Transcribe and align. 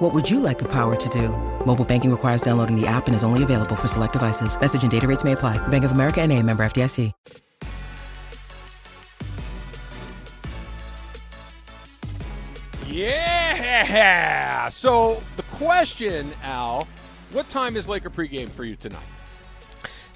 What 0.00 0.14
would 0.14 0.30
you 0.30 0.40
like 0.40 0.58
the 0.58 0.68
power 0.68 0.96
to 0.96 1.08
do? 1.10 1.28
Mobile 1.66 1.84
banking 1.84 2.10
requires 2.10 2.40
downloading 2.40 2.74
the 2.74 2.86
app 2.86 3.06
and 3.06 3.14
is 3.14 3.22
only 3.22 3.42
available 3.42 3.76
for 3.76 3.86
select 3.86 4.14
devices. 4.14 4.58
Message 4.58 4.82
and 4.82 4.90
data 4.90 5.06
rates 5.06 5.24
may 5.24 5.32
apply. 5.32 5.58
Bank 5.68 5.84
of 5.84 5.92
America 5.92 6.22
and 6.22 6.32
a 6.32 6.42
member 6.42 6.64
FDIC. 6.64 7.12
Yeah. 12.86 14.70
So 14.70 15.22
the 15.36 15.42
question, 15.42 16.30
Al, 16.44 16.88
what 17.32 17.46
time 17.50 17.76
is 17.76 17.86
Laker 17.86 18.08
pregame 18.08 18.48
for 18.48 18.64
you 18.64 18.76
tonight? 18.76 19.04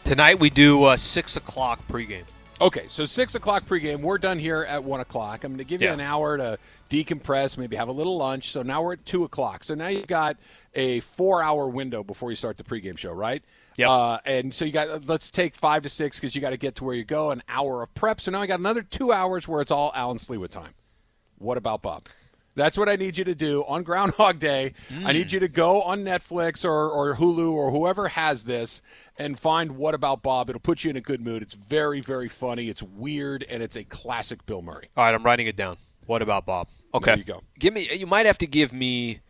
Tonight 0.04 0.40
we 0.40 0.48
do 0.48 0.84
uh, 0.84 0.96
six 0.96 1.36
o'clock 1.36 1.86
pregame. 1.88 2.24
Okay, 2.60 2.86
so 2.88 3.04
six 3.04 3.34
o'clock 3.34 3.66
pregame. 3.66 4.00
We're 4.00 4.18
done 4.18 4.38
here 4.38 4.62
at 4.62 4.84
one 4.84 5.00
o'clock. 5.00 5.42
I'm 5.42 5.50
going 5.52 5.58
to 5.58 5.64
give 5.64 5.82
you 5.82 5.88
Yeah. 5.88 5.94
an 5.94 6.00
hour 6.00 6.36
to 6.36 6.58
decompress, 6.88 7.58
maybe 7.58 7.74
have 7.76 7.88
a 7.88 7.92
little 7.92 8.16
lunch. 8.16 8.52
So 8.52 8.62
now 8.62 8.80
we're 8.82 8.92
at 8.92 9.04
two 9.04 9.24
o'clock. 9.24 9.64
So 9.64 9.74
now 9.74 9.88
you've 9.88 10.06
got 10.06 10.36
a 10.74 11.00
four-hour 11.00 11.68
window 11.68 12.04
before 12.04 12.30
you 12.30 12.36
start 12.36 12.56
the 12.56 12.64
pregame 12.64 12.96
show, 12.96 13.12
right? 13.12 13.42
Yep. 13.76 13.88
Uh, 13.88 14.18
and 14.24 14.54
so 14.54 14.64
you 14.64 14.70
got 14.70 15.06
let's 15.08 15.32
take 15.32 15.56
five 15.56 15.82
to 15.82 15.88
six 15.88 16.20
because 16.20 16.36
you 16.36 16.40
got 16.40 16.50
to 16.50 16.56
get 16.56 16.76
to 16.76 16.84
where 16.84 16.94
you 16.94 17.04
go. 17.04 17.32
An 17.32 17.42
hour 17.48 17.82
of 17.82 17.92
prep. 17.94 18.20
So 18.20 18.30
now 18.30 18.40
I 18.40 18.46
got 18.46 18.60
another 18.60 18.82
two 18.82 19.10
hours 19.12 19.48
where 19.48 19.60
it's 19.60 19.72
all 19.72 19.90
Alan 19.94 20.18
Sliwa 20.18 20.48
time. 20.48 20.74
What 21.38 21.58
about 21.58 21.82
Bob? 21.82 22.04
That's 22.56 22.78
what 22.78 22.88
I 22.88 22.96
need 22.96 23.18
you 23.18 23.24
to 23.24 23.34
do 23.34 23.64
on 23.66 23.82
Groundhog 23.82 24.38
Day. 24.38 24.74
I 25.04 25.12
need 25.12 25.28
mm. 25.28 25.32
you 25.32 25.40
to 25.40 25.48
go 25.48 25.82
on 25.82 26.04
Netflix 26.04 26.64
or, 26.64 26.88
or 26.88 27.16
Hulu 27.16 27.50
or 27.52 27.70
whoever 27.70 28.08
has 28.08 28.44
this 28.44 28.80
and 29.18 29.38
find 29.38 29.72
What 29.72 29.94
About 29.94 30.22
Bob. 30.22 30.48
It'll 30.50 30.60
put 30.60 30.84
you 30.84 30.90
in 30.90 30.96
a 30.96 31.00
good 31.00 31.20
mood. 31.20 31.42
It's 31.42 31.54
very, 31.54 32.00
very 32.00 32.28
funny. 32.28 32.68
It's 32.68 32.82
weird, 32.82 33.44
and 33.48 33.62
it's 33.62 33.76
a 33.76 33.84
classic 33.84 34.46
Bill 34.46 34.62
Murray. 34.62 34.88
All 34.96 35.04
right, 35.04 35.14
I'm 35.14 35.24
writing 35.24 35.46
it 35.46 35.56
down. 35.56 35.78
What 36.06 36.22
about 36.22 36.46
Bob? 36.46 36.68
Okay, 36.94 37.12
There 37.12 37.18
you 37.18 37.24
go. 37.24 37.42
Give 37.58 37.74
me. 37.74 37.88
You 37.92 38.06
might 38.06 38.26
have 38.26 38.38
to 38.38 38.46
give 38.46 38.72
me. 38.72 39.20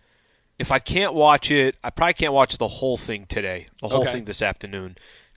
If 0.58 0.70
I 0.70 0.78
can't 0.78 1.14
watch 1.14 1.50
it, 1.50 1.77
I 1.83 1.91
probably 1.91 2.14
can't 2.14 2.33
watch 2.33 2.58
the 2.58 2.69
whole 2.69 2.97
thing 2.97 3.27
today. 3.27 3.67
The 3.80 3.89
whole 3.89 4.02
Okay. 4.02 4.12
thing 4.12 4.25
this 4.25 4.41
afternoon. 4.42 4.97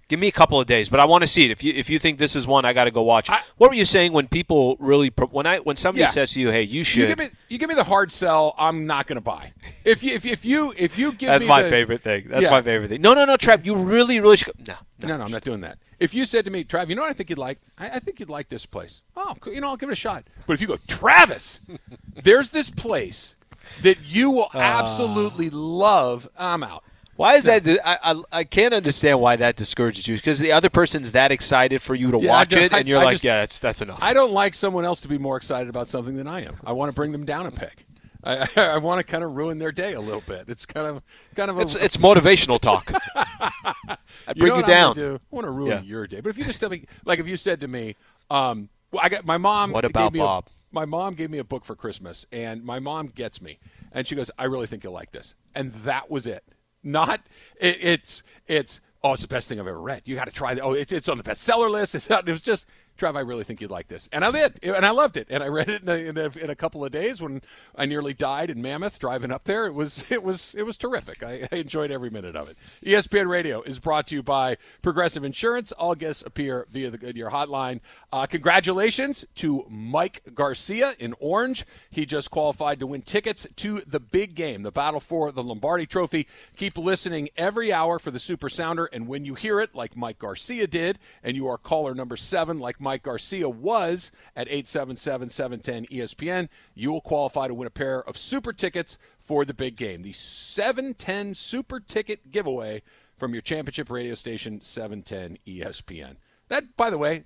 Give 0.10 0.20
me 0.22 0.28
a 0.28 0.32
couple 0.32 0.58
of 0.58 0.68
days, 0.68 0.88
but 0.88 1.02
I 1.02 1.06
want 1.06 1.24
to 1.24 1.28
see 1.28 1.44
it. 1.44 1.52
If 1.52 1.62
you 1.64 1.74
if 1.74 1.90
you 1.90 2.00
think 2.00 2.18
this 2.18 2.34
is 2.36 2.48
one, 2.48 2.64
I 2.64 2.72
got 2.72 2.86
to 2.86 2.92
go 2.92 3.02
watch. 3.02 3.28
it. 3.28 3.34
I- 3.34 3.42
what 3.58 3.70
were 3.70 3.76
you 3.76 3.84
saying 3.84 4.14
when 4.14 4.28
people 4.30 4.78
really 4.80 5.10
when 5.32 5.46
I 5.46 5.58
when 5.60 5.76
somebody 5.76 6.02
Yeah. 6.04 6.08
says 6.08 6.32
to 6.34 6.40
you, 6.40 6.50
"Hey, 6.50 6.62
you 6.64 6.78
You 6.80 6.84
should." 6.86 7.08
give 7.10 7.18
me 7.18 7.30
you 7.50 7.58
give 7.58 7.68
me 7.68 7.76
the 7.76 7.84
hard 7.84 8.12
sell. 8.12 8.56
I'm 8.58 8.88
not 8.88 9.08
going 9.08 9.18
to 9.18 9.22
buy. 9.22 9.52
If 9.84 10.04
you 10.04 10.14
if, 10.16 10.26
if 10.26 10.46
you 10.46 10.74
if 10.78 10.98
you 10.98 11.12
give 11.12 11.28
that's 11.28 11.44
my 11.46 11.64
the- 11.64 11.70
favorite 11.70 12.02
thing. 12.04 12.28
That's 12.30 12.44
Yeah. 12.44 12.52
my 12.52 12.62
favorite 12.62 12.88
thing. 12.88 13.02
No, 13.02 13.14
no, 13.14 13.26
no, 13.26 13.36
Trav. 13.36 13.66
You 13.66 13.76
really, 13.76 14.20
really 14.22 14.38
should. 14.38 14.54
No, 14.66 14.76
no. 15.02 15.08
No, 15.10 15.18
no, 15.18 15.24
I'm 15.26 15.32
not 15.32 15.44
doing 15.44 15.60
that. 15.62 15.78
If 16.00 16.14
you 16.14 16.26
said 16.26 16.46
to 16.46 16.52
me, 16.52 16.64
Trav, 16.64 16.88
you 16.90 16.96
know 16.96 17.02
what 17.02 17.10
I 17.10 17.14
think 17.14 17.30
you'd 17.30 17.40
like? 17.40 17.60
I, 17.78 17.90
I 17.90 18.00
think 18.00 18.20
you'd 18.22 18.30
like 18.30 18.48
this 18.50 18.66
place. 18.66 19.02
Oh, 19.18 19.34
cool. 19.42 19.52
you 19.54 19.60
know, 19.60 19.68
I'll 19.70 19.78
give 19.78 19.90
it 19.90 19.94
a 19.94 19.96
shot. 19.96 20.24
But 20.46 20.54
if 20.54 20.62
you 20.62 20.68
go, 20.68 20.78
Travis, 20.88 21.60
there's 22.24 22.50
this 22.50 22.70
place 22.70 23.36
that 23.82 23.98
you 24.06 24.30
will 24.32 24.50
Ah. 24.54 24.60
absolutely 24.80 25.50
love. 25.50 26.30
I'm 26.38 26.64
out. 26.64 26.84
Why 27.18 27.36
is 27.36 27.44
that? 27.46 27.68
I, 27.84 27.98
I 28.14 28.22
I 28.32 28.44
can't 28.46 28.74
understand 28.74 29.20
why 29.20 29.36
that 29.36 29.56
discourages 29.56 30.08
you 30.08 30.16
because 30.16 30.40
the 30.40 30.52
other 30.52 30.70
person's 30.70 31.12
that 31.12 31.32
excited 31.32 31.82
for 31.82 31.94
you 31.96 32.12
to 32.12 32.20
Yeah, 32.20 32.30
watch 32.30 32.56
it, 32.56 32.72
and 32.72 32.88
you're 32.88 33.00
I 33.00 33.04
like, 33.06 33.14
just- 33.16 33.24
yeah, 33.24 33.40
that's, 33.42 33.60
that's 33.60 33.82
enough. 33.82 34.00
I 34.02 34.14
don't 34.14 34.32
like 34.32 34.54
someone 34.54 34.86
else 34.86 35.02
to 35.02 35.08
be 35.08 35.18
more 35.18 35.36
excited 35.36 35.68
about 35.68 35.88
something 35.88 36.16
than 36.16 36.28
I 36.28 36.46
am. 36.46 36.56
I 36.66 36.74
want 36.74 36.90
to 36.90 36.94
bring 36.96 37.12
them 37.12 37.26
down 37.26 37.46
a 37.48 37.52
peg. 37.52 37.86
I, 38.24 38.48
I, 38.56 38.78
want 38.78 39.00
to 39.00 39.04
kind 39.04 39.24
of 39.24 39.36
ruin 39.36 39.58
their 39.60 39.72
day 39.72 39.94
a 39.94 40.02
little 40.02 40.22
bit. 40.22 40.46
It's 40.48 40.66
kind 40.66 40.88
of 40.88 41.04
kind 41.36 41.50
of 41.52 41.58
a, 41.58 41.62
it's 41.62 41.76
it's 41.76 41.98
motivational 41.98 42.60
talk. 42.60 42.92
I 43.16 43.96
You 44.36 44.36
bring 44.36 44.48
know 44.50 44.56
you, 44.58 44.62
what 44.62 44.64
I'm 44.66 44.70
down. 44.70 44.96
do? 44.96 45.16
I 45.16 45.36
want 45.36 45.46
to 45.46 45.52
ruin 45.52 45.72
Yeah. 45.72 45.82
your 45.82 46.08
day. 46.08 46.20
But 46.22 46.30
if 46.30 46.38
you 46.38 46.44
just 46.46 46.60
tell 46.60 46.70
me, 46.70 46.86
like, 47.06 47.20
if 47.20 47.28
you 47.28 47.38
said 47.38 47.62
to 47.62 47.68
me, 47.68 47.96
um, 48.30 48.70
well, 48.92 49.02
I 49.04 49.10
got 49.10 49.26
my 49.26 49.38
mom. 49.38 49.72
What 49.72 49.82
gave 49.82 49.92
about 49.92 50.14
me 50.14 50.20
a- 50.20 50.24
Bob? 50.24 50.48
my 50.72 50.86
mom 50.86 51.16
gave 51.16 51.30
me 51.32 51.38
a 51.40 51.44
book 51.44 51.64
for 51.66 51.76
Christmas, 51.76 52.26
and 52.32 52.64
my 52.64 52.80
mom 52.80 53.08
gets 53.08 53.42
me, 53.42 53.58
and 53.92 54.06
she 54.08 54.16
goes, 54.16 54.30
"I 54.38 54.44
really 54.46 54.68
think 54.68 54.84
you'll 54.84 54.94
like 54.94 55.12
this," 55.12 55.34
and 55.56 55.74
that 55.74 56.12
was 56.12 56.28
it. 56.28 56.44
Not 56.84 57.22
it, 57.60 57.78
it's 57.82 58.24
it's 58.48 58.82
oh, 59.04 59.14
it's 59.14 59.22
the 59.22 59.28
best 59.28 59.48
thing 59.48 59.60
I've 59.60 59.68
ever 59.68 59.82
read. 59.82 60.04
You 60.06 60.16
got 60.16 60.26
to 60.26 60.32
try 60.32 60.54
it. 60.54 60.60
Oh, 60.62 60.74
it's 60.74 60.92
it's 60.92 61.10
on 61.10 61.18
the 61.18 61.24
bestseller 61.24 61.70
list. 61.70 61.96
It's 61.96 62.10
not, 62.10 62.28
it 62.28 62.32
was 62.32 62.42
just. 62.42 62.68
Trav, 62.98 63.16
I 63.16 63.22
really 63.22 63.44
think 63.44 63.62
you'd 63.62 63.72
like 63.72 63.88
this, 63.88 64.10
and 64.12 64.26
I 64.26 64.32
did, 64.32 64.60
and 64.64 64.86
I 64.86 64.92
loved 64.92 65.18
it, 65.18 65.28
and 65.30 65.44
I 65.44 65.48
read 65.48 65.70
it 65.70 65.84
in 65.84 65.90
a, 65.90 65.96
in 65.96 66.18
a, 66.18 66.44
in 66.44 66.50
a 66.50 66.56
couple 66.56 66.84
of 66.84 66.92
days 66.92 67.22
when 67.22 67.42
I 67.76 67.86
nearly 67.86 68.14
died 68.14 68.50
in 68.50 68.62
Mammoth 68.62 69.00
driving 69.00 69.32
up 69.32 69.44
there. 69.46 69.66
It 69.66 69.74
was 69.74 70.04
it 70.12 70.24
was 70.24 70.56
it 70.58 70.64
was 70.64 70.78
terrific. 70.78 71.24
I, 71.24 71.48
I 71.52 71.56
enjoyed 71.58 71.92
every 71.92 72.10
minute 72.10 72.36
of 72.36 72.50
it. 72.50 72.58
ESPN 72.84 73.28
Radio 73.28 73.62
is 73.62 73.80
brought 73.80 74.08
to 74.08 74.16
you 74.16 74.24
by 74.24 74.58
Progressive 74.82 75.24
Insurance. 75.24 75.72
All 75.72 75.96
guests 75.96 76.24
appear 76.26 76.68
via 76.72 76.90
the 76.90 76.98
Goodyear 76.98 77.30
Hotline. 77.30 77.80
Uh, 78.12 78.26
congratulations 78.26 79.26
to 79.36 79.66
Mike 79.70 80.22
Garcia 80.34 80.94
in 81.00 81.14
Orange. 81.20 81.66
He 81.90 82.06
just 82.06 82.32
qualified 82.32 82.80
to 82.80 82.88
win 82.88 83.02
tickets 83.02 83.48
to 83.58 83.82
the 83.82 84.00
big 84.00 84.36
game, 84.36 84.64
the 84.64 84.72
battle 84.72 85.00
for 85.00 85.32
the 85.32 85.44
Lombardi 85.44 85.86
Trophy. 85.86 86.28
Keep 86.56 86.78
listening 86.78 87.30
every 87.38 87.72
hour 87.72 88.00
for 88.00 88.12
the 88.12 88.20
Super 88.20 88.50
Sounder, 88.50 88.86
and 88.86 89.08
when 89.08 89.26
you 89.26 89.36
hear 89.36 89.60
it, 89.60 89.76
like 89.76 89.96
Mike 89.96 90.20
Garcia 90.20 90.68
did, 90.68 91.00
and 91.24 91.36
you 91.36 91.48
are 91.48 91.58
caller 91.58 91.94
number 91.94 92.16
seven, 92.16 92.60
like 92.60 92.80
Mike 92.80 92.87
Garcia 92.96 93.50
was 93.50 94.14
at 94.34 94.48
877 94.48 95.30
710 95.30 95.86
ESPN, 95.88 96.48
you 96.74 96.92
will 96.92 97.02
qualify 97.02 97.50
to 97.50 97.54
win 97.54 97.68
a 97.68 97.72
pair 97.72 98.02
of 98.08 98.18
super 98.18 98.54
tickets 98.54 98.98
for 99.20 99.44
the 99.44 99.54
big 99.54 99.76
game. 99.76 100.04
The 100.04 100.14
710 100.14 101.34
Super 101.34 101.82
Ticket 101.82 102.32
giveaway 102.32 102.84
from 103.18 103.34
your 103.34 103.42
championship 103.42 103.90
radio 103.90 104.14
station, 104.14 104.62
710 104.62 105.40
ESPN. 105.46 106.16
That, 106.48 106.78
by 106.78 106.90
the 106.90 106.98
way, 106.98 107.26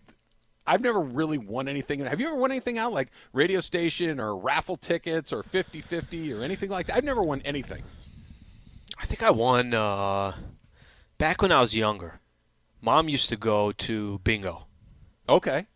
I've 0.65 0.81
never 0.81 0.99
really 0.99 1.37
won 1.37 1.67
anything. 1.67 1.99
Have 1.99 2.19
you 2.19 2.27
ever 2.27 2.35
won 2.35 2.51
anything 2.51 2.77
out 2.77 2.93
like 2.93 3.09
radio 3.33 3.59
station 3.59 4.19
or 4.19 4.35
raffle 4.35 4.77
tickets 4.77 5.33
or 5.33 5.43
50 5.43 5.81
50 5.81 6.33
or 6.33 6.43
anything 6.43 6.69
like 6.69 6.87
that? 6.87 6.95
I've 6.95 7.03
never 7.03 7.21
won 7.21 7.41
anything. 7.43 7.83
I 8.99 9.05
think 9.05 9.23
I 9.23 9.31
won 9.31 9.73
uh, 9.73 10.33
back 11.17 11.41
when 11.41 11.51
I 11.51 11.61
was 11.61 11.75
younger. 11.75 12.19
Mom 12.81 13.09
used 13.09 13.29
to 13.29 13.35
go 13.35 13.71
to 13.71 14.19
bingo, 14.23 14.67
Okay. 15.29 15.67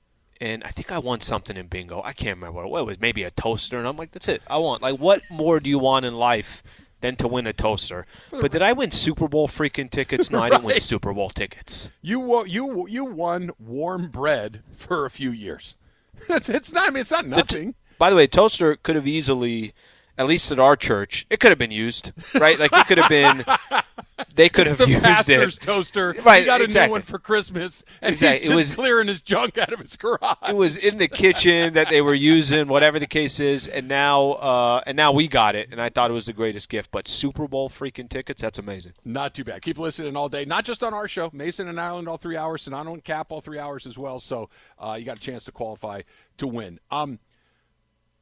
and 0.41 0.63
I 0.63 0.69
think 0.69 0.91
I 0.91 0.97
won 1.00 1.22
something 1.22 1.56
in 1.56 1.67
bingo. 1.67 2.01
I 2.03 2.11
can't 2.13 2.38
remember 2.38 2.67
what 2.67 2.81
it 2.81 2.85
was. 2.85 3.00
Maybe 3.00 3.23
a 3.23 3.31
toaster, 3.31 3.78
and 3.78 3.88
I'm 3.88 3.95
like, 3.97 4.11
that's 4.11 4.28
it. 4.28 4.41
I 4.47 4.57
want 4.57 4.81
like 4.81 5.00
what 5.00 5.22
more 5.29 5.59
do 5.59 5.69
you 5.69 5.79
want 5.79 6.06
in 6.06 6.13
life 6.16 6.61
than 7.01 7.16
to 7.17 7.28
win 7.28 7.45
a 7.47 7.53
toaster? 7.53 8.06
But 8.31 8.51
did 8.51 8.61
I 8.61 8.73
win 8.73 8.91
Super 8.91 9.28
Bowl 9.28 9.47
freaking 9.47 9.89
tickets? 9.89 10.29
No, 10.31 10.41
I 10.41 10.50
didn't 10.50 10.63
win 10.63 10.73
Right. 10.73 10.81
Super 10.81 11.13
Bowl 11.13 11.29
tickets. 11.29 11.89
You 12.01 12.19
wo- 12.19 12.44
you 12.45 12.88
you 12.89 13.06
won 13.06 13.51
warm 13.59 14.09
bread 14.09 14.63
for 14.73 15.06
a 15.06 15.09
few 15.09 15.31
years. 15.31 15.77
It's 16.29 16.50
it's 16.50 16.72
not. 16.73 16.88
I 16.88 16.91
mean, 16.91 17.01
it's 17.01 17.12
not 17.12 17.27
nothing. 17.27 17.75
By 17.97 18.09
the 18.09 18.16
way, 18.16 18.27
toaster 18.27 18.75
could 18.75 18.95
have 18.95 19.07
easily, 19.07 19.73
at 20.17 20.27
least 20.27 20.51
at 20.51 20.59
our 20.59 20.75
church, 20.75 21.25
it 21.29 21.39
could 21.39 21.50
have 21.51 21.57
been 21.59 21.72
used, 21.72 22.12
right? 22.33 22.59
Like 22.59 22.72
it 22.73 22.88
could 22.88 22.97
have 22.97 23.09
been. 23.09 23.45
They 24.34 24.48
could 24.50 24.68
have 24.68 24.78
the 24.78 24.88
used 24.88 25.03
pastor's 25.03 25.58
it. 25.58 25.62
toaster. 25.62 26.16
Right, 26.24 26.40
He 26.42 26.46
got 26.46 26.62
a 26.62 26.64
exactly. 26.64 26.88
new 26.88 26.92
one 26.94 27.02
for 27.02 27.20
Christmas, 27.20 27.84
and 28.02 28.14
Exactly. 28.14 28.40
he's 28.40 28.46
It 28.50 28.53
just 28.53 28.56
was- 28.56 28.76
clearing 28.76 29.08
his 29.09 29.22
junk 29.22 29.58
out 29.58 29.74
of 29.74 29.80
his 29.80 29.96
garage. 29.98 30.38
It 30.48 30.56
was 30.56 30.78
in 30.78 30.98
the 31.00 31.08
kitchen 31.08 31.74
that 31.74 31.90
they 31.90 32.02
were 32.02 32.14
using, 32.14 32.68
whatever 32.68 32.98
the 33.00 33.08
case 33.08 33.40
is, 33.40 33.68
and 33.68 33.88
now 33.88 34.31
uh, 34.34 34.81
and 34.88 34.96
now 34.96 35.12
we 35.12 35.28
got 35.28 35.56
it, 35.56 35.68
and 35.72 35.81
I 35.81 35.90
thought 35.90 36.09
it 36.09 36.14
was 36.14 36.28
the 36.28 36.34
greatest 36.34 36.70
gift. 36.70 36.92
But 36.92 37.08
Super 37.08 37.48
Bowl 37.48 37.70
freaking 37.70 38.08
tickets, 38.09 38.42
that's 38.42 38.58
amazing. 38.58 38.94
Not 39.04 39.34
too 39.34 39.44
bad. 39.44 39.62
Keep 39.62 39.80
listening 39.80 40.16
all 40.16 40.30
day, 40.30 40.46
not 40.46 40.64
just 40.66 40.84
on 40.84 40.94
our 40.94 41.08
show, 41.08 41.30
Mason 41.34 41.68
and 41.68 41.80
Ireland 41.80 42.08
all 42.08 42.18
three 42.18 42.38
hours, 42.38 42.66
Sedano 42.68 42.94
and 42.94 43.04
Kap 43.04 43.31
all 43.31 43.42
three 43.42 43.59
hours 43.59 43.86
as 43.86 43.98
well. 43.98 44.20
So 44.20 44.50
uh, 44.80 44.96
you 44.98 45.06
got 45.06 45.18
a 45.18 45.22
chance 45.22 45.44
to 45.45 45.51
qualify 45.51 46.01
to 46.38 46.48
win. 46.48 46.80
Um, 46.89 47.19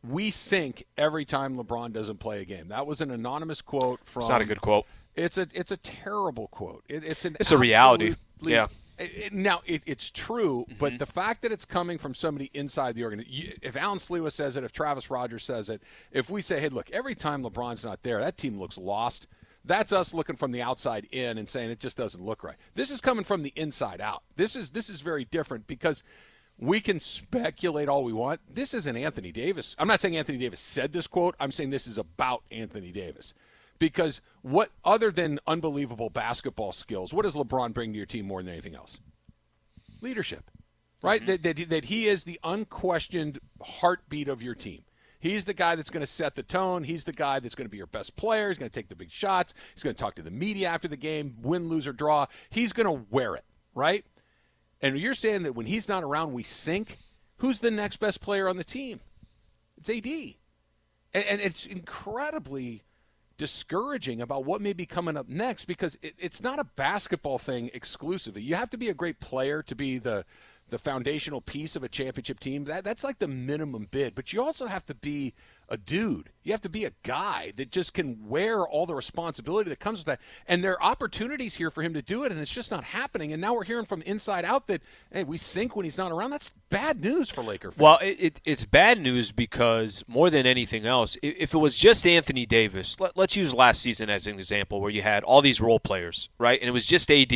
we 0.03 0.29
sink 0.31 0.83
every 0.97 1.23
time 1.23 1.56
LeBron 1.56 1.94
doesn't 1.94 2.17
play 2.17 2.41
a 2.41 2.45
game. 2.45 2.67
That 2.67 2.85
was 2.85 3.00
an 3.00 3.09
anonymous 3.12 3.62
quote 3.62 4.00
from. 4.03 4.21
It's 4.21 4.29
not 4.29 4.41
a 4.41 4.45
good 4.45 4.59
quote. 4.62 4.85
It's 5.15 5.38
a 5.38 5.48
it's 5.54 5.71
a 5.71 5.77
terrible 5.77 6.48
quote. 6.48 6.83
It, 6.88 7.04
it's 7.04 7.25
an 7.25 7.38
It's 7.39 7.51
a 7.51 7.57
reality. 7.57 8.15
Yeah. 8.42 8.68
It, 9.00 9.33
now 9.33 9.62
it, 9.65 9.81
it's 9.86 10.12
true, 10.12 10.65
but 10.77 10.94
mm-hmm. 10.94 10.98
the 10.98 11.06
fact 11.07 11.42
that 11.42 11.51
it's 11.51 11.65
coming 11.65 11.98
from 11.98 12.13
somebody 12.13 12.51
inside 12.54 12.94
the 12.95 13.04
organization. 13.04 13.57
If 13.62 13.75
Alan 13.75 13.98
Sliwa 13.98 14.31
says 14.31 14.56
it, 14.56 14.63
if 14.63 14.71
Travis 14.71 15.10
Rodgers 15.10 15.44
says 15.44 15.69
it, 15.69 15.81
if 16.12 16.30
we 16.30 16.42
say, 16.42 16.60
"Hey, 16.60 16.69
look, 16.69 16.92
every 16.92 17.15
time 17.15 17.44
LeBron's 17.44 17.83
not 17.83 18.04
there, 18.04 18.19
that 18.19 18.38
team 18.38 18.60
looks 18.60 18.77
lost." 18.77 19.27
That's 19.65 19.94
us 19.94 20.13
looking 20.13 20.36
from 20.36 20.51
the 20.51 20.62
outside 20.62 21.07
in 21.12 21.38
and 21.38 21.48
saying 21.48 21.69
it 21.69 21.80
just 21.80 21.95
doesn't 21.95 22.21
look 22.21 22.44
right. 22.44 22.57
This 22.75 22.92
is 22.92 23.00
coming 23.00 23.24
from 23.24 23.44
the 23.44 23.54
inside 23.56 24.01
out. 24.01 24.24
This 24.36 24.56
is 24.56 24.71
this 24.71 24.89
is 24.89 25.01
very 25.01 25.25
different 25.25 25.68
because 25.68 26.04
we 26.60 26.80
can 26.80 27.00
speculate 27.00 27.89
all 27.89 28.04
we 28.04 28.13
want. 28.13 28.42
This 28.54 28.74
isn't 28.74 28.95
Anthony 28.95 29.31
Davis. 29.31 29.75
I'm 29.80 29.88
not 29.88 30.01
saying 30.01 30.18
Anthony 30.18 30.38
Davis 30.38 30.60
said 30.60 30.94
this 30.94 31.07
quote. 31.07 31.36
I'm 31.39 31.51
saying 31.51 31.71
this 31.71 31.88
is 31.88 31.98
about 31.98 32.44
Anthony 32.51 32.92
Davis. 32.92 33.33
Because 33.83 34.21
what 34.44 34.71
other 34.85 35.12
than 35.12 35.39
unbelievable 35.45 36.09
basketball 36.09 36.71
skills, 36.71 37.13
what 37.13 37.24
does 37.24 37.35
LeBron 37.35 37.74
bring 37.74 37.91
to 37.91 37.97
your 37.97 38.06
team 38.06 38.25
more 38.25 38.41
than 38.41 38.53
anything 38.53 38.75
else? 38.75 38.97
Leadership. 40.00 40.50
right? 41.01 41.19
Mm-hmm. 41.19 41.44
That, 41.44 41.57
that, 41.57 41.69
that 41.69 41.85
he 41.85 42.06
is 42.06 42.24
the 42.24 42.39
unquestioned 42.45 43.39
heartbeat 43.62 44.30
of 44.30 44.41
your 44.41 44.56
team. 44.56 44.83
He's 45.19 45.44
the 45.44 45.53
guy 45.53 45.75
that's 45.75 45.89
going 45.89 46.00
to 46.00 46.07
set 46.07 46.35
the 46.35 46.44
tone. 46.44 46.85
He's 46.85 47.03
the 47.03 47.12
guy 47.12 47.41
that's 47.41 47.56
going 47.56 47.65
to 47.65 47.69
be 47.69 47.75
your 47.75 47.88
best 47.88 48.15
player. 48.15 48.47
He's 48.47 48.57
going 48.57 48.71
to 48.71 48.74
take 48.74 48.88
the 48.88 48.95
big 48.95 49.12
shots. 49.12 49.53
He's 49.74 49.83
going 49.83 49.97
to 49.97 50.01
talk 50.01 50.15
to 50.15 50.21
the 50.21 50.31
media 50.31 50.69
after 50.69 50.88
the 50.88 50.95
game, 50.95 51.36
win, 51.41 51.68
lose, 51.68 51.86
or 51.86 51.91
draw. 51.91 52.27
He's 52.50 52.71
going 52.71 52.88
to 52.88 53.06
wear 53.09 53.36
it, 53.36 53.44
right? 53.75 54.06
And 54.79 54.97
you're 54.97 55.13
saying 55.13 55.44
that 55.44 55.56
when 55.56 55.65
he's 55.65 55.89
not 55.89 56.03
around, 56.03 56.31
we 56.31 56.44
sink. 56.44 57.00
Who's 57.39 57.59
the 57.59 57.69
next 57.69 57.97
best 57.97 58.21
player 58.21 58.47
on 58.47 58.56
the 58.56 58.63
team? 58.63 59.01
It's 59.75 59.89
AD. 59.89 60.06
And, 60.06 61.25
and 61.25 61.41
it's 61.41 61.65
incredibly 61.65 62.83
discouraging 63.38 64.21
about 64.21 64.45
what 64.45 64.62
may 64.62 64.74
be 64.74 64.85
coming 64.85 65.18
up 65.18 65.27
next 65.27 65.65
because 65.65 65.97
it, 66.01 66.13
it's 66.18 66.41
not 66.41 66.59
a 66.59 66.63
basketball 66.63 67.38
thing 67.38 67.69
exclusively. 67.74 68.41
You 68.41 68.56
have 68.56 68.69
to 68.71 68.77
be 68.77 68.89
a 68.89 68.94
great 68.94 69.19
player 69.19 69.63
to 69.63 69.75
be 69.75 69.97
the 69.97 70.25
the 70.69 70.80
foundational 70.80 71.39
piece 71.41 71.75
of 71.75 71.83
a 71.83 71.89
championship 71.89 72.39
team. 72.39 72.63
That 72.63 72.83
that's 72.83 73.03
like 73.03 73.19
the 73.19 73.27
minimum 73.27 73.88
bid. 73.91 74.15
But 74.15 74.33
you 74.33 74.44
also 74.44 74.68
have 74.68 74.85
to 74.88 74.95
be 74.95 75.33
a 75.73 75.77
dude. 75.77 76.29
You 76.43 76.51
have 76.51 76.61
to 76.61 76.69
be 76.69 76.85
a 76.85 76.91
guy 77.01 77.51
that 77.55 77.71
just 77.71 77.95
can 77.95 78.27
wear 78.27 78.61
all 78.61 78.85
the 78.85 78.93
responsibility 78.93 79.71
that 79.71 79.79
comes 79.79 79.99
with 79.99 80.05
that. 80.05 80.21
And 80.47 80.63
there 80.63 80.73
are 80.73 80.83
opportunities 80.83 81.55
here 81.55 81.71
for 81.71 81.81
him 81.81 81.95
to 81.95 82.01
do 82.03 82.23
it, 82.23 82.31
and 82.31 82.39
it's 82.39 82.51
just 82.51 82.69
not 82.69 82.83
happening. 82.83 83.33
And 83.33 83.41
now 83.41 83.55
we're 83.55 83.63
hearing 83.63 83.85
from 83.85 84.03
inside 84.03 84.45
out 84.45 84.67
that 84.67 84.83
hey, 85.11 85.23
we 85.23 85.37
sink 85.37 85.75
when 85.75 85.83
he's 85.83 85.97
not 85.97 86.11
around. 86.11 86.29
That's 86.29 86.51
bad 86.69 87.01
news 87.01 87.31
for 87.31 87.41
Laker 87.41 87.71
fans. 87.71 87.81
Well, 87.81 87.97
it, 88.03 88.17
it, 88.19 88.41
it's 88.45 88.65
bad 88.65 89.01
news 89.01 89.31
because 89.31 90.03
more 90.07 90.29
than 90.29 90.45
anything 90.45 90.85
else, 90.85 91.17
if 91.23 91.55
it 91.55 91.57
was 91.57 91.75
just 91.75 92.05
Anthony 92.05 92.45
Davis, 92.45 92.99
let, 92.99 93.17
let's 93.17 93.35
use 93.35 93.51
last 93.51 93.81
season 93.81 94.11
as 94.11 94.27
an 94.27 94.35
example, 94.37 94.79
where 94.79 94.91
you 94.91 95.01
had 95.01 95.23
all 95.23 95.41
these 95.41 95.59
role 95.59 95.79
players, 95.79 96.29
right, 96.37 96.59
and 96.59 96.69
it 96.69 96.71
was 96.71 96.85
just 96.85 97.09
AD 97.09 97.33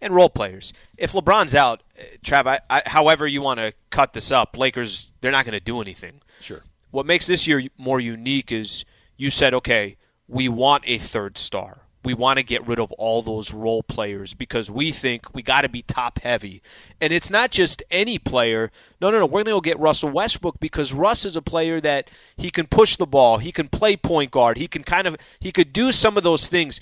and 0.00 0.14
role 0.14 0.30
players. 0.30 0.72
If 0.96 1.12
LeBron's 1.12 1.54
out, 1.54 1.82
uh, 1.98 2.02
Trav, 2.24 2.46
I, 2.46 2.60
I, 2.68 2.82
however 2.86 3.26
you 3.26 3.40
want 3.42 3.60
to 3.60 3.72
cut 3.90 4.14
this 4.14 4.32
up, 4.32 4.56
Lakers 4.56 5.12
they're 5.20 5.32
not 5.32 5.44
going 5.44 5.58
to 5.58 5.64
do 5.64 5.80
anything. 5.80 6.20
Sure. 6.40 6.62
What 6.90 7.06
makes 7.06 7.26
this 7.26 7.46
year 7.46 7.62
more 7.76 8.00
unique 8.00 8.52
is 8.52 8.84
you 9.16 9.30
said, 9.30 9.54
okay, 9.54 9.96
we 10.26 10.48
want 10.48 10.84
a 10.86 10.98
third 10.98 11.38
star. 11.38 11.82
We 12.04 12.14
want 12.14 12.38
to 12.38 12.44
get 12.44 12.66
rid 12.66 12.78
of 12.78 12.92
all 12.92 13.22
those 13.22 13.52
role 13.52 13.82
players 13.82 14.32
because 14.32 14.70
we 14.70 14.92
think 14.92 15.34
we 15.34 15.42
got 15.42 15.62
to 15.62 15.68
be 15.68 15.82
top 15.82 16.20
heavy. 16.20 16.62
And 17.00 17.12
it's 17.12 17.28
not 17.28 17.50
just 17.50 17.82
any 17.90 18.18
player. 18.18 18.70
No, 19.00 19.10
no, 19.10 19.18
no. 19.18 19.26
We're 19.26 19.42
going 19.42 19.46
to 19.46 19.50
go 19.50 19.60
get 19.60 19.78
Russell 19.80 20.10
Westbrook 20.10 20.60
because 20.60 20.92
Russ 20.92 21.24
is 21.24 21.36
a 21.36 21.42
player 21.42 21.80
that 21.80 22.08
he 22.36 22.50
can 22.50 22.66
push 22.66 22.96
the 22.96 23.06
ball. 23.06 23.38
He 23.38 23.52
can 23.52 23.68
play 23.68 23.96
point 23.96 24.30
guard. 24.30 24.58
He 24.58 24.68
can 24.68 24.84
kind 24.84 25.06
of 25.06 25.16
he 25.40 25.50
could 25.50 25.72
do 25.72 25.90
some 25.92 26.16
of 26.16 26.22
those 26.22 26.46
things 26.46 26.80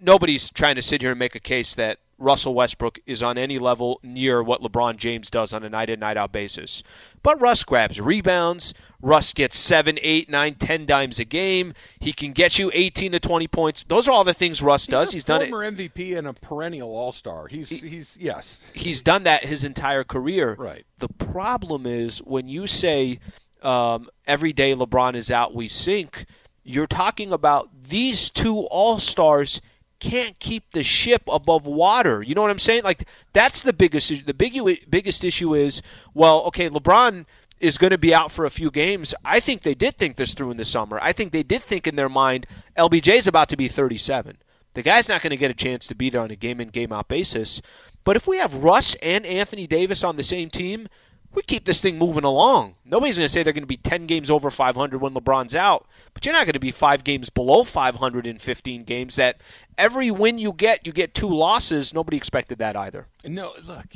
nobody's 0.00 0.50
trying 0.50 0.76
to 0.76 0.82
sit 0.82 1.02
here 1.02 1.10
and 1.10 1.18
make 1.18 1.34
a 1.34 1.40
case 1.40 1.74
that 1.74 1.98
Russell 2.18 2.54
Westbrook 2.54 2.98
is 3.06 3.22
on 3.22 3.38
any 3.38 3.58
level 3.58 4.00
near 4.02 4.42
what 4.42 4.60
LeBron 4.60 4.96
James 4.96 5.30
does 5.30 5.52
on 5.52 5.62
a 5.62 5.68
night 5.68 5.88
in, 5.88 6.00
night 6.00 6.16
out 6.16 6.32
basis. 6.32 6.82
But 7.22 7.40
Russ 7.40 7.62
grabs 7.64 8.00
rebounds. 8.00 8.74
Russ 9.00 9.32
gets 9.32 9.56
seven, 9.56 9.98
eight, 10.02 10.28
nine, 10.28 10.56
ten 10.56 10.84
dimes 10.84 11.20
a 11.20 11.24
game. 11.24 11.72
He 12.00 12.12
can 12.12 12.32
get 12.32 12.58
you 12.58 12.70
18 12.74 13.12
to 13.12 13.20
20 13.20 13.46
points. 13.46 13.84
Those 13.84 14.08
are 14.08 14.10
all 14.10 14.24
the 14.24 14.34
things 14.34 14.60
Russ 14.60 14.86
he's 14.86 14.90
does. 14.90 15.12
he's 15.12 15.24
done 15.24 15.42
it. 15.42 15.50
Former 15.50 15.70
MVP 15.70 16.18
and 16.18 16.26
a 16.26 16.32
perennial 16.32 16.90
All 16.90 17.12
Star. 17.12 17.46
He's 17.46 17.68
he, 17.68 17.88
he's 17.88 18.18
yes. 18.20 18.60
He's 18.74 19.00
done 19.00 19.22
that 19.22 19.44
his 19.44 19.62
entire 19.62 20.02
career. 20.02 20.56
Right. 20.58 20.84
The 20.98 21.08
problem 21.08 21.86
is 21.86 22.18
when 22.18 22.48
you 22.48 22.66
say 22.66 23.20
um, 23.62 24.08
every 24.26 24.52
day 24.52 24.74
LeBron 24.74 25.14
is 25.14 25.30
out, 25.30 25.54
we 25.54 25.68
sink. 25.68 26.26
You're 26.64 26.86
talking 26.86 27.32
about 27.32 27.84
these 27.84 28.28
two 28.28 28.58
All 28.70 28.98
Stars 28.98 29.60
can't 30.00 30.38
keep 30.38 30.72
the 30.72 30.82
ship 30.82 31.22
above 31.30 31.66
water. 31.66 32.22
You 32.22 32.34
know 32.34 32.42
what 32.42 32.50
I'm 32.50 32.58
saying? 32.58 32.84
Like 32.84 33.08
that's 33.32 33.62
the 33.62 33.72
biggest 33.72 34.10
issue. 34.10 34.24
The 34.24 34.34
big 34.34 34.58
biggest 34.88 35.24
issue 35.24 35.54
is 35.54 35.82
well, 36.14 36.42
okay, 36.44 36.68
LeBron 36.68 37.26
is 37.60 37.78
going 37.78 37.90
to 37.90 37.98
be 37.98 38.14
out 38.14 38.30
for 38.30 38.44
a 38.44 38.50
few 38.50 38.70
games. 38.70 39.14
I 39.24 39.40
think 39.40 39.62
they 39.62 39.74
did 39.74 39.96
think 39.96 40.16
this 40.16 40.34
through 40.34 40.52
in 40.52 40.56
the 40.56 40.64
summer. 40.64 40.98
I 41.02 41.12
think 41.12 41.32
they 41.32 41.42
did 41.42 41.62
think 41.62 41.86
in 41.86 41.96
their 41.96 42.08
mind 42.08 42.46
LBJ 42.76 43.16
is 43.16 43.26
about 43.26 43.48
to 43.48 43.56
be 43.56 43.68
37. 43.68 44.38
The 44.74 44.82
guy's 44.82 45.08
not 45.08 45.22
going 45.22 45.30
to 45.30 45.36
get 45.36 45.50
a 45.50 45.54
chance 45.54 45.86
to 45.88 45.94
be 45.94 46.08
there 46.08 46.22
on 46.22 46.30
a 46.30 46.36
game 46.36 46.60
in 46.60 46.68
game 46.68 46.92
out 46.92 47.08
basis. 47.08 47.60
But 48.04 48.16
if 48.16 48.28
we 48.28 48.38
have 48.38 48.62
Russ 48.62 48.94
and 49.02 49.26
Anthony 49.26 49.66
Davis 49.66 50.04
on 50.04 50.16
the 50.16 50.22
same 50.22 50.50
team, 50.50 50.88
we 51.34 51.42
keep 51.42 51.64
this 51.64 51.82
thing 51.82 51.98
moving 51.98 52.24
along. 52.24 52.74
Nobody's 52.84 53.18
going 53.18 53.26
to 53.26 53.32
say 53.32 53.42
they're 53.42 53.52
going 53.52 53.62
to 53.62 53.66
be 53.66 53.76
10 53.76 54.06
games 54.06 54.30
over 54.30 54.50
500 54.50 55.00
when 55.00 55.12
LeBron's 55.12 55.54
out, 55.54 55.86
but 56.14 56.24
you're 56.24 56.32
not 56.32 56.46
going 56.46 56.54
to 56.54 56.60
be 56.60 56.70
five 56.70 57.04
games 57.04 57.30
below 57.30 57.64
500 57.64 58.26
in 58.26 58.38
15 58.38 58.82
games. 58.82 59.16
That 59.16 59.40
every 59.76 60.10
win 60.10 60.38
you 60.38 60.52
get, 60.52 60.86
you 60.86 60.92
get 60.92 61.14
two 61.14 61.28
losses. 61.28 61.92
Nobody 61.92 62.16
expected 62.16 62.58
that 62.58 62.76
either. 62.76 63.06
No, 63.24 63.52
look, 63.66 63.86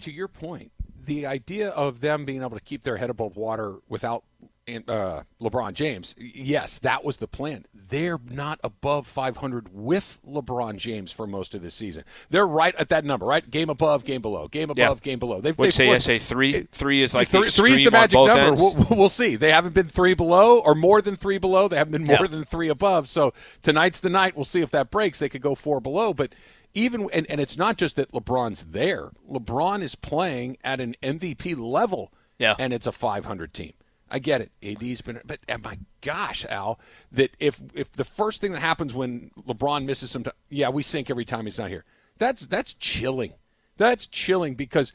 to 0.00 0.10
your 0.10 0.28
point, 0.28 0.72
the 1.04 1.26
idea 1.26 1.70
of 1.70 2.00
them 2.00 2.24
being 2.24 2.42
able 2.42 2.56
to 2.56 2.64
keep 2.64 2.82
their 2.82 2.98
head 2.98 3.10
above 3.10 3.36
water 3.36 3.78
without 3.88 4.24
uh, 4.68 5.22
LeBron 5.40 5.74
James, 5.74 6.14
yes, 6.18 6.78
that 6.78 7.04
was 7.04 7.16
the 7.16 7.26
plan. 7.26 7.64
They're 7.90 8.20
not 8.30 8.60
above 8.62 9.06
500 9.06 9.68
with 9.72 10.20
LeBron 10.26 10.76
James 10.76 11.12
for 11.12 11.26
most 11.26 11.54
of 11.54 11.62
the 11.62 11.70
season. 11.70 12.04
They're 12.30 12.46
right 12.46 12.74
at 12.76 12.88
that 12.88 13.04
number, 13.04 13.26
right? 13.26 13.48
Game 13.48 13.68
above, 13.68 14.04
game 14.04 14.22
below, 14.22 14.48
game 14.48 14.70
above, 14.70 14.98
yeah. 14.98 15.02
game 15.02 15.18
below. 15.18 15.40
They've, 15.40 15.56
they've 15.56 15.74
say, 15.74 15.92
I 15.92 15.98
say 15.98 16.20
three. 16.20 16.68
Three 16.72 17.02
is 17.02 17.14
like 17.14 17.28
three, 17.28 17.44
the 17.44 17.50
three 17.50 17.72
is 17.72 17.84
the 17.84 17.90
magic 17.90 18.18
number. 18.18 18.54
We'll, 18.62 18.86
we'll, 18.90 19.08
see. 19.08 19.34
They 19.36 19.50
haven't 19.50 19.74
been 19.74 19.88
three 19.88 20.14
below 20.14 20.60
or 20.60 20.74
more 20.74 21.02
than 21.02 21.16
three 21.16 21.38
below. 21.38 21.68
They 21.68 21.76
haven't 21.76 21.92
been 21.92 22.04
more 22.04 22.18
yeah. 22.20 22.28
than 22.28 22.44
three 22.44 22.68
above. 22.68 23.08
So 23.08 23.34
tonight's 23.60 24.00
the 24.00 24.10
night. 24.10 24.36
We'll 24.36 24.44
see 24.44 24.62
if 24.62 24.70
that 24.70 24.90
breaks. 24.90 25.18
They 25.18 25.28
could 25.28 25.42
go 25.42 25.54
four 25.54 25.80
below, 25.80 26.14
but 26.14 26.34
even 26.74 27.08
and, 27.12 27.26
and 27.28 27.40
it's 27.40 27.58
not 27.58 27.76
just 27.76 27.96
that 27.96 28.12
LeBron's 28.12 28.64
there. 28.70 29.10
LeBron 29.28 29.82
is 29.82 29.96
playing 29.96 30.58
at 30.62 30.80
an 30.80 30.94
MVP 31.02 31.58
level. 31.58 32.12
Yeah. 32.38 32.54
And 32.58 32.72
it's 32.72 32.86
a 32.86 32.92
500 32.92 33.52
team. 33.52 33.72
I 34.10 34.18
get 34.18 34.40
it. 34.40 34.50
AD's 34.62 35.02
been, 35.02 35.20
but 35.24 35.38
my 35.62 35.78
gosh, 36.00 36.44
Al, 36.46 36.80
that 37.12 37.36
if 37.38 37.60
if 37.74 37.92
the 37.92 38.04
first 38.04 38.40
thing 38.40 38.52
that 38.52 38.60
happens 38.60 38.92
when 38.94 39.30
LeBron 39.46 39.84
misses 39.84 40.10
some 40.10 40.24
yeah, 40.48 40.68
we 40.68 40.82
sink 40.82 41.10
every 41.10 41.24
time 41.24 41.44
he's 41.44 41.58
not 41.58 41.70
here. 41.70 41.84
That's 42.18 42.46
that's 42.46 42.74
chilling. 42.74 43.34
That's 43.76 44.06
chilling 44.06 44.56
because 44.56 44.92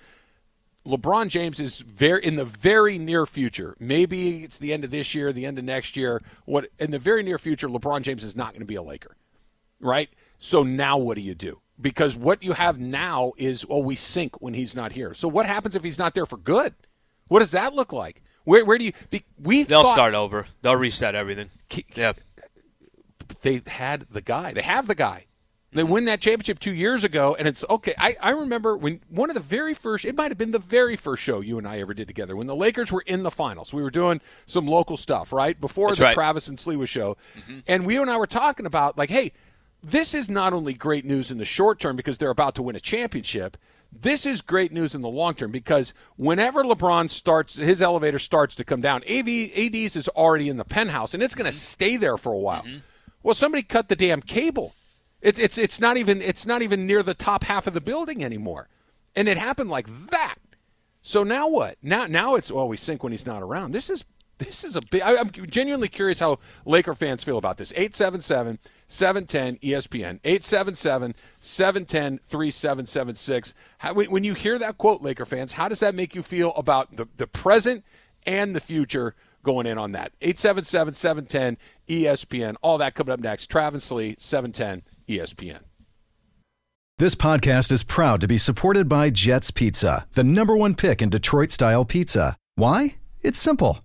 LeBron 0.86 1.30
James 1.30 1.60
is 1.60 1.80
very 1.80 2.24
in 2.24 2.36
the 2.36 2.46
very 2.46 2.98
near 2.98 3.26
future. 3.26 3.76
Maybe 3.80 4.44
it's 4.44 4.58
the 4.58 4.74
end 4.74 4.84
of 4.84 4.92
this 4.92 5.16
year, 5.16 5.34
the 5.34 5.46
end 5.46 5.58
of 5.58 5.66
next 5.66 5.98
year. 5.98 6.22
What 6.46 6.70
in 6.78 6.92
the 6.92 7.00
very 7.00 7.24
near 7.24 7.38
future, 7.38 7.68
LeBron 7.68 8.02
James 8.02 8.24
is 8.24 8.36
not 8.36 8.52
going 8.52 8.60
to 8.60 8.66
be 8.66 8.76
a 8.76 8.84
Laker, 8.84 9.16
right? 9.80 10.10
So 10.38 10.64
now 10.64 10.98
what 10.98 11.16
do 11.16 11.22
you 11.22 11.36
do? 11.36 11.62
Because 11.80 12.16
what 12.16 12.44
you 12.44 12.54
have 12.54 12.80
now 12.80 13.34
is, 13.38 13.66
oh, 13.70 13.80
we 13.80 13.96
sink 13.96 14.42
when 14.42 14.54
he's 14.54 14.76
not 14.76 14.92
here. 14.92 15.14
So 15.14 15.28
what 15.28 15.46
happens 15.46 15.76
if 15.76 15.84
he's 15.84 16.00
not 16.00 16.14
there 16.14 16.26
for 16.26 16.38
good? 16.38 16.74
What 17.28 17.40
does 17.40 17.52
that 17.52 17.74
look 17.74 17.92
like? 17.92 18.22
Where 18.45 18.64
where 18.64 18.78
do 18.78 18.85
you? 18.85 18.94
We 19.42 19.64
they'll 19.64 19.83
thought, 19.83 19.94
start 19.94 20.14
over. 20.16 20.47
They'll 20.61 20.75
reset 20.75 21.14
everything. 21.16 21.49
Yeah, 21.94 22.14
they 23.42 23.61
had 23.68 24.06
the 24.09 24.21
guy. 24.21 24.54
They 24.54 24.61
have 24.61 24.87
the 24.87 24.95
guy. 24.95 25.25
They 25.71 25.83
win 25.83 26.06
that 26.06 26.21
championship 26.21 26.59
two 26.59 26.73
years 26.73 27.04
ago, 27.04 27.35
and 27.37 27.49
it's 27.49 27.66
okay. 27.69 27.94
I, 27.97 28.16
I 28.21 28.30
remember 28.30 28.78
when 28.78 29.02
one 29.09 29.30
of 29.30 29.33
the 29.33 29.42
very 29.42 29.73
first, 29.73 30.06
it 30.06 30.16
might 30.16 30.31
have 30.31 30.37
been 30.37 30.52
the 30.52 30.59
very 30.59 30.95
first 30.95 31.21
show 31.21 31.42
you 31.42 31.57
and 31.57 31.68
I 31.68 31.80
ever 31.80 31.94
did 31.94 32.07
together 32.07 32.33
when 32.37 32.47
the 32.47 32.56
Lakers 32.56 32.94
were 32.94 33.04
in 33.06 33.23
the 33.23 33.31
finals. 33.31 33.73
We 33.73 33.83
were 33.83 33.92
doing 33.92 34.21
some 34.45 34.68
local 34.68 34.95
stuff, 34.95 35.33
right? 35.33 35.59
Before 35.59 35.90
That's 35.90 35.99
the 35.99 36.06
right. 36.06 36.14
Travis 36.14 36.47
and 36.47 36.57
Sliwa 36.57 36.87
show. 36.87 37.18
Mm-hmm. 37.37 37.59
And 37.68 37.85
we 37.85 37.97
and 37.97 38.09
I 38.09 38.16
were 38.16 38.25
talking 38.25 38.66
about, 38.66 38.97
like, 38.97 39.09
hey, 39.09 39.33
this 39.83 40.14
is 40.14 40.30
not 40.30 40.54
only 40.54 40.73
great 40.73 41.04
news 41.04 41.30
in 41.30 41.40
the 41.40 41.45
short 41.45 41.78
term 41.81 41.97
because 41.97 42.19
they're 42.19 42.30
about 42.30 42.56
to 42.56 42.64
win 42.64 42.78
a 42.78 42.80
championship, 42.80 43.57
this 44.02 44.25
is 44.25 44.42
great 44.42 44.71
news 44.71 44.95
in 44.95 45.02
the 45.02 45.09
long 45.09 45.33
term 45.35 45.52
because 45.52 45.94
whenever 46.18 46.64
LeBron 46.64 47.09
starts, 47.09 47.56
his 47.56 47.81
elevator 47.81 48.19
starts 48.19 48.56
to 48.56 48.64
come 48.64 48.81
down, 48.81 49.04
AV, 49.09 49.28
AD's 49.56 49.95
is 49.95 50.07
already 50.09 50.49
in 50.49 50.57
the 50.57 50.66
penthouse 50.66 51.14
and 51.14 51.23
it's 51.23 51.35
going 51.35 51.45
to 51.45 51.52
mm-hmm. 51.52 51.57
stay 51.57 51.97
there 51.97 52.18
for 52.18 52.33
a 52.33 52.37
while. 52.37 52.64
Mm-hmm. 52.64 52.80
Well, 53.23 53.35
somebody 53.35 53.64
cut 53.64 53.90
the 53.90 53.95
damn 53.95 54.21
cable. 54.21 54.75
It, 55.21 55.40
it's 55.40 55.57
it's 55.57 55.80
not 55.80 55.97
even 55.97 56.21
it's 56.21 56.45
not 56.45 56.61
even 56.61 56.85
near 56.85 57.02
the 57.02 57.16
top 57.16 57.45
half 57.45 57.66
of 57.66 57.73
the 57.73 57.81
building 57.81 58.23
anymore, 58.23 58.68
and 59.16 59.28
it 59.28 59.37
happened 59.37 59.71
like 59.71 59.87
that. 60.11 60.35
So 61.02 61.23
now 61.23 61.47
what? 61.47 61.78
Now 61.81 62.06
now 62.06 62.35
it's 62.35 62.52
well 62.52 62.68
we 62.68 62.78
sink 62.78 63.02
when 63.02 63.11
he's 63.11 63.25
not 63.25 63.42
around. 63.42 63.71
This 63.71 63.90
is 63.90 64.06
this 64.37 64.63
is 64.63 64.75
a 64.75 64.81
big. 64.81 65.01
I, 65.01 65.13
am 65.13 65.31
genuinely 65.31 65.87
curious 65.87 66.19
how 66.19 66.39
Laker 66.65 66.94
fans 66.94 67.23
feel 67.23 67.37
about 67.37 67.57
this. 67.57 67.71
877 67.73 68.59
710 68.87 69.57
ESPN. 69.57 70.19
877 70.23 71.15
710 71.39 72.19
3776. 72.25 73.54
When 73.94 74.23
you 74.23 74.33
hear 74.33 74.59
that 74.59 74.77
quote, 74.77 75.01
Laker 75.01 75.25
fans, 75.25 75.54
how 75.54 75.68
does 75.68 75.80
that 75.80 75.95
make 75.95 76.15
you 76.15 76.23
feel 76.23 76.54
about 76.56 76.95
the, 76.95 77.07
the 77.18 77.27
present 77.27 77.85
and 78.25 78.56
the 78.56 78.59
future 78.59 79.15
going 79.44 79.68
in 79.68 79.77
on 79.77 79.94
that? 79.94 80.11
877 80.21 80.94
710 80.94 81.57
ESPN. 81.87 82.56
All 82.61 82.77
that 82.77 82.94
coming 82.94 83.13
up 83.13 83.19
next. 83.19 83.47
Travis 83.47 83.92
Lee, 83.92 84.15
710 84.19 84.83
ESPN. 85.07 85.61
This 86.97 87.15
podcast 87.15 87.73
is 87.73 87.83
proud 87.83 88.21
to 88.21 88.27
be 88.27 88.37
supported 88.37 88.87
by 88.87 89.09
Jets 89.09 89.51
Pizza, 89.51 90.07
the 90.13 90.23
number 90.23 90.56
one 90.56 90.75
pick 90.75 91.01
in 91.01 91.09
Detroit 91.09 91.51
style 91.51 91.83
pizza. 91.83 92.37
Why? 92.56 92.95
It's 93.21 93.37
simple. 93.37 93.84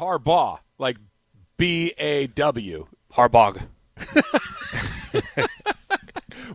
Harbaugh, 0.00 0.58
like 0.78 0.96
B 1.56 1.92
A 1.98 2.26
W. 2.28 2.86
Harbog. 3.12 3.60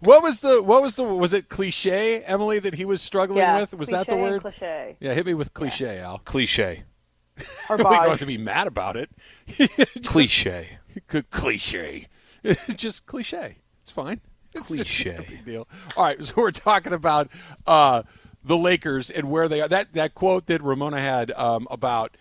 What 0.02 0.24
was 0.24 0.40
the 0.40 0.62
what 0.62 0.82
was 0.82 0.96
the 0.96 1.04
was 1.04 1.34
it 1.34 1.50
cliche 1.50 2.22
Emily 2.24 2.60
that 2.60 2.76
he 2.76 2.86
was 2.86 3.02
struggling 3.02 3.40
Yeah, 3.40 3.62
with? 3.62 3.74
Was 3.74 3.90
that 3.90 4.08
the 4.08 4.16
word? 4.16 4.42
Cliche. 4.42 4.98
Yeah, 5.00 5.14
hit 5.14 5.26
me 5.26 5.34
with 5.34 5.54
cliche, 5.54 6.00
Al. 6.00 6.20
Cliche. 6.20 6.84
Or 7.70 7.76
we 7.78 7.84
don't 7.84 8.10
have 8.10 8.20
to 8.20 8.26
be 8.26 8.38
mad 8.38 8.68
about 8.68 8.96
it. 8.96 9.10
Cliche. 10.06 10.78
Good 11.08 11.30
cliche. 11.32 12.08
Just 12.76 13.06
cliche. 13.06 13.58
It's 13.82 13.92
fine. 13.92 14.14
It's- 14.54 14.58
it's 14.58 14.68
Cliche. 14.68 15.12
no 15.18 15.24
big 15.28 15.44
deal. 15.46 15.68
All 15.98 16.06
right, 16.06 16.24
so 16.24 16.34
we're 16.38 16.52
talking 16.52 16.94
about 16.94 17.30
uh, 17.68 18.04
the 18.42 18.56
Lakers 18.56 19.10
and 19.12 19.30
where 19.30 19.50
they 19.50 19.60
are. 19.60 19.68
That 19.68 19.92
that 19.94 20.14
quote 20.16 20.46
that 20.46 20.64
Ramona 20.64 21.02
had 21.02 21.32
um, 21.32 21.68
about 21.70 22.16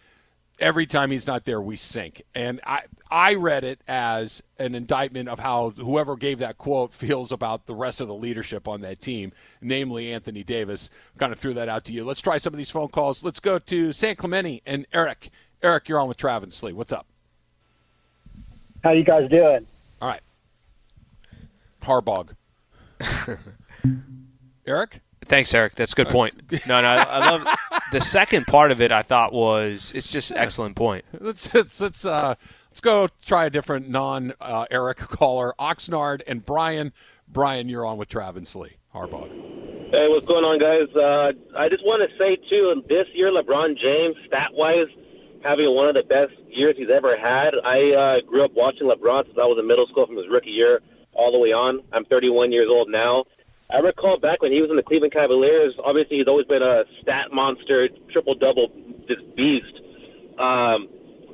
every 0.59 0.87
time 0.87 1.11
he's 1.11 1.27
not 1.27 1.45
there, 1.45 1.61
we 1.61 1.77
sink. 1.77 2.23
And 2.35 2.61
I 2.67 2.83
I 3.11 3.35
read 3.35 3.65
it 3.65 3.81
as 3.87 4.43
an 4.59 4.75
indictment 4.75 5.29
of 5.29 5.41
how 5.41 5.71
whoever 5.71 6.17
gave 6.17 6.39
that 6.39 6.59
quote 6.59 6.93
feels 6.95 7.33
about 7.33 7.67
the 7.67 7.75
rest 7.75 8.01
of 8.01 8.09
the 8.09 8.15
leadership 8.15 8.67
on 8.69 8.81
that 8.83 9.01
team, 9.01 9.33
namely 9.61 10.13
Anthony 10.13 10.43
Davis. 10.43 10.91
Kind 11.19 11.33
of 11.33 11.39
threw 11.39 11.55
that 11.55 11.69
out 11.69 11.85
to 11.85 11.93
you. 11.93 12.05
Let's 12.05 12.21
try 12.21 12.39
some 12.39 12.53
of 12.53 12.59
these 12.59 12.71
phone 12.71 12.89
calls. 12.89 13.23
Let's 13.23 13.41
go 13.41 13.59
to 13.59 13.93
San 13.93 14.17
Clemente 14.17 14.63
and 14.67 14.87
Eric. 14.93 15.31
Eric, 15.63 15.89
you're 15.89 16.01
on 16.01 16.09
with 16.09 16.17
Travis 16.17 16.63
Lee. 16.63 16.73
What's 16.73 16.93
up? 16.93 17.07
How 18.83 18.93
you 18.93 19.05
guys 19.05 19.31
doing? 19.31 19.67
All 20.03 20.09
right. 20.09 20.21
Harbog. 21.81 22.31
Eric? 24.67 25.01
Thanks, 25.25 25.55
Eric. 25.55 25.75
That's 25.75 25.93
a 25.93 25.97
good 25.97 26.09
uh, 26.09 26.13
point. 26.13 26.67
No, 26.67 26.81
no, 26.83 26.89
I, 26.89 27.03
I 27.03 27.31
love 27.31 27.47
the 27.95 28.01
second 28.01 28.47
part 28.49 28.73
of 28.73 28.81
it. 28.81 28.91
I 28.91 29.03
thought 29.03 29.33
was 29.33 29.93
it's 29.95 30.11
just 30.11 30.33
an 30.33 30.39
excellent 30.39 30.75
point. 30.77 31.05
Let's 31.21 31.55
let's 31.55 31.81
let's 31.81 32.05
uh 32.05 32.35
let's 32.69 32.81
go 32.81 33.09
try 33.25 33.47
a 33.47 33.51
different 33.51 33.89
non 33.89 34.35
uh, 34.41 34.67
Eric 34.71 34.99
caller. 34.99 35.55
Oxnard 35.59 36.23
and 36.27 36.45
Brian. 36.45 36.93
Brian, 37.29 37.69
you're 37.69 37.87
on 37.87 37.97
with 37.97 38.09
Travis 38.09 38.55
Lee. 38.55 38.77
Harbog. 38.95 39.31
Hey, 39.91 40.11
what's 40.11 40.27
going 40.27 40.43
on, 40.43 40.59
guys? 40.59 40.91
Uh, 40.91 41.59
I 41.59 41.69
just 41.69 41.85
want 41.85 42.03
to 42.03 42.11
say 42.19 42.37
too, 42.51 42.83
this 42.89 43.07
year 43.15 43.31
LeBron 43.31 43.79
James, 43.79 44.17
stat-wise, 44.27 44.91
having 45.43 45.71
one 45.71 45.87
of 45.87 45.95
the 45.95 46.03
best 46.03 46.35
years 46.51 46.75
he's 46.77 46.91
ever 46.91 47.17
had. 47.17 47.55
I 47.63 47.95
uh, 47.95 48.27
grew 48.27 48.45
up 48.45 48.51
watching 48.55 48.91
LeBron 48.91 49.27
since 49.27 49.39
I 49.39 49.47
was 49.47 49.57
in 49.59 49.67
middle 49.67 49.87
school 49.87 50.07
from 50.07 50.17
his 50.17 50.27
rookie 50.29 50.51
year 50.51 50.81
all 51.13 51.31
the 51.31 51.39
way 51.39 51.55
on. 51.55 51.81
I'm 51.93 52.05
31 52.07 52.51
years 52.51 52.67
old 52.69 52.91
now. 52.91 53.25
I 53.71 53.79
recall 53.79 54.19
back 54.19 54.43
when 54.43 54.53
he 54.53 54.61
was 54.61 54.71
in 54.71 54.77
the 54.77 54.83
Cleveland 54.83 55.13
Cavaliers. 55.13 55.75
Obviously, 55.83 56.19
he's 56.19 56.29
always 56.29 56.47
been 56.47 56.63
a 56.63 56.85
stat 57.01 57.33
monster, 57.33 57.89
triple 58.13 58.35
double, 58.35 58.69
this 59.09 59.19
beast. 59.35 59.81
Um, 60.39 60.89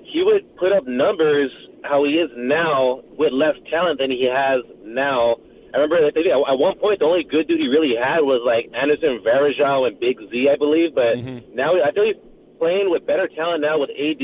he 0.05 0.23
would 0.23 0.57
put 0.57 0.73
up 0.73 0.87
numbers 0.87 1.51
how 1.83 2.05
he 2.05 2.13
is 2.13 2.31
now 2.37 3.03
with 3.17 3.33
less 3.33 3.55
talent 3.71 3.99
than 3.99 4.11
he 4.11 4.29
has 4.31 4.63
now. 4.85 5.37
I 5.73 5.79
remember 5.79 6.03
that 6.03 6.19
at 6.19 6.59
one 6.59 6.79
point 6.79 6.99
the 6.99 7.07
only 7.07 7.23
good 7.23 7.47
dude 7.47 7.61
he 7.61 7.69
really 7.69 7.95
had 7.95 8.21
was 8.27 8.43
like 8.43 8.71
Anderson 8.75 9.23
Varejao 9.23 9.87
and 9.87 9.99
Big 10.01 10.19
Z, 10.19 10.49
I 10.51 10.57
believe. 10.57 10.95
But 10.95 11.23
now 11.55 11.79
I 11.79 11.93
feel 11.93 12.05
he's 12.05 12.23
playing 12.59 12.91
with 12.91 13.07
better 13.07 13.29
talent 13.29 13.63
now 13.63 13.79
with 13.79 13.91
AD, 13.91 14.23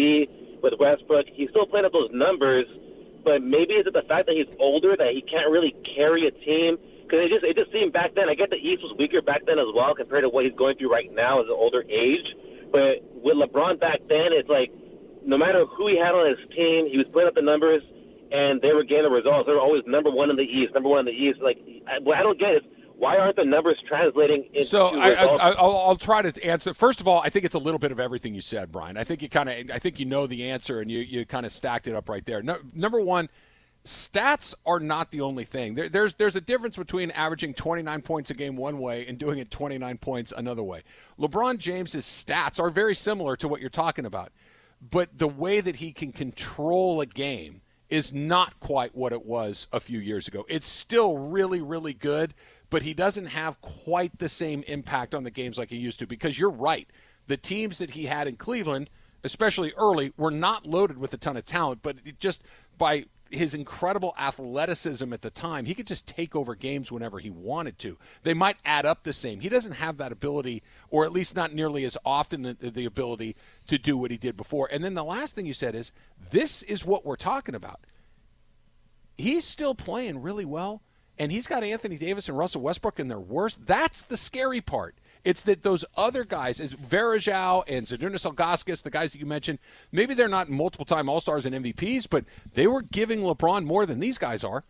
with 0.62 0.74
Westbrook. 0.78 1.26
He's 1.32 1.50
still 1.50 1.66
playing 1.66 1.86
up 1.86 1.92
those 1.92 2.10
numbers, 2.12 2.66
but 3.22 3.42
maybe 3.42 3.74
is 3.74 3.86
it 3.86 3.94
the 3.94 4.06
fact 4.06 4.26
that 4.26 4.34
he's 4.34 4.50
older 4.58 4.96
that 4.96 5.14
he 5.14 5.22
can't 5.22 5.50
really 5.50 5.74
carry 5.86 6.26
a 6.26 6.32
team? 6.34 6.78
Because 7.06 7.22
it 7.22 7.30
just 7.30 7.44
it 7.46 7.54
just 7.54 7.70
seemed 7.70 7.94
back 7.94 8.14
then. 8.18 8.28
I 8.28 8.34
get 8.34 8.50
the 8.50 8.58
East 8.58 8.82
was 8.82 8.94
weaker 8.98 9.22
back 9.22 9.46
then 9.46 9.58
as 9.62 9.70
well 9.70 9.94
compared 9.94 10.26
to 10.26 10.28
what 10.28 10.44
he's 10.44 10.54
going 10.58 10.76
through 10.76 10.90
right 10.90 11.06
now 11.14 11.38
as 11.40 11.46
an 11.46 11.54
older 11.54 11.86
age. 11.86 12.26
But 12.74 13.06
with 13.22 13.38
LeBron 13.38 13.78
back 13.78 14.02
then, 14.10 14.34
it's 14.34 14.50
like 14.50 14.74
no 15.22 15.38
matter 15.38 15.64
who 15.66 15.86
he 15.88 15.96
had 15.98 16.14
on 16.14 16.26
his 16.26 16.42
team, 16.50 16.90
he 16.90 16.98
was 16.98 17.06
putting 17.12 17.28
up 17.28 17.34
the 17.34 17.46
numbers, 17.46 17.82
and 18.30 18.60
they 18.60 18.74
were 18.74 18.82
getting 18.82 19.06
the 19.06 19.14
results. 19.14 19.46
They 19.46 19.54
were 19.54 19.62
always 19.62 19.82
number 19.86 20.10
one 20.10 20.30
in 20.30 20.36
the 20.36 20.46
East, 20.46 20.74
number 20.74 20.88
one 20.88 21.00
in 21.00 21.06
the 21.06 21.14
East. 21.14 21.38
Like 21.38 21.58
I, 21.86 22.02
what 22.02 22.18
I 22.18 22.22
don't 22.22 22.38
get 22.38 22.58
is 22.58 22.62
why 22.96 23.16
aren't 23.18 23.36
the 23.36 23.44
numbers 23.44 23.76
translating 23.86 24.48
into 24.54 24.64
So 24.64 24.88
I, 24.88 25.10
results? 25.10 25.42
I, 25.42 25.50
I'll, 25.50 25.76
I'll 25.76 25.96
try 25.96 26.22
to 26.22 26.44
answer. 26.44 26.72
First 26.72 27.00
of 27.00 27.06
all, 27.06 27.20
I 27.20 27.28
think 27.28 27.44
it's 27.44 27.54
a 27.54 27.58
little 27.58 27.78
bit 27.78 27.92
of 27.92 28.00
everything 28.00 28.34
you 28.34 28.40
said, 28.40 28.72
Brian. 28.72 28.96
I 28.96 29.04
think 29.04 29.22
you 29.22 29.28
kind 29.28 29.48
of, 29.48 29.70
I 29.70 29.78
think 29.78 30.00
you 30.00 30.06
know 30.06 30.26
the 30.26 30.50
answer, 30.50 30.80
and 30.80 30.90
you, 30.90 31.00
you 31.00 31.26
kind 31.26 31.44
of 31.44 31.52
stacked 31.52 31.86
it 31.86 31.94
up 31.94 32.08
right 32.08 32.24
there. 32.24 32.42
No, 32.42 32.56
number 32.72 33.00
one, 33.00 33.28
stats 33.86 34.54
are 34.66 34.80
not 34.80 35.10
the 35.10 35.20
only 35.20 35.44
thing. 35.44 35.74
There, 35.74 35.88
there's 35.88 36.16
there's 36.16 36.36
a 36.36 36.40
difference 36.40 36.76
between 36.76 37.10
averaging 37.12 37.54
29 37.54 38.02
points 38.02 38.30
a 38.30 38.34
game 38.34 38.56
one 38.56 38.78
way 38.78 39.06
and 39.06 39.18
doing 39.18 39.38
it 39.38 39.50
29 39.50 39.98
points 39.98 40.32
another 40.36 40.62
way. 40.62 40.82
LeBron 41.18 41.58
James's 41.58 42.04
stats 42.04 42.60
are 42.60 42.70
very 42.70 42.94
similar 42.94 43.36
to 43.36 43.48
what 43.48 43.60
you're 43.60 43.70
talking 43.70 44.04
about, 44.04 44.32
but 44.90 45.16
the 45.16 45.28
way 45.28 45.60
that 45.60 45.76
he 45.76 45.92
can 45.92 46.12
control 46.12 47.00
a 47.00 47.06
game 47.06 47.62
is 47.88 48.12
not 48.12 48.58
quite 48.58 48.94
what 48.96 49.12
it 49.12 49.24
was 49.24 49.68
a 49.72 49.78
few 49.78 50.00
years 50.00 50.26
ago. 50.26 50.44
It's 50.48 50.66
still 50.66 51.18
really, 51.18 51.62
really 51.62 51.94
good, 51.94 52.34
but 52.68 52.82
he 52.82 52.94
doesn't 52.94 53.26
have 53.26 53.60
quite 53.60 54.18
the 54.18 54.28
same 54.28 54.64
impact 54.66 55.14
on 55.14 55.22
the 55.22 55.30
games 55.30 55.56
like 55.56 55.70
he 55.70 55.76
used 55.76 56.00
to 56.00 56.06
because 56.06 56.38
you're 56.38 56.50
right. 56.50 56.88
The 57.28 57.36
teams 57.36 57.78
that 57.78 57.90
he 57.90 58.06
had 58.06 58.26
in 58.26 58.36
Cleveland, 58.36 58.90
especially 59.22 59.72
early, 59.76 60.12
were 60.16 60.32
not 60.32 60.66
loaded 60.66 60.98
with 60.98 61.14
a 61.14 61.16
ton 61.16 61.36
of 61.36 61.44
talent, 61.44 61.80
but 61.82 61.98
it 62.04 62.18
just 62.18 62.42
by 62.76 63.06
his 63.30 63.54
incredible 63.54 64.14
athleticism 64.18 65.12
at 65.12 65.22
the 65.22 65.30
time, 65.30 65.64
he 65.64 65.74
could 65.74 65.86
just 65.86 66.06
take 66.06 66.36
over 66.36 66.54
games 66.54 66.92
whenever 66.92 67.18
he 67.18 67.30
wanted 67.30 67.78
to. 67.80 67.98
They 68.22 68.34
might 68.34 68.56
add 68.64 68.86
up 68.86 69.02
the 69.02 69.12
same. 69.12 69.40
He 69.40 69.48
doesn't 69.48 69.72
have 69.72 69.96
that 69.98 70.12
ability, 70.12 70.62
or 70.90 71.04
at 71.04 71.12
least 71.12 71.34
not 71.34 71.52
nearly 71.52 71.84
as 71.84 71.98
often 72.04 72.42
the, 72.42 72.54
the 72.54 72.84
ability 72.84 73.36
to 73.68 73.78
do 73.78 73.96
what 73.96 74.10
he 74.10 74.16
did 74.16 74.36
before. 74.36 74.68
And 74.70 74.82
then 74.82 74.94
the 74.94 75.04
last 75.04 75.34
thing 75.34 75.46
you 75.46 75.54
said 75.54 75.74
is 75.74 75.92
this 76.30 76.62
is 76.62 76.84
what 76.84 77.04
we're 77.04 77.16
talking 77.16 77.54
about. 77.54 77.80
He's 79.18 79.44
still 79.44 79.74
playing 79.74 80.22
really 80.22 80.44
well, 80.44 80.82
and 81.18 81.32
he's 81.32 81.46
got 81.46 81.64
Anthony 81.64 81.96
Davis 81.96 82.28
and 82.28 82.36
Russell 82.36 82.60
Westbrook 82.60 83.00
in 83.00 83.08
their 83.08 83.20
worst. 83.20 83.66
That's 83.66 84.02
the 84.02 84.16
scary 84.16 84.60
part. 84.60 84.94
It's 85.26 85.42
that 85.42 85.64
those 85.64 85.84
other 85.96 86.22
guys, 86.24 86.60
as 86.60 86.72
Varejao 86.74 87.64
and 87.66 87.84
Zydrunas 87.84 88.32
Ilgauskas, 88.32 88.84
the 88.84 88.90
guys 88.90 89.10
that 89.10 89.18
you 89.18 89.26
mentioned, 89.26 89.58
maybe 89.90 90.14
they're 90.14 90.28
not 90.28 90.48
multiple 90.48 90.86
time 90.86 91.08
All 91.08 91.20
Stars 91.20 91.44
and 91.44 91.52
MVPs, 91.52 92.08
but 92.08 92.24
they 92.54 92.68
were 92.68 92.80
giving 92.80 93.22
LeBron 93.22 93.64
more 93.64 93.86
than 93.86 93.98
these 93.98 94.18
guys 94.18 94.44
are. 94.44 94.62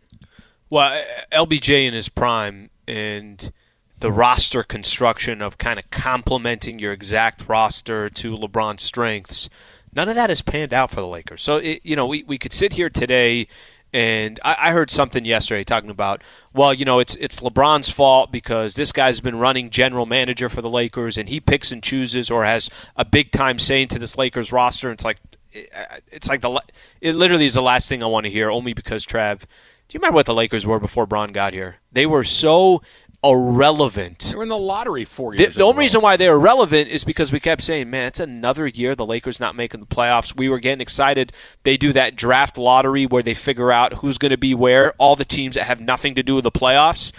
Well, 0.71 0.99
LBJ 1.31 1.85
in 1.85 1.93
his 1.93 2.09
prime 2.09 2.71
and 2.87 3.51
the 3.99 4.11
roster 4.11 4.63
construction 4.63 5.43
of 5.43 5.59
kind 5.59 5.77
of 5.77 5.91
complementing 5.91 6.79
your 6.79 6.91
exact 6.91 7.47
roster 7.47 8.09
to 8.09 8.35
LeBron's 8.35 8.81
strengths, 8.81 9.51
none 9.93 10.09
of 10.09 10.15
that 10.15 10.31
has 10.31 10.41
panned 10.41 10.73
out 10.73 10.89
for 10.89 11.01
the 11.01 11.07
Lakers. 11.07 11.43
So, 11.43 11.57
it, 11.57 11.81
you 11.83 11.95
know, 11.95 12.07
we, 12.07 12.23
we 12.23 12.39
could 12.39 12.51
sit 12.51 12.73
here 12.73 12.89
today 12.89 13.47
and 13.93 14.39
I, 14.43 14.55
I 14.59 14.71
heard 14.71 14.91
something 14.91 15.25
yesterday 15.25 15.63
talking 15.63 15.89
about, 15.89 16.21
well, 16.53 16.73
you 16.73 16.85
know, 16.85 16.99
it's 16.99 17.15
it's 17.15 17.39
LeBron's 17.39 17.89
fault 17.89 18.31
because 18.31 18.73
this 18.75 18.91
guy's 18.91 19.19
been 19.19 19.37
running 19.37 19.69
general 19.69 20.05
manager 20.05 20.49
for 20.49 20.61
the 20.61 20.69
Lakers 20.69 21.17
and 21.17 21.29
he 21.29 21.39
picks 21.39 21.71
and 21.71 21.81
chooses 21.81 22.29
or 22.29 22.43
has 22.45 22.69
a 22.95 23.05
big 23.05 23.31
time 23.31 23.59
saying 23.59 23.87
to 23.89 23.99
this 23.99 24.17
Lakers 24.17 24.51
roster. 24.51 24.91
It's 24.91 25.05
like 25.05 25.17
it's 25.51 26.27
like 26.27 26.41
the 26.41 26.61
it 27.01 27.15
literally 27.15 27.45
is 27.45 27.53
the 27.53 27.61
last 27.61 27.87
thing 27.89 28.03
I 28.03 28.07
want 28.07 28.25
to 28.25 28.31
hear, 28.31 28.49
only 28.49 28.73
because 28.73 29.05
Trav. 29.05 29.41
Do 29.87 29.95
you 29.95 29.99
remember 29.99 30.15
what 30.15 30.25
the 30.25 30.33
Lakers 30.33 30.67
were 30.67 30.81
before 30.81 31.05
Bron 31.05 31.31
got 31.31 31.53
here? 31.53 31.77
They 31.93 32.05
were 32.05 32.25
so 32.25 32.81
irrelevant. 33.23 34.19
They 34.19 34.35
were 34.37 34.43
in 34.43 34.49
the 34.49 34.57
lottery 34.57 35.05
four 35.05 35.31
The, 35.33 35.39
years. 35.39 35.55
the 35.55 35.63
a 35.63 35.67
only 35.67 35.79
reason 35.79 36.01
why 36.01 36.17
they 36.17 36.29
were 36.29 36.39
relevant 36.39 36.89
is 36.89 37.03
because 37.03 37.31
we 37.31 37.39
kept 37.39 37.61
saying, 37.63 37.89
"Man, 37.89 38.07
it's 38.07 38.19
another 38.19 38.67
year 38.67 38.95
the 38.95 39.05
Lakers 39.05 39.39
not 39.39 39.55
making 39.55 39.79
the 39.79 39.85
playoffs." 39.87 40.35
We 40.35 40.49
were 40.49 40.59
getting 40.59 40.81
excited. 40.81 41.31
They 41.63 41.77
do 41.77 41.91
that 41.93 42.15
draft 42.15 42.57
lottery 42.57 43.05
where 43.05 43.23
they 43.23 43.33
figure 43.33 43.71
out 43.71 43.95
who's 43.95 44.17
going 44.17 44.31
to 44.31 44.37
be 44.37 44.53
where. 44.53 44.93
All 44.97 45.15
the 45.15 45.25
teams 45.25 45.55
that 45.55 45.65
have 45.65 45.79
nothing 45.81 46.15
to 46.15 46.23
do 46.23 46.35
with 46.35 46.43
the 46.43 46.51
playoffs, 46.51 47.11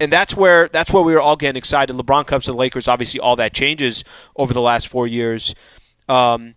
and 0.00 0.12
that's 0.12 0.36
where 0.36 0.68
that's 0.68 0.92
where 0.92 1.02
we 1.02 1.12
were 1.12 1.20
all 1.20 1.36
getting 1.36 1.56
excited. 1.56 1.94
LeBron 1.96 2.26
comes 2.26 2.46
to 2.46 2.52
the 2.52 2.58
Lakers. 2.58 2.88
Obviously, 2.88 3.20
all 3.20 3.36
that 3.36 3.54
changes 3.54 4.04
over 4.36 4.52
the 4.52 4.60
last 4.60 4.88
four 4.88 5.06
years. 5.06 5.54
Um, 6.08 6.54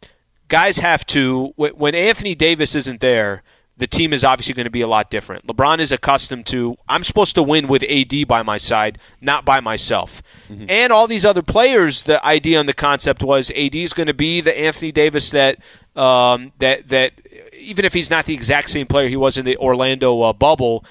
guys 0.48 0.78
have 0.78 1.06
to 1.08 1.54
when 1.56 1.94
Anthony 1.96 2.36
Davis 2.36 2.76
isn't 2.76 3.00
there 3.02 3.44
the 3.78 3.88
team 3.88 4.12
is 4.12 4.24
obviously 4.24 4.56
going 4.56 4.66
to 4.66 4.72
be 4.72 4.82
a 4.82 4.88
lot 4.88 5.12
different. 5.12 5.46
LeBron 5.46 5.78
is 5.80 5.92
accustomed 5.92 6.46
to 6.48 6.78
I'm 6.88 7.04
supposed 7.04 7.36
to 7.36 7.44
win 7.44 7.68
with 7.68 7.84
AD 7.84 8.28
by 8.28 8.42
my 8.42 8.58
side, 8.58 8.98
not 9.22 9.46
by 9.46 9.60
myself. 9.60 10.22
And 10.68 10.92
all 10.92 11.08
these 11.08 11.24
other 11.26 11.42
players, 11.44 12.06
the 12.06 12.24
idea 12.26 12.60
and 12.60 12.68
the 12.68 12.74
concept 12.74 13.22
was 13.22 13.52
AD 13.52 13.76
is 13.76 13.94
going 13.94 14.08
to 14.08 14.14
be 14.14 14.42
the 14.42 14.58
Anthony 14.58 14.92
Davis 14.92 15.30
that 15.32 15.60
um, 15.96 16.52
that 16.58 16.90
that 16.90 17.14
even 17.54 17.86
if 17.86 17.94
he's 17.94 18.10
not 18.10 18.26
the 18.26 18.34
exact 18.34 18.70
same 18.70 18.88
player 18.88 19.08
he 19.08 19.16
was 19.16 19.38
in 19.38 19.46
the 19.46 19.58
Orlando 19.58 20.22
uh, 20.22 20.34
bubble, 20.34 20.84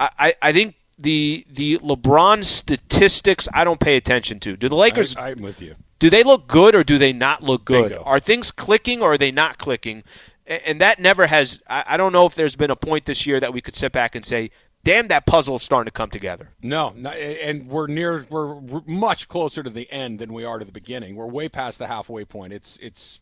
I, 0.00 0.10
I 0.18 0.34
I 0.42 0.52
think 0.52 0.74
the 0.98 1.46
the 1.50 1.78
LeBron 1.78 2.44
statistics 2.44 3.48
I 3.54 3.64
don't 3.64 3.80
pay 3.80 3.96
attention 3.96 4.40
to. 4.40 4.56
Do 4.56 4.68
the 4.68 4.76
Lakers 4.76 5.16
I, 5.16 5.30
I'm 5.30 5.42
with 5.42 5.60
you. 5.62 5.74
do 5.98 6.10
they 6.10 6.22
look 6.22 6.46
good 6.48 6.74
or 6.74 6.82
do 6.84 6.98
they 6.98 7.12
not 7.12 7.42
look 7.42 7.64
good? 7.64 7.90
Bingo. 7.90 8.02
Are 8.04 8.18
things 8.20 8.50
clicking 8.50 9.00
or 9.00 9.12
are 9.14 9.18
they 9.18 9.30
not 9.30 9.58
clicking? 9.58 10.02
A- 10.46 10.68
And 10.68 10.80
that 10.80 10.98
never 11.00 11.26
has. 11.26 11.62
I 11.68 11.84
I 11.88 11.96
don't 11.96 12.12
know 12.12 12.26
if 12.26 12.34
there's 12.34 12.56
been 12.56 12.70
a 12.70 12.76
point 12.76 13.04
this 13.06 13.26
year 13.26 13.40
that 13.40 13.52
we 13.52 13.60
could 13.60 13.74
sit 13.76 13.92
back 13.92 14.14
and 14.14 14.24
say, 14.24 14.50
"Damn, 14.84 15.08
that 15.08 15.26
puzzle 15.26 15.56
is 15.56 15.62
starting 15.62 15.86
to 15.86 15.92
come 15.96 16.10
together." 16.10 16.50
No, 16.62 16.92
no, 16.96 17.10
and 17.10 17.68
we're 17.68 17.86
near. 17.86 18.26
We're 18.28 18.60
much 18.86 19.28
closer 19.28 19.62
to 19.62 19.70
the 19.70 19.90
end 19.92 20.18
than 20.18 20.32
we 20.32 20.44
are 20.44 20.58
to 20.58 20.64
the 20.64 20.72
beginning. 20.72 21.14
We're 21.16 21.26
way 21.26 21.48
past 21.48 21.78
the 21.78 21.86
halfway 21.86 22.24
point. 22.24 22.52
It's 22.52 22.78
it's. 22.82 23.20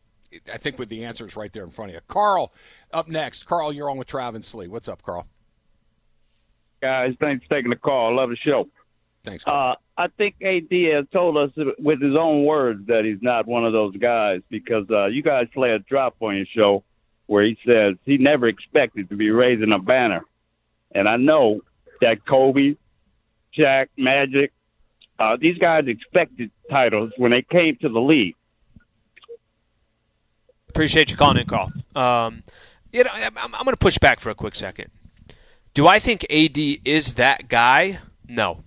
I 0.52 0.58
think 0.58 0.78
with 0.78 0.88
the 0.88 1.04
answers 1.04 1.34
right 1.34 1.52
there 1.52 1.64
in 1.64 1.70
front 1.70 1.90
of 1.90 1.94
you. 1.96 2.00
Carl, 2.06 2.52
up 2.92 3.08
next. 3.08 3.46
Carl, 3.46 3.72
you're 3.72 3.90
on 3.90 3.96
with 3.98 4.06
Trav 4.06 4.34
and 4.36 4.44
Slee. 4.44 4.68
What's 4.68 4.88
up, 4.88 5.02
Carl? 5.02 5.26
guys. 6.80 7.14
Thanks 7.20 7.44
for 7.46 7.54
taking 7.56 7.70
the 7.70 7.76
call. 7.76 8.16
Love 8.16 8.30
the 8.30 8.36
show. 8.36 8.68
Thanks. 9.24 9.44
Carl. 9.44 9.72
Uh, 9.72 10.02
I 10.02 10.08
think 10.16 10.36
AD 10.40 10.72
has 10.94 11.04
told 11.12 11.36
us 11.36 11.50
with 11.78 12.00
his 12.00 12.16
own 12.16 12.44
words 12.44 12.86
that 12.86 13.04
he's 13.04 13.20
not 13.20 13.46
one 13.46 13.66
of 13.66 13.72
those 13.72 13.94
guys 13.96 14.40
because 14.48 14.86
uh, 14.90 15.06
you 15.06 15.22
guys 15.22 15.46
play 15.52 15.72
a 15.72 15.78
drop 15.80 16.16
on 16.20 16.36
your 16.36 16.46
show 16.56 16.82
where 17.30 17.44
he 17.44 17.56
says 17.64 17.94
he 18.04 18.18
never 18.18 18.48
expected 18.48 19.08
to 19.08 19.14
be 19.14 19.30
raising 19.30 19.70
a 19.70 19.78
banner. 19.78 20.22
And 20.92 21.08
I 21.08 21.16
know 21.16 21.60
that 22.00 22.26
Kobe, 22.26 22.74
Shaq, 23.56 23.86
Magic, 23.96 24.52
uh, 25.16 25.36
these 25.40 25.56
guys 25.56 25.84
expected 25.86 26.50
titles 26.68 27.12
when 27.18 27.30
they 27.30 27.42
came 27.42 27.76
to 27.82 27.88
the 27.88 28.00
league. 28.00 28.34
Appreciate 30.70 31.12
you 31.12 31.16
calling 31.16 31.36
in, 31.36 31.46
Carl. 31.46 31.72
Um, 31.94 32.42
you 32.92 33.04
know, 33.04 33.10
I'm, 33.14 33.38
I'm 33.38 33.50
going 33.52 33.66
to 33.66 33.76
push 33.76 33.98
back 33.98 34.18
for 34.18 34.30
a 34.30 34.34
quick 34.34 34.56
second. 34.56 34.90
Do 35.72 35.86
I 35.86 36.00
think 36.00 36.24
AD 36.32 36.58
is 36.58 37.14
that 37.14 37.46
guy? 37.46 38.00
No. 38.26 38.64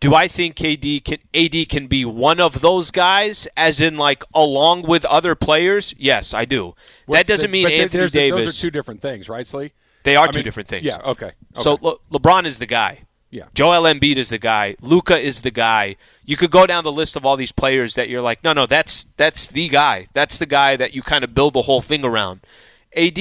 Do 0.00 0.14
I 0.14 0.28
think 0.28 0.54
KD 0.54 1.04
can 1.04 1.18
AD 1.34 1.68
can 1.68 1.88
be 1.88 2.04
one 2.04 2.38
of 2.40 2.60
those 2.60 2.90
guys, 2.92 3.48
as 3.56 3.80
in 3.80 3.96
like 3.96 4.24
along 4.32 4.82
with 4.82 5.04
other 5.04 5.34
players? 5.34 5.92
Yes, 5.98 6.32
I 6.32 6.44
do. 6.44 6.74
What's 7.06 7.20
that 7.26 7.32
doesn't 7.32 7.50
the- 7.50 7.64
mean 7.64 7.68
Anthony 7.80 8.08
Davis. 8.08 8.44
Those 8.44 8.58
are 8.58 8.60
two 8.62 8.70
different 8.70 9.00
things, 9.02 9.28
right, 9.28 9.46
Slee? 9.46 9.72
they 10.04 10.14
are 10.16 10.28
I 10.28 10.30
two 10.30 10.38
mean, 10.38 10.44
different 10.44 10.68
things. 10.68 10.84
Yeah. 10.84 10.98
Okay. 10.98 11.32
So 11.58 11.72
okay. 11.72 11.86
Le- 12.10 12.18
LeBron 12.20 12.44
is 12.44 12.58
the 12.58 12.66
guy. 12.66 13.00
Yeah. 13.30 13.44
Joel 13.52 13.82
Embiid 13.82 14.16
is 14.16 14.30
the 14.30 14.38
guy. 14.38 14.76
Luka 14.80 15.18
is 15.18 15.42
the 15.42 15.50
guy. 15.50 15.96
You 16.24 16.36
could 16.36 16.50
go 16.50 16.66
down 16.66 16.84
the 16.84 16.92
list 16.92 17.14
of 17.14 17.26
all 17.26 17.36
these 17.36 17.52
players 17.52 17.94
that 17.96 18.08
you're 18.08 18.22
like, 18.22 18.42
no, 18.42 18.52
no, 18.54 18.64
that's 18.66 19.04
that's 19.16 19.48
the 19.48 19.68
guy. 19.68 20.06
That's 20.14 20.38
the 20.38 20.46
guy 20.46 20.76
that 20.76 20.94
you 20.94 21.02
kind 21.02 21.24
of 21.24 21.34
build 21.34 21.52
the 21.54 21.62
whole 21.62 21.82
thing 21.82 22.04
around. 22.04 22.40
AD, 22.96 23.18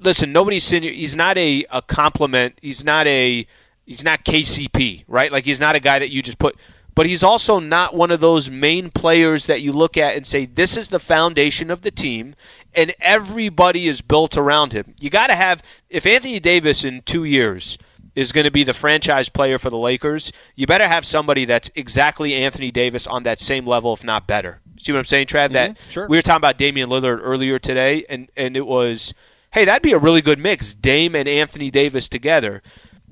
listen, 0.00 0.32
nobody's 0.32 0.64
saying 0.64 0.82
he's 0.82 1.14
not 1.14 1.38
a, 1.38 1.64
a 1.70 1.82
compliment. 1.82 2.58
He's 2.62 2.82
not 2.82 3.06
a 3.06 3.46
he's 3.86 4.04
not 4.04 4.24
KCP, 4.24 5.04
right? 5.08 5.32
Like 5.32 5.44
he's 5.44 5.60
not 5.60 5.76
a 5.76 5.80
guy 5.80 5.98
that 5.98 6.10
you 6.10 6.22
just 6.22 6.38
put. 6.38 6.56
But 6.94 7.06
he's 7.06 7.22
also 7.22 7.58
not 7.58 7.94
one 7.94 8.10
of 8.10 8.20
those 8.20 8.48
main 8.48 8.90
players 8.90 9.46
that 9.46 9.60
you 9.60 9.70
look 9.70 9.98
at 9.98 10.16
and 10.16 10.26
say 10.26 10.46
this 10.46 10.78
is 10.78 10.88
the 10.88 10.98
foundation 10.98 11.70
of 11.70 11.82
the 11.82 11.90
team, 11.90 12.34
and 12.74 12.94
everybody 13.00 13.86
is 13.86 14.00
built 14.00 14.36
around 14.36 14.72
him. 14.72 14.94
You 14.98 15.10
got 15.10 15.26
to 15.26 15.34
have 15.34 15.62
if 15.90 16.06
Anthony 16.06 16.40
Davis 16.40 16.84
in 16.84 17.02
two 17.02 17.24
years 17.24 17.76
is 18.14 18.32
going 18.32 18.46
to 18.46 18.50
be 18.50 18.64
the 18.64 18.72
franchise 18.72 19.28
player 19.28 19.58
for 19.58 19.68
the 19.68 19.76
Lakers, 19.76 20.32
you 20.54 20.66
better 20.66 20.88
have 20.88 21.04
somebody 21.04 21.44
that's 21.44 21.70
exactly 21.74 22.34
Anthony 22.34 22.70
Davis 22.70 23.06
on 23.06 23.24
that 23.24 23.40
same 23.40 23.66
level, 23.66 23.92
if 23.92 24.02
not 24.02 24.26
better. 24.26 24.60
See 24.78 24.90
what 24.90 24.98
I'm 24.98 25.04
saying, 25.04 25.26
Trav? 25.26 25.52
That 25.52 25.72
mm-hmm. 25.72 25.90
sure. 25.90 26.08
we 26.08 26.16
were 26.16 26.22
talking 26.22 26.38
about 26.38 26.56
Damian 26.56 26.88
Lillard 26.88 27.20
earlier 27.22 27.58
today, 27.58 28.06
and 28.08 28.30
and 28.38 28.56
it 28.56 28.66
was, 28.66 29.12
hey, 29.52 29.66
that'd 29.66 29.82
be 29.82 29.92
a 29.92 29.98
really 29.98 30.22
good 30.22 30.38
mix, 30.38 30.72
Dame 30.72 31.14
and 31.14 31.28
Anthony 31.28 31.70
Davis 31.70 32.08
together. 32.08 32.62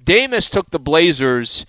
Davis 0.04 0.50
took 0.50 0.70
the 0.70 0.78
Blazers 0.78 1.66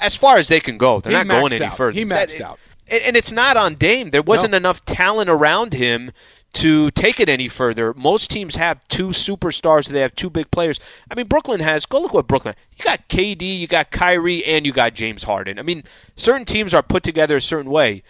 as 0.00 0.16
far 0.16 0.36
as 0.38 0.48
they 0.48 0.60
can 0.60 0.78
go. 0.78 1.00
They're 1.00 1.12
He 1.12 1.24
not 1.24 1.40
going 1.40 1.52
any 1.52 1.64
out. 1.64 1.76
further. 1.76 1.92
He 1.98 2.04
maxed 2.04 2.38
That- 2.38 2.42
out. 2.42 2.58
and, 2.88 3.02
and 3.02 3.16
it's 3.16 3.32
not 3.32 3.56
on 3.56 3.74
Dame. 3.76 4.10
There 4.10 4.22
wasn't 4.22 4.52
No. 4.52 4.56
enough 4.58 4.84
talent 4.84 5.30
around 5.30 5.74
him 5.74 6.12
to 6.54 6.90
take 6.92 7.20
it 7.20 7.28
any 7.28 7.48
further. 7.48 7.92
Most 7.94 8.30
teams 8.30 8.56
have 8.56 8.80
two 8.88 9.08
superstars. 9.08 9.88
They 9.88 10.00
have 10.00 10.14
two 10.14 10.30
big 10.30 10.50
players. 10.50 10.80
I 11.10 11.14
mean, 11.14 11.26
Brooklyn 11.26 11.60
has. 11.60 11.84
Go 11.84 12.00
look 12.00 12.14
what 12.14 12.26
Brooklyn. 12.26 12.54
You 12.78 12.84
got 12.84 13.08
KD, 13.08 13.58
you 13.58 13.66
got 13.66 13.90
Kyrie, 13.90 14.42
and 14.44 14.64
you 14.64 14.72
got 14.72 14.94
James 14.94 15.24
Harden. 15.24 15.58
I 15.58 15.62
mean, 15.62 15.84
certain 16.16 16.46
teams 16.46 16.72
are 16.72 16.82
put 16.82 17.02
together 17.02 17.36
a 17.36 17.40
certain 17.42 17.70
way. 17.70 18.02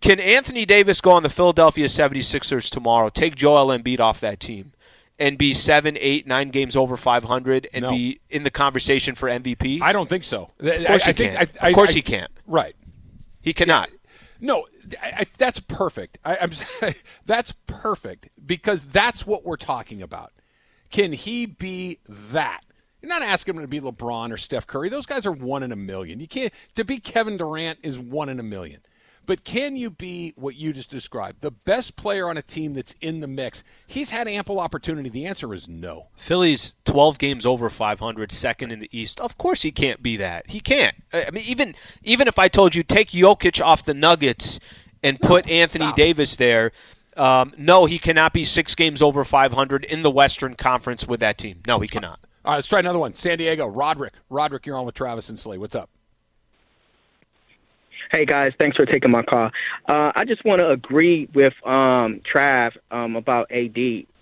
Can 0.00 0.20
Anthony 0.20 0.64
Davis 0.64 1.00
go 1.00 1.10
on 1.10 1.22
the 1.24 1.28
Philadelphia 1.28 1.86
76ers 1.86 2.70
tomorrow, 2.70 3.08
take 3.08 3.34
Joel 3.34 3.76
Embiid 3.76 3.98
off 4.00 4.20
that 4.20 4.38
team, 4.40 4.72
and 5.20 5.38
be 5.38 5.54
seven, 5.54 5.96
eight, 6.00 6.26
nine 6.26 6.48
games 6.48 6.74
over 6.74 6.96
500 6.96 7.68
and 7.72 7.82
No. 7.82 7.90
be 7.90 8.20
in 8.30 8.42
the 8.42 8.50
conversation 8.50 9.14
for 9.14 9.28
MVP? 9.28 9.80
I 9.82 9.92
don't 9.92 10.08
think 10.08 10.24
so. 10.24 10.50
of 10.58 10.86
course 10.86 11.06
I, 11.06 11.12
he 11.12 11.26
I 11.28 11.28
can't. 11.28 11.50
I, 11.60 11.68
of 11.68 11.74
course 11.74 11.92
he 11.92 12.02
can't. 12.02 12.30
Right. 12.46 12.74
he 13.40 13.52
cannot. 13.52 13.90
No, 14.40 14.66
I, 15.02 15.08
I, 15.18 15.26
that's 15.36 15.60
perfect. 15.60 16.18
I, 16.24 16.38
I'm 16.40 16.50
that's 17.26 17.52
perfect 17.66 18.30
because 18.44 18.84
that's 18.84 19.26
what 19.26 19.44
we're 19.44 19.56
talking 19.56 20.02
about. 20.02 20.32
Can 20.90 21.12
he 21.12 21.46
be 21.46 21.98
that? 22.08 22.62
You're 23.02 23.08
not 23.10 23.22
asking 23.22 23.54
him 23.56 23.62
to 23.62 23.68
be 23.68 23.80
LeBron 23.80 24.32
or 24.32 24.36
Steph 24.36 24.66
Curry. 24.66 24.88
Those 24.88 25.06
guys 25.06 25.24
are 25.24 25.32
one 25.32 25.62
in 25.62 25.72
a 25.72 25.76
million. 25.76 26.20
You 26.20 26.26
can't 26.28 26.52
to 26.74 26.84
be 26.84 26.98
Kevin 26.98 27.36
Durant 27.36 27.78
is 27.82 27.98
one 27.98 28.28
in 28.28 28.40
a 28.40 28.42
million. 28.42 28.80
But 29.26 29.44
can 29.44 29.76
you 29.76 29.90
be 29.90 30.32
what 30.36 30.56
you 30.56 30.72
just 30.72 30.90
described, 30.90 31.40
the 31.40 31.50
best 31.50 31.96
player 31.96 32.28
on 32.28 32.36
a 32.36 32.42
team 32.42 32.74
that's 32.74 32.94
in 33.00 33.20
the 33.20 33.28
mix? 33.28 33.62
He's 33.86 34.10
had 34.10 34.26
ample 34.26 34.58
opportunity. 34.58 35.08
The 35.08 35.26
answer 35.26 35.54
is 35.54 35.68
no. 35.68 36.08
Philly's 36.16 36.74
12 36.84 37.18
games 37.18 37.46
over 37.46 37.70
500, 37.70 38.32
second 38.32 38.72
in 38.72 38.80
the 38.80 38.88
East. 38.92 39.20
Of 39.20 39.38
course 39.38 39.62
he 39.62 39.70
can't 39.70 40.02
be 40.02 40.16
that. 40.16 40.50
He 40.50 40.60
can't. 40.60 40.96
I 41.12 41.26
I 41.26 41.30
mean, 41.30 41.44
even 41.46 41.74
even 42.02 42.26
if 42.28 42.38
I 42.38 42.48
told 42.48 42.74
you 42.74 42.82
take 42.82 43.10
Jokic 43.10 43.64
off 43.64 43.84
the 43.84 43.94
Nuggets 43.94 44.58
and 45.02 45.20
put 45.20 45.48
Anthony 45.48 45.86
stop. 45.86 45.96
Davis 45.96 46.36
there, 46.36 46.72
um, 47.16 47.52
no, 47.56 47.86
he 47.86 47.98
cannot 47.98 48.32
be 48.32 48.44
six 48.44 48.74
games 48.74 49.02
over 49.02 49.24
500 49.24 49.84
in 49.84 50.02
the 50.02 50.10
Western 50.10 50.54
Conference 50.54 51.06
with 51.06 51.20
that 51.20 51.38
team. 51.38 51.60
No, 51.66 51.78
he 51.80 51.88
cannot. 51.88 52.20
All 52.44 52.52
right, 52.52 52.56
let's 52.56 52.68
try 52.68 52.78
another 52.78 52.98
one. 52.98 53.14
San 53.14 53.38
Diego, 53.38 53.66
Roderick. 53.66 54.14
Roderick, 54.30 54.66
you're 54.66 54.76
on 54.76 54.86
with 54.86 54.94
Travis 54.94 55.28
and 55.28 55.38
Slay. 55.38 55.58
What's 55.58 55.74
up? 55.74 55.90
Hey 58.10 58.26
guys, 58.26 58.52
thanks 58.58 58.76
for 58.76 58.86
taking 58.86 59.12
my 59.12 59.22
call. 59.22 59.50
Uh, 59.88 60.10
I 60.16 60.24
just 60.26 60.44
want 60.44 60.58
to 60.58 60.68
agree 60.68 61.28
with 61.32 61.52
um, 61.64 62.20
Trav 62.32 62.72
um, 62.90 63.14
about 63.14 63.48
AD 63.52 63.76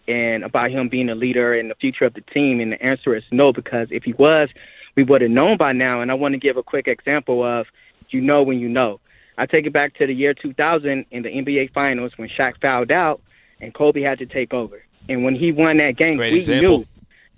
and 0.06 0.44
about 0.44 0.70
him 0.70 0.90
being 0.90 1.08
a 1.08 1.14
leader 1.14 1.54
and 1.54 1.70
the 1.70 1.74
future 1.74 2.04
of 2.04 2.12
the 2.12 2.20
team. 2.20 2.60
And 2.60 2.72
the 2.72 2.82
answer 2.82 3.16
is 3.16 3.24
no, 3.32 3.50
because 3.50 3.88
if 3.90 4.04
he 4.04 4.12
was, 4.12 4.50
we 4.94 5.04
would 5.04 5.22
have 5.22 5.30
known 5.30 5.56
by 5.56 5.72
now. 5.72 6.02
And 6.02 6.10
I 6.10 6.14
want 6.14 6.34
to 6.34 6.38
give 6.38 6.58
a 6.58 6.62
quick 6.62 6.86
example 6.86 7.42
of 7.42 7.66
you 8.10 8.20
know 8.20 8.42
when 8.42 8.58
you 8.58 8.68
know. 8.68 9.00
I 9.38 9.46
take 9.46 9.64
it 9.64 9.72
back 9.72 9.94
to 9.94 10.06
the 10.06 10.14
year 10.14 10.34
2000 10.34 11.06
in 11.10 11.22
the 11.22 11.30
NBA 11.30 11.72
Finals 11.72 12.12
when 12.16 12.28
Shaq 12.28 12.60
fouled 12.60 12.92
out 12.92 13.22
and 13.58 13.72
Kobe 13.72 14.02
had 14.02 14.18
to 14.18 14.26
take 14.26 14.52
over. 14.52 14.82
And 15.08 15.24
when 15.24 15.34
he 15.34 15.50
won 15.50 15.78
that 15.78 15.96
game, 15.96 16.16
Great 16.16 16.32
we 16.32 16.38
example. 16.40 16.86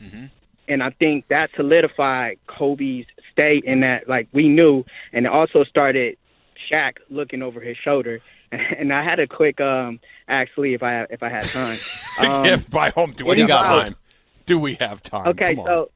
knew 0.01 0.29
and 0.71 0.85
I 0.85 0.91
think 0.91 1.27
that 1.29 1.51
solidified 1.57 2.39
Kobe's 2.47 3.05
state 3.33 3.65
in 3.65 3.81
that 3.81 4.09
like 4.09 4.29
we 4.33 4.49
knew, 4.49 4.85
and 5.13 5.27
it 5.27 5.33
also 5.33 5.65
started 5.65 6.17
Shaq 6.71 6.97
looking 7.09 7.43
over 7.43 7.61
his 7.61 7.77
shoulder. 7.77 8.21
And 8.53 8.93
I 8.93 9.05
had 9.05 9.21
a 9.21 9.29
quick 9.29 9.61
um 9.61 10.01
actually 10.27 10.75
if 10.75 10.83
I 10.83 11.03
if 11.05 11.23
I 11.23 11.29
had 11.29 11.45
time. 11.45 11.79
Um, 12.19 12.45
yeah, 12.45 12.57
by 12.57 12.91
home. 12.91 13.13
Do 13.13 13.25
we 13.25 13.29
what 13.29 13.39
have 13.39 13.47
do 13.47 13.55
you 13.55 13.59
got? 13.61 13.63
time? 13.63 13.97
Do 14.45 14.59
we 14.59 14.75
have 14.75 15.01
time? 15.01 15.29
Okay, 15.29 15.55
Come 15.55 15.61
on. 15.61 15.67
so 15.67 15.91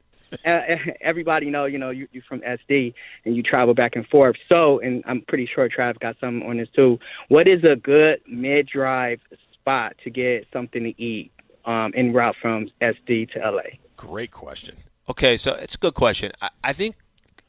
uh, 0.47 0.61
everybody 1.01 1.51
know, 1.51 1.65
you 1.65 1.79
know, 1.79 1.91
you, 1.91 2.09
you're 2.13 2.23
from 2.23 2.41
SD 2.41 2.95
and 3.25 3.37
you 3.37 3.43
travel 3.43 3.75
back 3.75 3.97
and 3.97 4.07
forth. 4.07 4.37
So, 4.49 4.79
and 4.81 5.03
I'm 5.07 5.23
pretty 5.23 5.49
sure 5.53 5.69
Trav 5.69 5.99
got 6.01 6.17
something 6.21 6.49
on 6.49 6.57
this 6.59 6.69
too. 6.75 6.99
What 7.29 7.49
is 7.49 7.65
a 7.65 7.77
good 7.77 8.21
mid-drive 8.27 9.21
spot 9.53 9.97
to 10.05 10.11
get 10.11 10.47
something 10.53 10.83
to 10.83 11.03
eat 11.03 11.33
um, 11.65 11.93
en 11.97 12.13
route 12.13 12.37
from 12.41 12.69
SD 12.81 13.33
to 13.33 13.39
LA? 13.41 13.63
Great 13.97 14.31
question. 14.31 14.77
Okay, 15.09 15.37
so 15.37 15.55
it's 15.55 15.75
a 15.75 15.79
good 15.79 15.95
question. 15.95 16.33
I, 16.41 16.51
I 16.63 16.73
think 16.73 16.97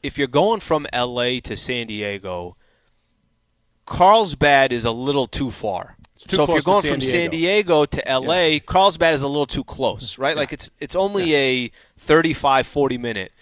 if 0.02 0.18
you're 0.18 0.28
going 0.28 0.60
from 0.60 0.86
LA 0.94 1.40
to 1.44 1.56
San 1.56 1.86
Diego, 1.86 2.56
Carlsbad 3.86 4.72
is 4.72 4.84
a 4.84 4.90
little 4.90 5.26
too 5.26 5.50
far. 5.50 5.96
too 6.18 6.36
so 6.36 6.42
if 6.44 6.50
you're 6.50 6.60
going 6.60 6.82
San 6.82 6.90
from 6.90 7.00
Diego. 7.00 7.12
San 7.12 7.30
Diego 7.30 7.84
to 7.86 8.02
LA, 8.06 8.58
Carlsbad 8.58 9.14
is 9.14 9.22
a 9.22 9.28
little 9.28 9.46
too 9.46 9.64
close, 9.64 10.18
right? 10.18 10.36
Like 10.36 10.52
it's 10.52 10.70
it's 10.80 10.94
only 10.94 11.34
a 11.34 11.70
35 11.98 12.66
40 12.66 12.98
minute. 12.98 13.32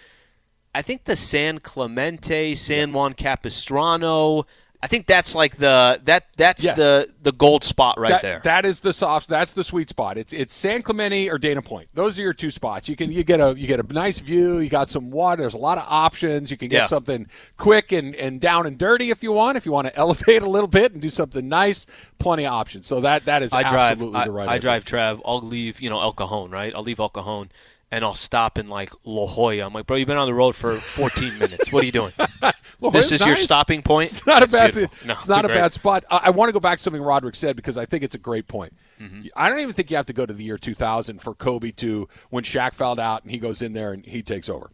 I 0.74 0.82
think 0.82 1.04
the 1.04 1.16
San 1.16 1.58
Clemente, 1.58 2.54
San 2.56 2.92
Juan 2.92 3.14
Capistrano, 3.14 4.44
I 4.84 4.86
think 4.86 5.06
that's 5.06 5.34
like 5.34 5.56
the 5.56 5.98
that 6.04 6.26
that's 6.36 6.62
Yes. 6.62 6.76
the 6.76 7.08
the 7.22 7.32
gold 7.32 7.64
spot 7.64 7.98
right 7.98 8.10
That- 8.10 8.20
there. 8.20 8.40
That 8.44 8.66
is 8.66 8.80
the 8.80 8.92
soft. 8.92 9.28
That's 9.28 9.54
the 9.54 9.64
sweet 9.64 9.88
spot. 9.88 10.18
It's 10.18 10.34
it's 10.34 10.54
San 10.54 10.82
Clemente 10.82 11.30
or 11.30 11.38
Dana 11.38 11.62
Point. 11.62 11.88
Those 11.94 12.18
are 12.18 12.22
your 12.22 12.34
two 12.34 12.50
spots. 12.50 12.86
You 12.86 12.94
can 12.94 13.10
you 13.10 13.24
get 13.24 13.40
a 13.40 13.54
you 13.56 13.66
get 13.66 13.80
a 13.80 13.92
nice 13.94 14.18
view. 14.18 14.58
You 14.58 14.68
got 14.68 14.90
some 14.90 15.10
water. 15.10 15.40
There's 15.40 15.54
a 15.54 15.58
lot 15.58 15.78
of 15.78 15.84
options. 15.88 16.50
You 16.50 16.58
can 16.58 16.68
get 16.68 16.82
Yeah. 16.82 16.86
something 16.86 17.26
quick 17.56 17.92
and, 17.92 18.14
and 18.16 18.42
down 18.42 18.66
and 18.66 18.76
dirty 18.76 19.08
if 19.08 19.22
you 19.22 19.32
want. 19.32 19.56
If 19.56 19.64
you 19.64 19.72
want 19.72 19.86
to 19.86 19.96
elevate 20.04 20.42
a 20.42 20.48
little 20.50 20.68
bit 20.68 20.92
and 20.92 21.00
do 21.00 21.08
something 21.08 21.48
nice, 21.48 21.86
plenty 22.18 22.44
of 22.44 22.52
options. 22.52 22.86
So 22.86 23.00
that 23.00 23.24
that 23.24 23.42
is 23.42 23.54
I 23.54 23.62
drive. 23.62 23.92
absolutely 23.92 24.20
I, 24.20 24.24
the 24.26 24.32
right. 24.32 24.48
I 24.50 24.54
answer. 24.56 24.66
drive 24.66 24.84
Trav. 24.84 25.20
I'll 25.24 25.40
leave. 25.40 25.80
You 25.80 25.88
know 25.88 26.00
El 26.02 26.12
Cajon, 26.12 26.50
right? 26.50 26.74
I'll 26.76 26.82
leave 26.82 27.00
El 27.00 27.08
Cajon, 27.08 27.48
and 27.90 28.04
I'll 28.04 28.14
stop 28.14 28.58
in 28.58 28.68
like 28.68 28.90
La 29.04 29.26
Jolla. 29.26 29.60
I'm 29.64 29.72
like, 29.72 29.86
bro, 29.86 29.96
you've 29.96 30.08
been 30.08 30.16
on 30.16 30.26
the 30.26 30.34
road 30.34 30.54
for 30.56 30.74
14 30.74 31.38
minutes. 31.38 31.72
What 31.72 31.82
are 31.82 31.86
you 31.86 31.92
doing? 31.92 32.12
This 32.92 33.12
it's 33.12 33.22
is 33.22 33.26
your 33.26 33.36
stopping 33.36 33.82
point. 33.82 34.12
It's 34.12 34.26
not 34.26 34.38
a 34.38 34.46
That's 34.46 34.54
bad. 34.54 34.74
beautiful. 34.74 35.06
No, 35.08 35.14
it's 35.14 35.28
not 35.28 35.44
a 35.44 35.48
great. 35.48 35.54
bad 35.56 35.72
spot. 35.72 36.04
I, 36.10 36.22
I 36.24 36.30
want 36.30 36.48
to 36.48 36.52
go 36.52 36.60
back 36.60 36.78
to 36.78 36.82
something 36.82 37.00
Roderick 37.02 37.34
said 37.36 37.56
because 37.56 37.78
I 37.78 37.86
think 37.86 38.02
it's 38.04 38.14
a 38.14 38.18
great 38.18 38.48
point. 38.48 38.74
Mm-hmm. 39.00 39.28
I 39.36 39.48
don't 39.48 39.60
even 39.60 39.74
think 39.74 39.90
you 39.90 39.96
have 39.96 40.06
to 40.06 40.12
go 40.12 40.26
to 40.26 40.32
the 40.32 40.44
year 40.44 40.58
2000 40.58 41.20
for 41.22 41.34
Kobe 41.34 41.70
to 41.72 42.08
when 42.30 42.44
Shaq 42.44 42.74
fouled 42.74 43.00
out 43.00 43.22
and 43.22 43.30
he 43.30 43.38
goes 43.38 43.62
in 43.62 43.72
there 43.72 43.92
and 43.92 44.04
he 44.04 44.22
takes 44.22 44.48
over, 44.48 44.70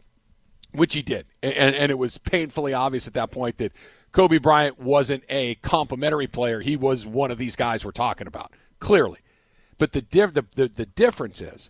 which 0.73 0.93
he 0.93 1.01
did, 1.01 1.25
and, 1.41 1.53
and 1.75 1.91
it 1.91 1.97
was 1.97 2.17
painfully 2.17 2.73
obvious 2.73 3.07
at 3.07 3.13
that 3.13 3.31
point 3.31 3.57
that 3.57 3.71
Kobe 4.11 4.39
Bryant 4.39 4.79
wasn't 4.79 5.23
a 5.29 5.55
complimentary 5.55 6.27
player. 6.27 6.59
He 6.59 6.75
was 6.75 7.05
one 7.07 7.31
of 7.31 7.37
these 7.37 7.55
guys 7.55 7.85
we're 7.85 7.91
talking 7.91 8.27
about 8.27 8.51
clearly, 8.79 9.19
but 9.77 9.93
the 9.93 10.01
diff- 10.01 10.33
the, 10.33 10.45
the, 10.55 10.67
the 10.67 10.85
difference 10.85 11.39
is 11.41 11.69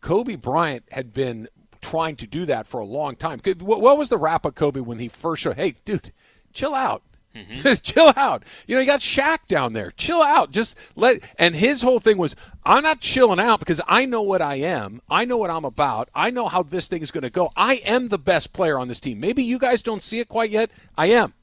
Kobe 0.00 0.36
Bryant 0.36 0.84
had 0.90 1.12
been 1.12 1.48
trying 1.80 2.16
to 2.16 2.26
do 2.26 2.46
that 2.46 2.66
for 2.66 2.80
a 2.80 2.84
long 2.84 3.16
time. 3.16 3.40
What, 3.60 3.98
was 3.98 4.08
the 4.08 4.18
rap 4.18 4.44
of 4.44 4.54
Kobe 4.54 4.80
when 4.80 4.98
he 4.98 5.08
first 5.08 5.42
showed? 5.42 5.56
Hey, 5.56 5.76
dude, 5.84 6.12
chill 6.52 6.74
out. 6.74 7.02
Mm-hmm. 7.34 7.74
chill 7.82 8.12
out. 8.16 8.42
You 8.66 8.74
know, 8.74 8.80
you 8.80 8.86
got 8.86 9.00
Shaq 9.00 9.46
down 9.46 9.72
there. 9.72 9.92
Chill 9.92 10.20
out. 10.20 10.50
Just 10.50 10.76
let. 10.96 11.22
And 11.38 11.54
his 11.54 11.80
whole 11.80 12.00
thing 12.00 12.18
was, 12.18 12.34
I'm 12.64 12.82
not 12.82 13.00
chilling 13.00 13.38
out 13.38 13.60
because 13.60 13.80
I 13.86 14.04
know 14.04 14.22
what 14.22 14.42
I 14.42 14.56
am. 14.56 15.00
I 15.08 15.24
know 15.24 15.36
what 15.36 15.50
I'm 15.50 15.64
about. 15.64 16.08
I 16.14 16.30
know 16.30 16.48
how 16.48 16.62
this 16.62 16.88
thing 16.88 17.02
is 17.02 17.10
going 17.10 17.22
to 17.22 17.30
go. 17.30 17.52
I 17.56 17.74
am 17.76 18.08
the 18.08 18.18
best 18.18 18.52
player 18.52 18.78
on 18.78 18.88
this 18.88 19.00
team. 19.00 19.20
Maybe 19.20 19.44
you 19.44 19.58
guys 19.58 19.82
don't 19.82 20.02
see 20.02 20.18
it 20.18 20.28
quite 20.28 20.50
yet. 20.50 20.70
I 20.98 21.06
am. 21.06 21.34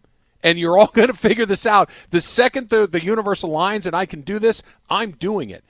And 0.43 0.59
you're 0.59 0.77
all 0.77 0.87
going 0.93 1.07
to 1.07 1.13
figure 1.13 1.45
this 1.45 1.65
out. 1.65 1.89
The 2.09 2.21
second 2.21 2.69
the, 2.69 2.85
the 2.85 3.03
universe 3.03 3.43
aligns 3.43 3.85
and 3.85 3.95
I 3.95 4.05
can 4.05 4.21
do 4.21 4.39
this, 4.39 4.61
I'm 4.89 5.11
doing 5.11 5.49
it. 5.49 5.63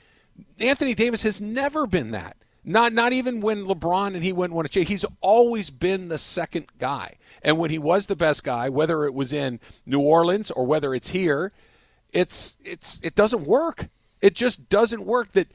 Anthony 0.60 0.95
Davis 0.95 1.21
has 1.23 1.39
never 1.39 1.86
been 1.86 2.12
that. 2.12 2.38
Not 2.70 2.92
not 2.92 3.14
even 3.14 3.40
when 3.40 3.64
LeBron 3.66 4.14
and 4.14 4.26
he 4.26 4.34
went 4.34 4.52
one 4.52 4.66
a. 4.66 4.84
He's 4.84 5.06
always 5.22 5.70
been 5.70 6.10
the 6.10 6.18
second 6.18 6.66
guy. 6.78 7.16
And 7.42 7.58
when 7.58 7.70
he 7.70 7.80
was 7.80 8.08
the 8.08 8.16
best 8.18 8.44
guy, 8.44 8.68
whether 8.68 9.06
it 9.06 9.14
was 9.14 9.32
in 9.32 9.62
New 9.86 10.02
Orleans 10.02 10.52
or 10.52 10.66
whether 10.66 10.94
it's 10.94 11.08
here, 11.08 11.54
it's 12.12 12.58
it's 12.66 13.00
it 13.02 13.16
doesn't 13.16 13.48
work. 13.48 13.88
It 14.20 14.36
just 14.36 14.68
doesn't 14.68 15.06
work. 15.06 15.32
That 15.32 15.48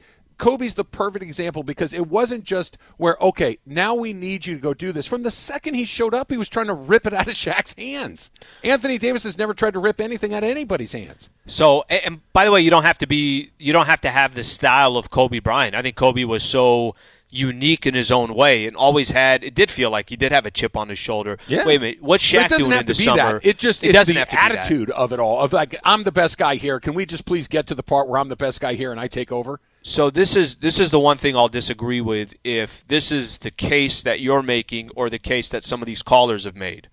Kobe's 0.43 0.75
the 0.75 0.83
perfect 0.83 1.23
example 1.23 1.63
because 1.63 1.93
it 1.93 2.07
wasn't 2.07 2.43
just 2.43 2.77
where 2.97 3.15
okay 3.21 3.59
now 3.65 3.95
we 3.95 4.11
need 4.11 4.45
you 4.45 4.55
to 4.55 4.59
go 4.59 4.73
do 4.73 4.91
this. 4.91 5.07
From 5.07 5.23
the 5.23 5.31
second 5.31 5.75
he 5.75 5.85
showed 5.85 6.13
up, 6.13 6.29
he 6.29 6.35
was 6.35 6.49
trying 6.49 6.67
to 6.67 6.73
rip 6.73 7.07
it 7.07 7.13
out 7.13 7.29
of 7.29 7.33
Shaq's 7.33 7.73
hands. 7.75 8.29
Anthony 8.61 8.97
Davis 8.97 9.23
has 9.23 9.37
never 9.37 9.53
tried 9.53 9.71
to 9.71 9.79
rip 9.79 10.01
anything 10.01 10.33
out 10.33 10.43
of 10.43 10.49
anybody's 10.49 10.91
hands. 10.91 11.29
So, 11.45 11.85
and, 11.89 12.19
by 12.33 12.43
the 12.43 12.51
way, 12.51 12.59
you 12.59 12.69
don't 12.69 12.83
have 12.83 12.97
to 12.97 13.07
be, 13.07 13.51
you 13.57 13.71
don't 13.71 13.85
have 13.85 14.01
to 14.01 14.09
have 14.09 14.35
the 14.35 14.43
style 14.43 14.97
of 14.97 15.09
Kobe 15.09 15.39
Bryant. 15.39 15.75
I 15.75 15.81
think 15.81 15.95
Kobe 15.95 16.25
was 16.25 16.43
so 16.43 16.93
unique 17.29 17.85
in 17.85 17.93
his 17.93 18.11
own 18.11 18.33
way 18.35 18.67
and 18.67 18.75
always 18.75 19.11
had. 19.11 19.45
It 19.45 19.55
did 19.55 19.71
feel 19.71 19.89
like 19.91 20.09
he 20.09 20.17
did 20.17 20.33
have 20.33 20.45
a 20.45 20.51
chip 20.51 20.75
on 20.75 20.89
his 20.89 20.99
shoulder. 20.99 21.37
Yeah. 21.47 21.65
Wait 21.65 21.77
a 21.77 21.79
minute, 21.79 22.01
what's 22.01 22.23
Shaq 22.23 22.49
doing 22.49 22.71
have 22.71 22.81
in 22.81 22.87
to 22.87 22.93
the 22.93 22.97
be 22.97 23.03
summer? 23.05 23.39
that. 23.39 23.45
It 23.45 23.57
just 23.57 23.81
it 23.83 23.93
doesn't 23.93 24.15
have 24.17 24.29
to 24.29 24.35
be 24.35 24.41
that. 24.41 24.51
attitude 24.57 24.89
of 24.91 25.13
it 25.13 25.19
all. 25.21 25.39
Of 25.39 25.53
like 25.53 25.77
I'm 25.85 26.03
the 26.03 26.11
best 26.11 26.37
guy 26.37 26.55
here. 26.55 26.81
Can 26.81 26.93
we 26.95 27.05
just 27.05 27.25
please 27.25 27.47
get 27.47 27.67
to 27.67 27.75
the 27.75 27.83
part 27.83 28.09
where 28.09 28.19
I'm 28.19 28.27
the 28.29 28.35
best 28.35 28.59
guy 28.59 28.73
here 28.73 28.91
and 28.91 28.99
I 28.99 29.07
take 29.07 29.31
over? 29.31 29.61
So 29.83 30.09
this 30.09 30.35
is 30.37 30.55
this 30.57 30.79
is 30.79 30.91
the 30.91 30.99
one 30.99 31.17
thing 31.17 31.35
I'll 31.35 31.49
disagree 31.49 31.99
with 31.99 32.33
if 32.43 32.87
this 32.87 33.11
is 33.11 33.39
the 33.39 33.51
case 33.51 34.01
that 34.03 34.21
you're 34.21 34.41
making 34.41 34.89
or 34.95 35.09
the 35.09 35.19
case 35.19 35.49
that 35.49 35.63
some 35.65 35.81
of 35.81 35.85
these 35.85 36.01
callers 36.01 36.45
have 36.45 36.55
made. 36.55 36.87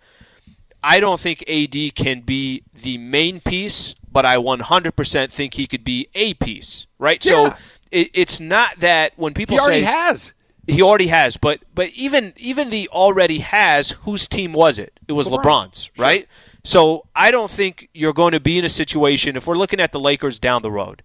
I 0.83 0.99
don't 0.99 1.21
think 1.21 1.45
AD 1.49 1.95
can 1.95 2.23
be 2.23 2.65
the 2.75 2.99
main 2.99 3.41
piece, 3.41 3.95
but 4.11 4.25
I 4.25 4.37
100% 4.37 5.31
think 5.31 5.55
he 5.55 5.67
could 5.67 5.85
be 5.85 6.09
a 6.15 6.33
piece, 6.35 6.87
right? 6.99 7.25
Yeah. 7.25 7.31
So 7.51 7.55
it, 7.93 8.11
it's 8.15 8.41
not 8.41 8.81
that 8.81 9.13
when 9.17 9.35
people 9.35 9.59
say 9.59 9.83
He 9.83 9.87
already 9.87 9.99
has. 10.07 10.33
he 10.67 10.83
already 10.83 11.07
has, 11.09 11.37
but 11.37 11.61
but 11.75 11.91
even 11.91 12.33
even 12.37 12.71
the 12.71 12.89
already 12.89 13.39
has, 13.39 13.91
whose 14.03 14.27
team 14.27 14.53
was 14.53 14.79
it? 14.81 14.99
It 15.07 15.13
was 15.13 15.29
LeBron. 15.29 15.43
LeBron's, 15.43 15.91
right? 15.97 16.27
So 16.65 17.07
I 17.15 17.31
don't 17.31 17.51
think 17.51 17.89
you're 17.93 18.13
going 18.13 18.33
to 18.33 18.41
be 18.41 18.59
in 18.59 18.65
a 18.65 18.69
situation 18.69 19.37
if 19.37 19.47
we're 19.47 19.57
looking 19.57 19.81
at 19.81 19.93
the 19.93 20.01
Lakers 20.01 20.39
down 20.41 20.63
the 20.63 20.71
road. 20.73 21.03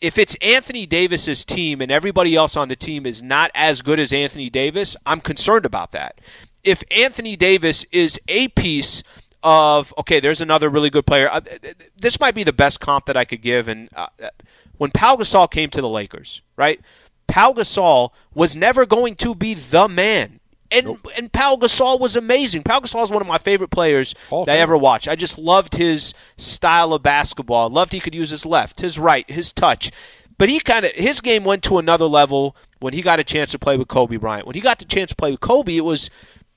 If 0.00 0.18
it's 0.18 0.34
Anthony 0.36 0.86
Davis's 0.86 1.44
team 1.44 1.80
and 1.80 1.90
everybody 1.90 2.34
else 2.36 2.56
on 2.56 2.68
the 2.68 2.76
team 2.76 3.06
is 3.06 3.22
not 3.22 3.50
as 3.54 3.80
good 3.80 3.98
as 3.98 4.12
Anthony 4.12 4.50
Davis, 4.50 4.96
I'm 5.06 5.20
concerned 5.20 5.64
about 5.64 5.92
that. 5.92 6.20
If 6.62 6.82
Anthony 6.90 7.36
Davis 7.36 7.84
is 7.92 8.20
a 8.28 8.48
piece 8.48 9.02
of 9.42 9.92
okay, 9.98 10.20
there's 10.20 10.40
another 10.40 10.68
really 10.68 10.90
good 10.90 11.06
player. 11.06 11.28
Uh, 11.30 11.40
th- 11.40 11.60
th- 11.60 11.76
This 11.96 12.18
might 12.18 12.34
be 12.34 12.42
the 12.44 12.52
best 12.52 12.80
comp 12.80 13.06
that 13.06 13.16
I 13.16 13.24
could 13.24 13.42
give. 13.42 13.68
And 13.68 13.88
uh, 13.94 14.08
uh, 14.22 14.30
when 14.78 14.90
Pau 14.90 15.16
Gasol 15.16 15.50
came 15.50 15.70
to 15.70 15.80
the 15.80 15.88
Lakers, 15.88 16.40
right? 16.56 16.80
Pau 17.26 17.52
Gasol 17.52 18.10
was 18.34 18.56
never 18.56 18.86
going 18.86 19.14
to 19.16 19.34
be 19.34 19.54
the 19.54 19.88
man. 19.88 20.40
And 20.74 20.98
and 21.16 21.32
Pau 21.32 21.56
Gasol 21.56 22.00
was 22.00 22.16
amazing. 22.16 22.62
Pau 22.62 22.80
Gasol 22.80 23.04
is 23.04 23.10
one 23.10 23.22
of 23.22 23.28
my 23.28 23.38
favorite 23.38 23.70
players 23.70 24.14
that 24.30 24.48
I 24.48 24.58
ever 24.58 24.76
watched. 24.76 25.08
I 25.08 25.16
just 25.16 25.38
loved 25.38 25.74
his 25.74 26.14
style 26.36 26.92
of 26.92 27.02
basketball. 27.02 27.70
Loved 27.70 27.92
he 27.92 28.00
could 28.00 28.14
use 28.14 28.30
his 28.30 28.44
left, 28.44 28.80
his 28.80 28.98
right, 28.98 29.28
his 29.30 29.52
touch. 29.52 29.90
But 30.36 30.48
he 30.48 30.60
kind 30.60 30.84
of 30.84 30.92
his 30.92 31.20
game 31.20 31.44
went 31.44 31.62
to 31.64 31.78
another 31.78 32.06
level 32.06 32.56
when 32.80 32.92
he 32.92 33.02
got 33.02 33.20
a 33.20 33.24
chance 33.24 33.52
to 33.52 33.58
play 33.58 33.76
with 33.76 33.88
Kobe 33.88 34.16
Bryant. 34.16 34.46
When 34.46 34.54
he 34.54 34.60
got 34.60 34.78
the 34.78 34.84
chance 34.84 35.10
to 35.10 35.16
play 35.16 35.30
with 35.30 35.40
Kobe, 35.40 35.76
it 35.76 35.84
was 35.84 36.10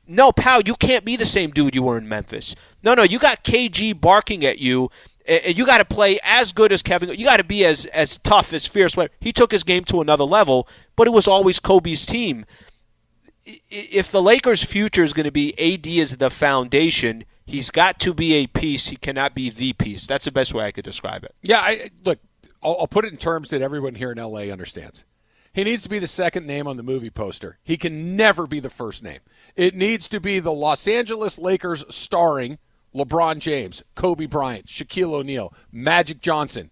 no, 0.07 0.31
Pau, 0.31 0.61
you 0.65 0.75
can't 0.75 1.03
be 1.03 1.15
the 1.15 1.25
same 1.25 1.51
dude 1.51 1.75
you 1.75 1.83
were 1.83 1.97
in 1.97 2.07
Memphis. 2.07 2.55
No, 2.81 2.93
no, 2.93 3.03
you 3.03 3.19
got 3.19 3.43
KG 3.43 3.99
barking 3.99 4.45
at 4.45 4.59
you, 4.59 4.89
and 5.27 5.57
you 5.57 5.65
got 5.65 5.79
to 5.79 5.85
play 5.85 6.17
as 6.23 6.53
good 6.53 6.71
as 6.71 6.81
Kevin. 6.81 7.09
You 7.09 7.25
got 7.25 7.37
to 7.37 7.43
be 7.43 7.65
as 7.65 7.85
as 7.85 8.17
tough, 8.17 8.53
as 8.53 8.65
fierce. 8.65 8.95
He 9.19 9.33
took 9.33 9.51
his 9.51 9.63
game 9.63 9.83
to 9.85 10.01
another 10.01 10.23
level, 10.23 10.67
but 10.95 11.07
it 11.07 11.11
was 11.11 11.27
always 11.27 11.59
Kobe's 11.59 12.05
team. 12.05 12.45
If 13.69 14.11
the 14.11 14.21
Lakers' 14.21 14.63
future 14.63 15.03
is 15.03 15.13
going 15.13 15.25
to 15.25 15.31
be 15.31 15.53
AD 15.57 15.87
as 16.01 16.17
the 16.17 16.29
foundation, 16.29 17.23
he's 17.45 17.69
got 17.69 17.99
to 18.01 18.13
be 18.13 18.33
a 18.33 18.47
piece. 18.47 18.87
He 18.87 18.97
cannot 18.97 19.33
be 19.33 19.49
the 19.49 19.73
piece. 19.73 20.05
That's 20.05 20.25
the 20.25 20.31
best 20.31 20.53
way 20.53 20.65
I 20.65 20.71
could 20.71 20.83
describe 20.83 21.23
it. 21.23 21.33
Yeah, 21.43 21.59
I 21.59 21.91
look. 22.03 22.19
I'll, 22.61 22.77
I'll 22.81 22.87
put 22.87 23.05
it 23.05 23.13
in 23.13 23.17
terms 23.17 23.51
that 23.51 23.61
everyone 23.61 23.95
here 23.95 24.11
in 24.11 24.17
LA 24.17 24.51
understands. 24.51 25.05
He 25.53 25.63
needs 25.63 25.81
to 25.83 25.89
be 25.89 25.97
the 25.97 26.07
second 26.07 26.45
name 26.45 26.67
on 26.67 26.77
the 26.77 26.83
movie 26.83 27.09
poster. 27.09 27.57
He 27.63 27.77
can 27.77 28.15
never 28.15 28.45
be 28.45 28.59
the 28.59 28.69
first 28.69 29.01
name. 29.01 29.21
It 29.55 29.75
needs 29.75 30.07
to 30.09 30.19
be 30.19 30.39
the 30.39 30.51
Los 30.51 30.87
Angeles 30.87 31.39
Lakers 31.39 31.83
starring 31.89 32.59
LeBron 32.93 33.39
James, 33.39 33.81
Kobe 33.95 34.27
Bryant, 34.27 34.67
Shaquille 34.67 35.13
O'Neal, 35.13 35.53
Magic 35.71 36.21
Johnson, 36.21 36.71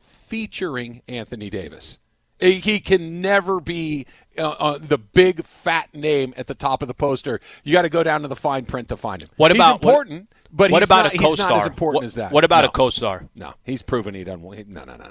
featuring 0.00 1.02
Anthony 1.06 1.50
Davis. 1.50 1.98
He 2.40 2.80
can 2.80 3.20
never 3.20 3.60
be 3.60 4.06
uh, 4.38 4.50
uh, 4.58 4.78
the 4.78 4.98
big 4.98 5.44
fat 5.44 5.92
name 5.94 6.34
at 6.36 6.46
the 6.46 6.54
top 6.54 6.82
of 6.82 6.88
the 6.88 6.94
poster. 6.94 7.40
You 7.64 7.72
got 7.72 7.82
to 7.82 7.88
go 7.88 8.02
down 8.02 8.22
to 8.22 8.28
the 8.28 8.36
fine 8.36 8.64
print 8.64 8.88
to 8.88 8.96
find 8.96 9.22
him. 9.22 9.28
What 9.36 9.50
He's 9.50 9.58
about 9.58 9.82
what- 9.84 9.90
important? 9.90 10.28
but 10.52 10.70
what 10.70 10.82
about 10.82 11.04
not, 11.04 11.14
a 11.14 11.18
co-star? 11.18 11.30
He's 11.30 11.50
not 11.50 11.60
as 11.60 11.66
important 11.66 12.02
what, 12.02 12.04
as 12.06 12.14
that. 12.14 12.32
What 12.32 12.44
about 12.44 12.62
No. 12.62 12.68
a 12.68 12.72
co-star? 12.72 13.28
No, 13.36 13.54
he's 13.64 13.82
proven 13.82 14.14
he 14.14 14.24
doesn't. 14.24 14.42
he- 14.54 14.64
no, 14.64 14.84
no, 14.84 14.96
no. 14.96 15.04
no. 15.04 15.10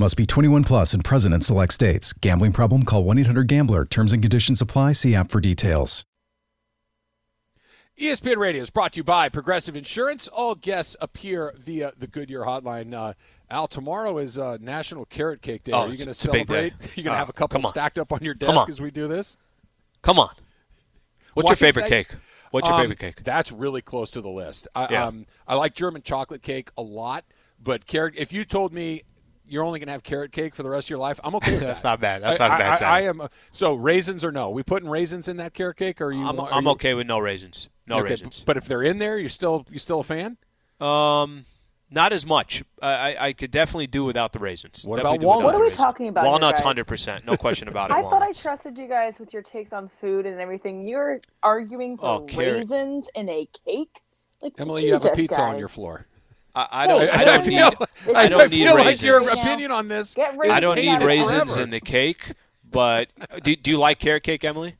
Must 0.00 0.16
be 0.16 0.24
21 0.24 0.64
plus 0.64 0.94
and 0.94 1.04
present 1.04 1.34
in 1.34 1.42
select 1.42 1.74
states. 1.74 2.14
Gambling 2.14 2.52
problem? 2.52 2.84
Call 2.84 3.04
1 3.04 3.18
800 3.18 3.46
Gambler. 3.46 3.84
Terms 3.84 4.14
and 4.14 4.22
conditions 4.22 4.62
apply. 4.62 4.92
See 4.92 5.14
app 5.14 5.30
for 5.30 5.42
details. 5.42 6.06
ESPN 8.00 8.38
Radio 8.38 8.62
is 8.62 8.70
brought 8.70 8.94
to 8.94 8.96
you 8.96 9.04
by 9.04 9.28
Progressive 9.28 9.76
Insurance. 9.76 10.26
All 10.26 10.54
guests 10.54 10.96
appear 11.02 11.54
via 11.58 11.92
the 11.98 12.06
Goodyear 12.06 12.40
hotline. 12.44 12.94
Uh, 12.94 13.12
Al, 13.50 13.68
tomorrow 13.68 14.16
is 14.16 14.38
uh, 14.38 14.56
National 14.58 15.04
Carrot 15.04 15.42
Cake 15.42 15.64
Day. 15.64 15.72
Oh, 15.72 15.80
Are 15.80 15.86
you 15.88 15.92
it's- 15.92 16.04
going 16.06 16.06
to 16.06 16.10
it's 16.12 16.24
a 16.24 16.32
big 16.32 16.46
day. 16.48 16.70
celebrate? 16.70 16.96
You're 16.96 17.04
going 17.04 17.12
to 17.12 17.18
Oh, 17.18 17.18
have 17.18 17.28
a 17.28 17.34
couple 17.34 17.60
stacked 17.64 17.98
up 17.98 18.10
on 18.10 18.20
your 18.22 18.32
desk 18.32 18.52
on. 18.52 18.70
as 18.70 18.80
we 18.80 18.90
do 18.90 19.06
this? 19.06 19.36
Come 20.00 20.18
on. 20.18 20.30
What's 21.34 21.44
Why 21.44 21.50
your 21.50 21.56
favorite 21.56 21.82
that- 21.82 21.88
cake? 21.90 22.14
What's 22.52 22.66
your 22.66 22.74
Um, 22.74 22.80
favorite 22.84 22.98
cake? 23.00 23.22
That's 23.22 23.52
really 23.52 23.82
close 23.82 24.10
to 24.12 24.22
the 24.22 24.30
list. 24.30 24.66
I, 24.74 24.88
Yeah. 24.92 25.04
um, 25.08 25.26
I 25.46 25.56
like 25.56 25.74
German 25.74 26.00
chocolate 26.00 26.42
cake 26.42 26.70
a 26.78 26.82
lot, 26.82 27.26
but 27.62 27.86
carrot. 27.86 28.14
If 28.16 28.32
you 28.32 28.46
told 28.46 28.72
me 28.72 29.02
you're 29.50 29.64
only 29.64 29.78
going 29.80 29.88
to 29.88 29.92
have 29.92 30.02
carrot 30.02 30.32
cake 30.32 30.54
for 30.54 30.62
the 30.62 30.70
rest 30.70 30.86
of 30.86 30.90
your 30.90 30.98
life, 31.00 31.18
I'm 31.24 31.34
okay 31.36 31.52
with 31.52 31.60
that. 31.60 31.66
That's 31.68 31.82
that. 31.82 31.88
not 31.88 32.00
bad. 32.00 32.22
That's 32.22 32.40
I- 32.40 32.48
not 32.48 32.54
a 32.54 32.62
bad 32.62 32.70
I, 32.72 32.74
sound. 32.76 32.94
I, 32.94 33.00
am. 33.02 33.20
uh, 33.20 33.28
so 33.50 33.74
raisins 33.74 34.24
or 34.24 34.32
no? 34.32 34.50
We 34.50 34.62
putting 34.62 34.88
raisins 34.88 35.28
in 35.28 35.36
that 35.38 35.54
carrot 35.54 35.76
cake, 35.76 36.00
or 36.00 36.06
are 36.06 36.12
you? 36.12 36.24
I'm, 36.24 36.38
are 36.38 36.48
I'm 36.52 36.64
you- 36.64 36.70
okay 36.72 36.94
with 36.94 37.06
no 37.06 37.18
raisins. 37.18 37.68
No 37.86 37.98
okay, 38.00 38.10
raisins. 38.10 38.42
But 38.46 38.56
if 38.56 38.66
they're 38.66 38.82
in 38.82 38.98
there, 38.98 39.18
you 39.18 39.28
still 39.28 39.66
you 39.70 39.78
still 39.80 40.00
a 40.00 40.04
fan? 40.04 40.36
Um, 40.80 41.44
Not 41.90 42.12
as 42.12 42.24
much. 42.24 42.62
I, 42.80 42.88
I, 43.14 43.26
I 43.26 43.32
could 43.32 43.50
definitely 43.50 43.88
do 43.88 44.04
without 44.04 44.32
the 44.32 44.38
raisins. 44.38 44.84
What 44.84 44.96
Definitely 44.98 45.16
about 45.18 45.26
walnuts? 45.26 45.44
What 45.44 45.54
are 45.54 45.58
we 45.58 45.62
raisins. 45.62 45.76
talking 45.76 46.08
about 46.08 46.22
here, 46.24 46.30
Walnuts, 46.30 46.60
hundred 46.60 46.86
percent, 46.86 47.26
no 47.26 47.36
question 47.36 47.66
about 47.68 47.90
it. 47.90 47.94
I 47.94 48.02
thought 48.02 48.22
I 48.22 48.30
trusted 48.32 48.78
you 48.78 48.86
guys 48.86 49.18
with 49.18 49.32
your 49.32 49.42
takes 49.42 49.72
on 49.72 49.88
food 49.88 50.24
and 50.26 50.40
everything. 50.40 50.84
You're 50.84 51.20
arguing 51.42 51.96
for 51.98 52.06
Oh, 52.06 52.20
carrot. 52.20 52.60
raisins 52.70 53.08
in 53.16 53.28
a 53.28 53.48
cake. 53.66 54.00
Like 54.40 54.52
Emily, 54.58 54.86
you 54.86 54.92
have 54.92 55.02
a 55.04 55.08
Jesus, 55.08 55.20
pizza 55.20 55.40
on 55.42 55.58
your 55.58 55.68
floor. 55.68 56.06
I, 56.54 56.68
I 56.70 56.86
don't. 56.86 57.00
Hey, 57.08 57.08
I, 57.10 57.20
I 57.20 57.24
don't 57.24 57.44
don't 57.44 57.46
need. 57.48 58.14
I 58.16 58.28
don't 58.28 58.40
I 58.40 58.44
need 58.44 58.50
feel 58.50 58.76
raisins. 58.76 59.02
like 59.02 59.02
your 59.02 59.20
opinion 59.20 59.70
on 59.70 59.88
this. 59.88 60.14
Get 60.14 60.36
raisins 60.36 60.56
I 60.56 60.60
don't 60.60 60.76
need 60.76 61.00
raisins 61.00 61.42
forever. 61.54 61.60
in 61.62 61.70
the 61.70 61.80
cake. 61.80 62.32
But 62.70 63.08
do, 63.42 63.54
do 63.56 63.70
you 63.70 63.78
like 63.78 63.98
carrot 63.98 64.22
cake, 64.22 64.44
Emily? 64.44 64.76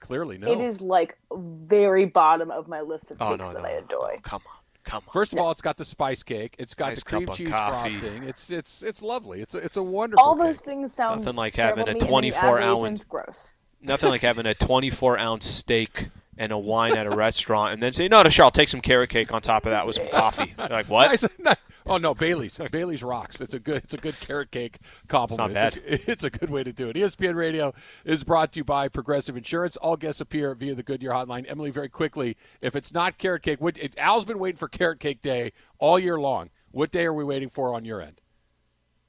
Clearly, 0.00 0.38
no. 0.38 0.50
It 0.50 0.60
is 0.60 0.80
like 0.80 1.16
very 1.34 2.06
bottom 2.06 2.50
of 2.50 2.68
my 2.68 2.80
list 2.80 3.10
of 3.10 3.18
Oh 3.20 3.36
cakes 3.36 3.48
no, 3.48 3.52
that 3.54 3.62
no, 3.62 3.68
I 3.68 3.72
no. 3.72 3.78
enjoy. 3.78 4.18
Come 4.22 4.40
on, 4.46 4.56
come 4.84 5.02
on. 5.06 5.12
First 5.12 5.32
of 5.32 5.38
all, 5.38 5.50
it's 5.50 5.62
got 5.62 5.76
the 5.76 5.84
spice 5.84 6.22
cake. 6.22 6.56
It's 6.58 6.74
got 6.74 6.88
Nice 6.88 7.04
the 7.04 7.08
cream 7.10 7.28
cheese 7.28 7.48
coffee. 7.50 7.90
frosting. 7.90 8.24
It's 8.24 8.50
it's 8.50 8.82
it's 8.82 9.00
lovely. 9.02 9.40
It's 9.42 9.54
a, 9.54 9.58
it's 9.58 9.76
a 9.76 9.82
wonderful. 9.82 10.24
All 10.24 10.34
those 10.34 10.58
cake. 10.58 10.66
things 10.66 10.92
sound 10.94 11.20
Nothing 11.20 11.36
like 11.36 11.54
having 11.56 11.82
a 11.84 11.86
me, 11.86 11.90
and 11.92 12.00
then 12.00 12.06
you 12.06 12.10
24 12.32 12.60
ounce- 12.60 13.04
Gross. 13.04 13.54
Nothing 13.80 14.08
like 14.10 14.22
having 14.22 14.46
a 14.46 14.54
24 14.54 15.18
ounce 15.18 15.44
steak 15.46 16.08
and 16.38 16.50
a 16.52 16.58
wine 16.58 16.96
at 16.96 17.06
a 17.06 17.10
restaurant, 17.10 17.72
and 17.74 17.82
then 17.82 17.92
say, 17.92 18.08
"No, 18.08 18.22
no, 18.22 18.30
sure, 18.30 18.44
I'll 18.46 18.50
take 18.50 18.68
some 18.68 18.80
carrot 18.80 19.10
cake 19.10 19.32
on 19.32 19.42
top 19.42 19.66
of 19.66 19.70
that 19.70 19.86
with 19.86 19.96
some 19.96 20.08
coffee." 20.08 20.54
You're 20.58 20.68
like 20.68 20.86
what? 20.86 21.08
Nice- 21.10 21.38
no- 21.38 21.54
Oh 21.84 21.96
no, 21.98 22.14
Bailey's. 22.14 22.58
Bailey's 22.70 23.02
rocks. 23.02 23.40
It's 23.40 23.54
a 23.54 23.58
good. 23.58 23.82
It's 23.82 23.92
a 23.92 23.96
good 23.96 24.18
carrot 24.20 24.52
cake 24.52 24.78
compliment. 25.08 25.56
It's 25.56 25.76
not 25.76 25.84
It's 25.84 26.06
a, 26.06 26.10
it's 26.12 26.24
a 26.24 26.30
good 26.30 26.48
way 26.48 26.62
to 26.62 26.72
do 26.72 26.88
it. 26.88 26.94
ESPN 26.94 27.34
Radio 27.34 27.72
is 28.04 28.22
brought 28.22 28.52
to 28.52 28.60
you 28.60 28.64
by 28.64 28.86
Progressive 28.86 29.36
Insurance. 29.36 29.76
All 29.78 29.96
guests 29.96 30.20
appear 30.20 30.54
via 30.54 30.76
the 30.76 30.84
Goodyear 30.84 31.10
Hotline. 31.10 31.44
Emily, 31.48 31.70
very 31.72 31.88
quickly, 31.88 32.36
if 32.60 32.76
it's 32.76 32.94
not 32.94 33.18
carrot 33.18 33.42
cake, 33.42 33.60
what, 33.60 33.76
it, 33.78 33.94
Al's 33.98 34.24
been 34.24 34.38
waiting 34.38 34.58
for 34.58 34.68
carrot 34.68 35.00
cake 35.00 35.22
day 35.22 35.52
all 35.80 35.98
year 35.98 36.20
long. 36.20 36.50
What 36.70 36.92
day 36.92 37.04
are 37.04 37.12
we 37.12 37.24
waiting 37.24 37.50
for 37.50 37.74
on 37.74 37.84
your 37.84 38.00
end? 38.00 38.20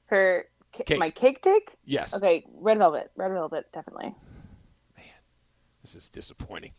For 0.06 0.44
ca- 0.72 0.82
Cake. 0.84 0.98
my 0.98 1.10
cake 1.10 1.42
take? 1.42 1.76
Yes. 1.84 2.12
Okay, 2.12 2.44
red 2.54 2.78
velvet. 2.78 3.08
Red 3.14 3.30
velvet, 3.30 3.66
definitely. 3.72 4.12
Man, 4.96 5.06
this 5.80 5.94
is 5.94 6.08
disappointing. 6.08 6.72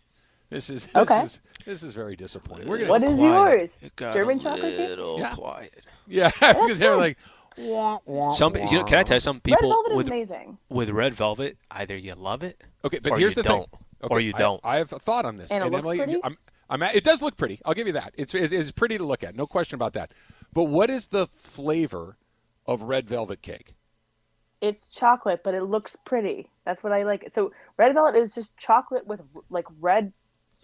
This 0.56 0.70
is 0.70 0.86
this 0.86 0.96
Okay. 0.96 1.22
is 1.24 1.40
this 1.66 1.84
is 1.84 1.94
very 1.94 2.16
disappointing. 2.16 2.70
We're 2.70 2.78
gonna 2.78 2.90
What 2.90 3.04
is 3.04 3.22
yours? 3.22 3.78
It 3.82 3.94
got 3.98 4.14
German 4.14 4.38
a 4.38 4.42
chocolate 4.42 4.78
cake? 4.78 4.88
little 4.90 5.20
Yeah. 5.20 5.36
quiet. 5.36 5.84
Yeah, 6.08 6.32
I 6.42 6.54
was 6.54 6.64
gonna 6.64 6.76
say 6.76 6.86
good. 6.86 6.96
like 6.98 7.18
Some, 8.36 8.56
you 8.56 8.78
know, 8.78 8.84
can 8.86 9.00
I 9.00 9.04
tell 9.04 9.18
you 9.18 9.20
some 9.20 9.36
Red 9.38 9.44
people 9.44 9.70
velvet 9.70 9.92
is 9.92 9.98
with 9.98 10.08
amazing. 10.08 10.58
with 10.70 10.90
red 10.92 11.14
velvet? 11.14 11.58
Either 11.72 11.98
you 11.98 12.14
love 12.16 12.42
it, 12.42 12.62
Okay, 12.86 13.00
but 13.00 13.12
or 13.12 13.18
here's 13.20 13.36
you 13.36 13.44
the 13.44 13.50
don't, 13.50 13.70
thing. 13.70 13.80
or 14.10 14.22
you 14.22 14.32
I- 14.34 14.40
don't. 14.40 14.62
I, 14.64 14.78
have 14.78 14.94
a 14.94 15.00
thought 15.00 15.26
on 15.26 15.36
this. 15.36 15.52
And 15.52 15.62
it 15.62 15.70
looks 15.70 15.80
Emily, 15.90 15.98
pretty? 15.98 16.22
I'm, 16.24 16.38
I'm 16.70 16.84
at, 16.84 16.96
it 16.96 17.04
does 17.04 17.22
look 17.22 17.36
pretty. 17.36 17.60
I'll 17.66 17.74
give 17.74 17.88
you 17.88 17.94
that. 17.94 18.14
It's 18.18 18.34
it 18.34 18.54
is 18.54 18.72
pretty 18.72 18.98
to 18.98 19.04
look 19.04 19.26
at. 19.26 19.36
No 19.36 19.48
question 19.48 19.76
about 19.76 19.92
that. 19.94 20.14
But 20.54 20.66
what 20.66 20.90
is 20.90 21.08
the 21.08 21.28
flavor 21.36 22.16
of 22.66 22.82
red 22.84 23.10
velvet 23.10 23.42
cake? 23.42 23.76
It's 24.62 24.88
chocolate, 24.88 25.42
but 25.44 25.54
it 25.54 25.64
looks 25.64 25.98
pretty. 25.98 26.50
That's 26.64 26.82
what 26.82 26.94
I 26.94 27.04
like. 27.04 27.26
So 27.30 27.52
red 27.76 27.94
velvet 27.94 28.18
is 28.18 28.34
just 28.34 28.56
chocolate 28.56 29.06
with 29.06 29.22
like 29.50 29.66
red 29.82 30.14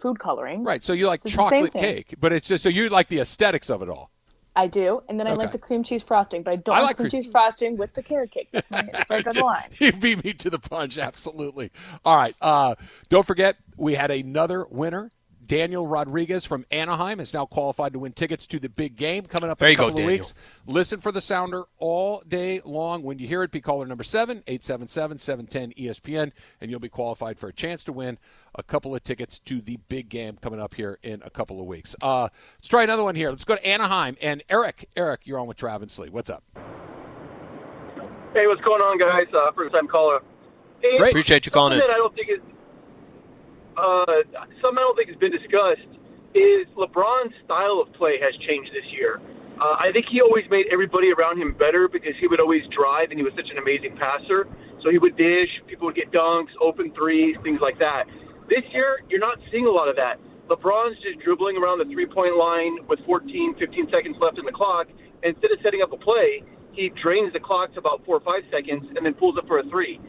food 0.02 0.18
coloring. 0.18 0.64
Right. 0.64 0.82
So 0.82 0.92
you 0.92 1.06
like 1.06 1.20
So 1.20 1.28
it's 1.28 1.36
the 1.36 1.48
same 1.48 1.66
chocolate 1.66 1.72
cake, 1.72 2.14
but 2.20 2.32
it's 2.32 2.46
just 2.46 2.62
so 2.62 2.68
you 2.68 2.88
like 2.88 3.08
the 3.08 3.20
aesthetics 3.20 3.70
of 3.70 3.80
it 3.82 3.88
all. 3.88 4.10
I 4.54 4.66
do, 4.66 5.02
and 5.08 5.18
then 5.18 5.26
I 5.26 5.32
like 5.32 5.52
the 5.52 5.58
cream 5.58 5.82
cheese 5.82 6.02
frosting, 6.02 6.42
but 6.42 6.50
I 6.50 6.56
don't 6.56 6.76
I 6.76 6.80
like 6.80 6.88
like 6.88 6.96
cream 6.96 7.08
cream- 7.08 7.22
cheese 7.22 7.30
frosting 7.32 7.78
with 7.78 7.94
the 7.94 8.02
carrot 8.02 8.30
cake. 8.30 8.48
That's 8.52 8.70
my 8.70 8.82
that's 8.92 9.08
right 9.08 9.26
on 9.26 9.34
the 9.34 9.40
line. 9.42 9.70
You 9.78 9.92
beat 9.92 10.22
me 10.22 10.34
to 10.34 10.50
the 10.50 10.58
punch, 10.58 10.98
absolutely. 10.98 11.70
All 12.04 12.16
right. 12.16 12.36
Uh, 12.38 12.74
don't 13.08 13.26
forget, 13.26 13.56
we 13.78 13.94
had 13.94 14.10
another 14.10 14.66
winner. 14.68 15.10
Daniel 15.52 15.86
Rodriguez 15.86 16.46
from 16.46 16.64
Anaheim 16.70 17.20
is 17.20 17.34
now 17.34 17.44
qualified 17.44 17.92
to 17.92 17.98
win 17.98 18.12
tickets 18.12 18.46
to 18.46 18.58
the 18.58 18.70
big 18.70 18.96
game 18.96 19.26
coming 19.26 19.50
up 19.50 19.58
There 19.58 19.68
in 19.68 19.72
a 19.72 19.72
you 19.72 19.76
go, 19.76 19.88
couple 19.88 20.00
of 20.00 20.06
weeks. 20.06 20.32
Listen 20.66 20.98
for 20.98 21.12
the 21.12 21.20
sounder 21.20 21.64
all 21.76 22.22
day 22.26 22.62
long. 22.64 23.02
When 23.02 23.18
you 23.18 23.28
hear 23.28 23.42
it, 23.42 23.50
be 23.50 23.60
caller 23.60 23.84
number 23.84 24.02
7 24.02 24.42
877 24.46 25.18
710 25.18 25.72
ESPN, 25.84 26.32
and 26.62 26.70
you'll 26.70 26.80
be 26.80 26.88
qualified 26.88 27.38
for 27.38 27.48
a 27.48 27.52
chance 27.52 27.84
to 27.84 27.92
win 27.92 28.16
a 28.54 28.62
couple 28.62 28.94
of 28.94 29.02
tickets 29.02 29.40
to 29.40 29.60
the 29.60 29.76
big 29.90 30.08
game 30.08 30.38
coming 30.40 30.58
up 30.58 30.72
here 30.72 30.98
in 31.02 31.20
a 31.22 31.28
couple 31.28 31.60
of 31.60 31.66
weeks. 31.66 31.94
Uh, 32.00 32.30
let's 32.56 32.68
try 32.68 32.82
another 32.82 33.04
one 33.04 33.14
here. 33.14 33.28
Let's 33.28 33.44
go 33.44 33.54
to 33.56 33.66
Anaheim. 33.66 34.16
And 34.22 34.42
Eric, 34.48 34.88
Eric, 34.96 35.26
you're 35.26 35.38
on 35.38 35.46
with 35.46 35.58
Travis 35.58 35.98
Lee. 35.98 36.08
What's 36.08 36.30
up? 36.30 36.42
Hey, 38.32 38.46
what's 38.46 38.62
going 38.62 38.80
on, 38.80 38.98
guys? 38.98 39.26
Uh, 39.34 39.52
first 39.52 39.74
time 39.74 39.86
caller. 39.86 40.20
Hey, 40.80 40.96
Great. 40.96 41.10
Appreciate 41.10 41.44
you 41.44 41.52
calling 41.52 41.74
in. 41.74 41.82
I 41.82 41.98
don't 41.98 42.14
think 42.14 42.30
is 42.30 42.40
uh, 43.76 44.04
something 44.60 44.78
I 44.78 44.84
don't 44.84 44.96
think 44.96 45.08
has 45.08 45.18
been 45.18 45.32
discussed 45.32 45.88
is 46.34 46.66
LeBron's 46.76 47.34
style 47.44 47.80
of 47.84 47.92
play 47.94 48.18
has 48.20 48.34
changed 48.46 48.72
this 48.72 48.88
year. 48.92 49.20
Uh, 49.60 49.76
I 49.78 49.92
think 49.92 50.06
he 50.10 50.20
always 50.20 50.48
made 50.50 50.66
everybody 50.72 51.12
around 51.12 51.40
him 51.40 51.52
better 51.52 51.88
because 51.88 52.16
he 52.18 52.26
would 52.26 52.40
always 52.40 52.62
drive 52.74 53.10
and 53.10 53.18
he 53.20 53.24
was 53.24 53.34
such 53.36 53.50
an 53.52 53.58
amazing 53.58 53.96
passer. 53.96 54.48
So 54.82 54.90
he 54.90 54.98
would 54.98 55.16
dish, 55.16 55.50
people 55.68 55.86
would 55.86 55.94
get 55.94 56.10
dunks, 56.10 56.50
open 56.60 56.92
threes, 56.92 57.36
things 57.42 57.60
like 57.60 57.78
that. 57.78 58.04
This 58.48 58.64
year, 58.72 59.04
you're 59.08 59.20
not 59.20 59.38
seeing 59.52 59.66
a 59.66 59.70
lot 59.70 59.88
of 59.88 59.96
that. 59.96 60.18
LeBron's 60.48 60.98
just 61.00 61.20
dribbling 61.24 61.56
around 61.56 61.78
the 61.78 61.88
three 61.92 62.06
point 62.06 62.36
line 62.36 62.84
with 62.88 62.98
14, 63.06 63.54
15 63.58 63.88
seconds 63.92 64.16
left 64.20 64.38
in 64.38 64.44
the 64.44 64.52
clock. 64.52 64.88
Instead 65.22 65.52
of 65.52 65.58
setting 65.62 65.80
up 65.82 65.92
a 65.92 65.96
play, 65.96 66.42
he 66.72 66.90
drains 67.02 67.32
the 67.32 67.40
clock 67.40 67.72
to 67.74 67.78
about 67.78 68.04
four 68.04 68.16
or 68.16 68.24
five 68.24 68.42
seconds 68.50 68.84
and 68.96 69.06
then 69.06 69.14
pulls 69.14 69.38
up 69.38 69.46
for 69.46 69.60
a 69.60 69.64
three. 69.70 70.00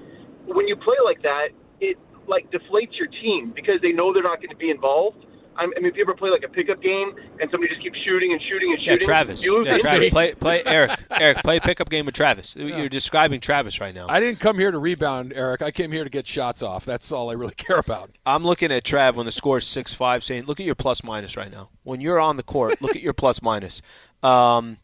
When 0.47 0.67
you 0.67 0.75
play 0.75 0.97
like 1.05 1.21
that, 1.21 1.49
it 1.79 1.97
like 2.27 2.49
deflates 2.51 2.97
your 2.97 3.07
team 3.07 3.51
because 3.55 3.81
they 3.81 3.91
know 3.91 4.13
they're 4.13 4.23
not 4.23 4.37
going 4.37 4.49
to 4.49 4.55
be 4.55 4.69
involved. 4.69 5.25
I 5.55 5.67
mean, 5.67 5.85
if 5.85 5.95
you 5.95 6.01
ever 6.01 6.15
play 6.15 6.31
like 6.31 6.41
a 6.43 6.49
pickup 6.51 6.81
game 6.81 7.13
and 7.39 7.51
somebody 7.51 7.69
just 7.69 7.83
keeps 7.83 7.95
shooting 8.03 8.31
and 8.31 8.41
shooting 8.49 8.71
and 8.73 8.81
Yeah, 8.81 8.93
shooting, 8.93 9.05
Travis. 9.05 9.43
you 9.45 9.55
lose 9.55 9.67
Yeah, 9.67 9.77
Travis. 9.77 10.09
Play, 10.09 10.33
play, 10.33 10.63
Eric. 10.65 10.99
Eric, 11.11 11.37
play 11.43 11.57
a 11.57 11.61
pickup 11.61 11.89
game 11.91 12.07
with 12.07 12.15
Travis. 12.15 12.55
You're 12.55 12.89
describing 12.89 13.39
Travis 13.39 13.79
right 13.79 13.93
now. 13.93 14.07
I 14.09 14.19
didn't 14.19 14.39
come 14.39 14.57
here 14.57 14.71
to 14.71 14.79
rebound, 14.79 15.31
Eric. 15.35 15.61
I 15.61 15.69
came 15.69 15.91
here 15.91 16.03
to 16.03 16.09
get 16.09 16.25
shots 16.25 16.63
off. 16.63 16.85
That's 16.85 17.11
all 17.11 17.29
I 17.29 17.33
really 17.33 17.53
care 17.57 17.77
about. 17.77 18.09
I'm 18.25 18.43
looking 18.43 18.71
at 18.71 18.83
Trav 18.83 19.13
when 19.13 19.27
the 19.27 19.31
score 19.31 19.59
is 19.59 19.67
six 19.67 19.93
five, 19.93 20.23
saying, 20.23 20.45
"Look 20.45 20.59
at 20.59 20.65
your 20.65 20.73
plus 20.73 21.03
minus 21.03 21.37
right 21.37 21.51
now. 21.51 21.69
When 21.83 22.01
you're 22.01 22.19
on 22.19 22.37
the 22.37 22.43
court, 22.43 22.81
look 22.81 22.95
at 22.95 23.03
your 23.03 23.13
plus 23.13 23.39
minus." 23.43 23.83
Um, 24.23 24.77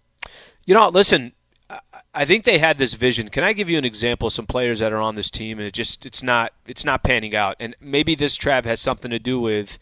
you 0.67 0.75
know, 0.75 0.87
listen. 0.89 1.33
I- 2.13 2.25
think 2.25 2.43
they 2.43 2.57
had 2.57 2.77
this 2.77 2.95
vision. 2.95 3.29
Can 3.29 3.43
I 3.43 3.53
give 3.53 3.69
you 3.69 3.77
an 3.77 3.85
example 3.85 4.27
of 4.27 4.33
some 4.33 4.47
players 4.47 4.79
that 4.79 4.91
are 4.91 4.97
on 4.97 5.15
this 5.15 5.29
team 5.29 5.59
and 5.59 5.67
it 5.67 5.73
just 5.73 6.05
it's 6.05 6.23
not 6.23 6.53
it's 6.65 6.83
not 6.83 7.03
panning 7.03 7.35
out? 7.35 7.55
And 7.59 7.75
maybe 7.79 8.15
this 8.15 8.37
Trav 8.37 8.65
has 8.65 8.81
something 8.81 9.11
to 9.11 9.19
do 9.19 9.39
with 9.39 9.77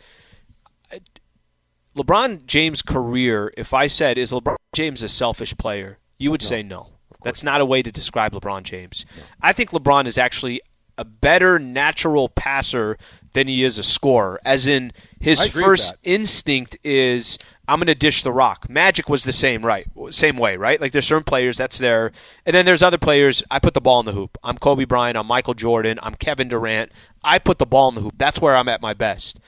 LeBron 1.95 2.45
James' 2.45 2.81
career. 2.81 3.51
If 3.57 3.73
I 3.73 3.87
said 3.87 4.17
is 4.17 4.31
LeBron 4.31 4.57
James 4.75 5.01
a 5.01 5.09
selfish 5.09 5.57
player, 5.57 5.99
you 6.17 6.31
would 6.31 6.41
say 6.41 6.61
no. 6.63 6.91
That's 7.23 7.43
not 7.43 7.61
a 7.61 7.65
way 7.65 7.81
to 7.81 7.91
describe 7.91 8.33
LeBron 8.33 8.63
James. 8.63 9.05
I 9.41 9.53
think 9.53 9.71
LeBron 9.71 10.05
is 10.05 10.17
actually 10.17 10.61
a 10.97 11.05
better 11.05 11.59
natural 11.59 12.29
passer 12.29 12.97
than 13.33 13.47
he 13.47 13.63
is 13.63 13.77
a 13.77 13.83
scorer. 13.83 14.39
As 14.45 14.67
in, 14.67 14.91
his 15.19 15.39
I 15.41 15.47
first 15.49 15.95
instinct 16.03 16.77
is 16.83 17.37
I'm 17.67 17.79
going 17.79 17.87
to 17.87 17.95
dish 17.95 18.23
the 18.23 18.31
rock. 18.31 18.69
Magic 18.69 19.09
was 19.09 19.25
the 19.25 19.33
same, 19.33 19.65
right? 19.65 19.87
Same 20.09 20.37
way, 20.37 20.55
right? 20.55 20.79
Like 20.79 20.93
there's 20.93 21.07
certain 21.07 21.23
players 21.23 21.57
that's 21.57 21.77
there, 21.77 22.11
and 22.45 22.55
then 22.55 22.65
there's 22.65 22.81
other 22.81 22.97
players. 22.97 23.43
I 23.51 23.59
put 23.59 23.73
the 23.73 23.81
ball 23.81 23.99
in 23.99 24.05
the 24.05 24.13
hoop. 24.13 24.37
I'm 24.43 24.57
Kobe 24.57 24.85
Bryant. 24.85 25.17
I'm 25.17 25.27
Michael 25.27 25.53
Jordan. 25.53 25.99
I'm 26.01 26.15
Kevin 26.15 26.47
Durant. 26.47 26.91
I 27.23 27.39
put 27.39 27.59
the 27.59 27.65
ball 27.65 27.89
in 27.89 27.95
the 27.95 28.01
hoop. 28.01 28.15
That's 28.17 28.39
where 28.39 28.55
I'm 28.55 28.69
at 28.69 28.81
my 28.81 28.93
best. 28.93 29.39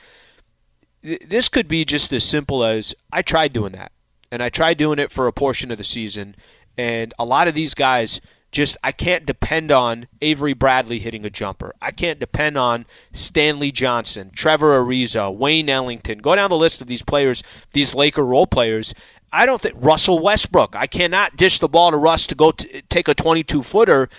This 1.01 1.47
could 1.47 1.69
be 1.69 1.85
just 1.85 2.11
as 2.11 2.25
simple 2.25 2.63
as 2.63 2.93
I 3.11 3.21
tried 3.21 3.53
doing 3.53 3.71
that, 3.71 3.93
and 4.31 4.43
I 4.43 4.49
tried 4.49 4.77
doing 4.77 4.99
it 4.99 5.11
for 5.11 5.27
a 5.27 5.33
portion 5.33 5.71
of 5.71 5.77
the 5.77 5.83
season, 5.85 6.35
and 6.77 7.13
a 7.17 7.23
lot 7.23 7.47
of 7.47 7.53
these 7.53 7.73
guys 7.73 8.19
just 8.51 8.77
I 8.83 8.91
can't 8.91 9.25
depend 9.25 9.71
on 9.71 10.07
Avery 10.21 10.53
Bradley 10.53 10.99
hitting 10.99 11.25
a 11.25 11.29
jumper. 11.29 11.73
I 11.81 11.91
can't 11.91 12.19
depend 12.19 12.57
on 12.57 12.85
Stanley 13.11 13.71
Johnson, 13.71 14.31
Trevor 14.33 14.83
Ariza, 14.83 15.33
Wayne 15.33 15.69
Ellington. 15.69 16.19
Go 16.19 16.35
down 16.35 16.49
the 16.49 16.57
list 16.57 16.81
of 16.81 16.87
these 16.87 17.03
players, 17.03 17.43
these 17.73 17.93
Laker 17.93 18.25
role 18.25 18.47
players. 18.47 18.93
I 19.31 19.45
don't 19.45 19.61
think 19.61 19.75
Russell 19.77 20.19
Westbrook. 20.19 20.75
I 20.75 20.87
cannot 20.87 21.35
dish 21.35 21.59
the 21.59 21.69
ball 21.69 21.91
to 21.91 21.97
Russ 21.97 22.25
to 22.27 22.35
go 22.35 22.51
t- 22.51 22.81
take 22.89 23.07
a 23.07 23.13
22 23.13 23.61
footer. 23.61 24.09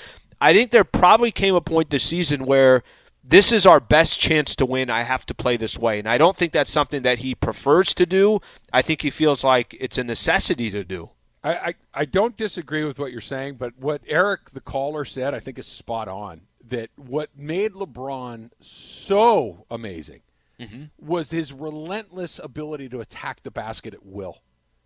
I 0.41 0.53
think 0.53 0.71
there 0.71 0.85
probably 0.85 1.33
came 1.33 1.55
a 1.55 1.61
point 1.61 1.91
this 1.91 2.05
season 2.05 2.47
where 2.47 2.83
this 3.23 3.53
is 3.53 3.67
our 3.67 3.81
best 3.81 4.21
chance 4.21 4.55
to 4.57 4.67
win. 4.67 4.91
I 4.91 5.03
have 5.03 5.27
to 5.27 5.35
play 5.35 5.57
this 5.57 5.79
way. 5.79 5.99
And 5.99 6.09
I 6.09 6.19
don't 6.19 6.37
think 6.37 6.53
that's 6.53 6.71
something 6.71 7.03
that 7.03 7.19
he 7.19 7.35
prefers 7.35 7.95
to 7.97 8.07
do. 8.07 8.41
I 8.73 8.83
think 8.83 9.03
he 9.03 9.11
feels 9.11 9.45
like 9.45 9.77
it's 9.79 9.99
a 9.99 10.05
necessity 10.05 10.71
to 10.71 10.85
do. 10.85 11.11
I, 11.43 11.55
I, 11.55 11.75
I 11.95 12.05
don't 12.05 12.37
disagree 12.37 12.85
with 12.85 12.99
what 12.99 13.13
you're 13.13 13.21
saying, 13.21 13.55
but 13.55 13.79
what 13.79 14.03
Eric, 14.07 14.51
the 14.51 14.61
caller, 14.61 15.05
said, 15.05 15.35
I 15.35 15.41
think 15.41 15.59
is 15.59 15.67
spot 15.67 16.09
on. 16.09 16.43
That 16.69 16.91
what 16.97 17.31
made 17.37 17.73
LeBron 17.73 18.51
so 18.61 19.67
amazing 19.71 20.21
mm-hmm. 20.61 20.85
was 20.99 21.31
his 21.31 21.53
relentless 21.53 22.39
ability 22.39 22.89
to 22.91 23.01
attack 23.01 23.43
the 23.43 23.51
basket 23.51 23.95
at 23.95 24.05
will. 24.05 24.43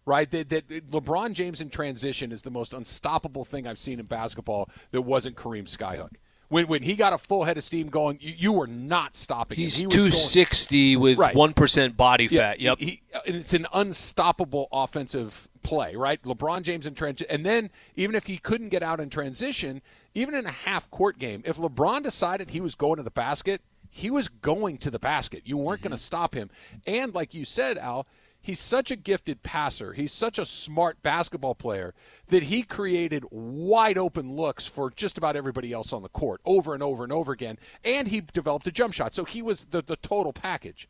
Right? 0.07 0.31
That, 0.31 0.49
that 0.51 0.69
LeBron 0.90 1.33
James 1.33 1.61
in 1.61 1.71
transition 1.71 2.31
is 2.31 2.43
the 2.43 2.51
most 2.51 2.73
unstoppable 2.75 3.45
thing 3.45 3.67
I've 3.67 3.79
seen 3.79 3.99
in 3.99 4.07
basketball 4.07 4.69
that 4.93 5.03
wasn't 5.03 5.37
Kareem 5.37 5.64
Skyhook. 5.64 6.11
When, 6.49 6.69
when 6.69 6.83
he 6.83 6.95
got 6.95 7.12
a 7.12 7.19
full 7.19 7.45
head 7.45 7.57
of 7.57 7.64
steam 7.64 7.88
going, 7.88 8.19
you, 8.21 8.35
you 8.37 8.53
were 8.53 8.67
not 8.67 9.17
stopping 9.17 9.57
He's 9.57 9.77
him. 9.77 9.81
He 9.81 9.87
was 9.87 9.97
going- 9.97 10.11
260 10.11 10.97
with 10.97 11.19
Right. 11.19 11.35
1% 11.35 11.97
body 11.97 12.29
Yeah, 12.31 12.51
fat. 12.51 12.61
Yep. 12.61 12.79
he- 12.79 13.03
and 13.27 13.37
it's 13.37 13.55
an 13.55 13.67
unstoppable 13.73 14.69
offensive 14.71 15.49
play, 15.64 15.96
right? 15.96 16.22
LeBron 16.22 16.62
James 16.62 16.87
in 16.87 16.94
transition. 16.94 17.27
And 17.31 17.44
then 17.44 17.70
even 17.96 18.14
if 18.14 18.27
he 18.27 18.38
couldn't 18.38 18.68
get 18.68 18.85
out 18.85 19.00
in 19.00 19.11
transition, 19.11 19.83
even 20.14 20.37
in 20.37 20.46
a 20.46 20.53
half 20.53 20.88
court 20.92 21.18
game, 21.18 21.42
if 21.44 21.57
LeBron 21.57 22.05
decided 22.05 22.50
he 22.50 22.61
was 22.61 22.77
going 22.77 22.98
to 22.98 23.03
the 23.03 23.11
basket, 23.11 23.61
he 23.90 24.11
was 24.11 24.29
going 24.29 24.79
to 24.79 24.90
the 24.90 24.98
basket. 25.00 25.42
You 25.44 25.57
weren't 25.57 25.81
Mm-hmm. 25.81 25.88
going 25.88 25.98
to 25.98 26.03
stop 26.05 26.35
him. 26.35 26.50
And 26.87 27.12
like 27.14 27.35
you 27.35 27.44
said, 27.44 27.79
Al, 27.79 28.07
he's 28.40 28.61
such 28.61 28.90
a 28.90 28.96
gifted 28.96 29.42
passer. 29.42 29.92
He's 29.92 30.12
such 30.12 30.38
a 30.38 30.44
smart 30.44 31.03
basketball 31.03 31.55
player 31.55 31.94
that 32.29 32.42
he 32.44 32.62
created 32.62 33.24
wide 33.31 33.98
open 33.98 34.37
looks 34.37 34.66
for 34.66 34.90
just 34.90 35.18
about 35.18 35.35
everybody 35.37 35.72
else 35.72 35.92
on 35.92 36.03
the 36.03 36.09
court 36.09 36.40
over 36.44 36.74
and 36.74 36.83
over 36.83 37.05
and 37.05 37.12
over 37.12 37.33
again. 37.33 37.59
And 37.85 38.07
he 38.09 38.20
developed 38.20 38.66
a 38.66 38.72
jump 38.72 38.94
shot. 38.94 39.14
So 39.14 39.24
he 39.24 39.42
was 39.42 39.66
the, 39.66 39.83
the 39.83 39.96
total 39.96 40.33
package. 40.33 40.88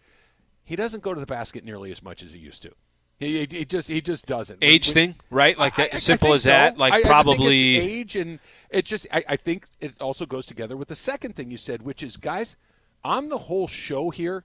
He 0.65 0.77
doesn't 0.77 1.03
go 1.03 1.15
to 1.15 1.21
the 1.21 1.27
basket 1.27 1.65
nearly 1.65 1.91
as 1.91 2.03
much 2.03 2.23
as 2.23 2.33
he 2.33 2.39
used 2.39 2.63
to. 2.63 2.73
He, 3.21 3.47
he 3.51 3.65
just 3.65 3.89
he 3.89 4.01
just 4.01 4.27
doesn't. 4.27 4.59
Age 4.63 4.89
When- 4.89 4.95
thing, 4.95 5.15
right? 5.31 5.57
Like 5.59 5.77
that, 5.77 5.95
I- 5.95 5.97
simple 5.99 6.33
I 6.33 6.35
as 6.35 6.45
that. 6.45 6.79
Like 6.79 6.93
I- 6.93 7.03
probably. 7.03 7.77
it's 7.77 7.87
age, 7.87 8.17
and 8.17 8.39
it 8.71 8.85
just. 8.85 9.07
I, 9.13 9.25
I 9.31 9.37
think 9.37 9.67
it 9.81 9.95
also 10.01 10.27
goes 10.27 10.47
together 10.47 10.77
with 10.77 10.89
the 10.89 10.95
second 10.97 11.37
thing 11.37 11.51
you 11.51 11.57
said, 11.57 11.83
which 11.83 12.03
is, 12.03 12.17
guys, 12.17 12.57
I'm 13.05 13.29
the 13.29 13.39
whole 13.39 13.69
show 13.69 14.11
here. 14.11 14.45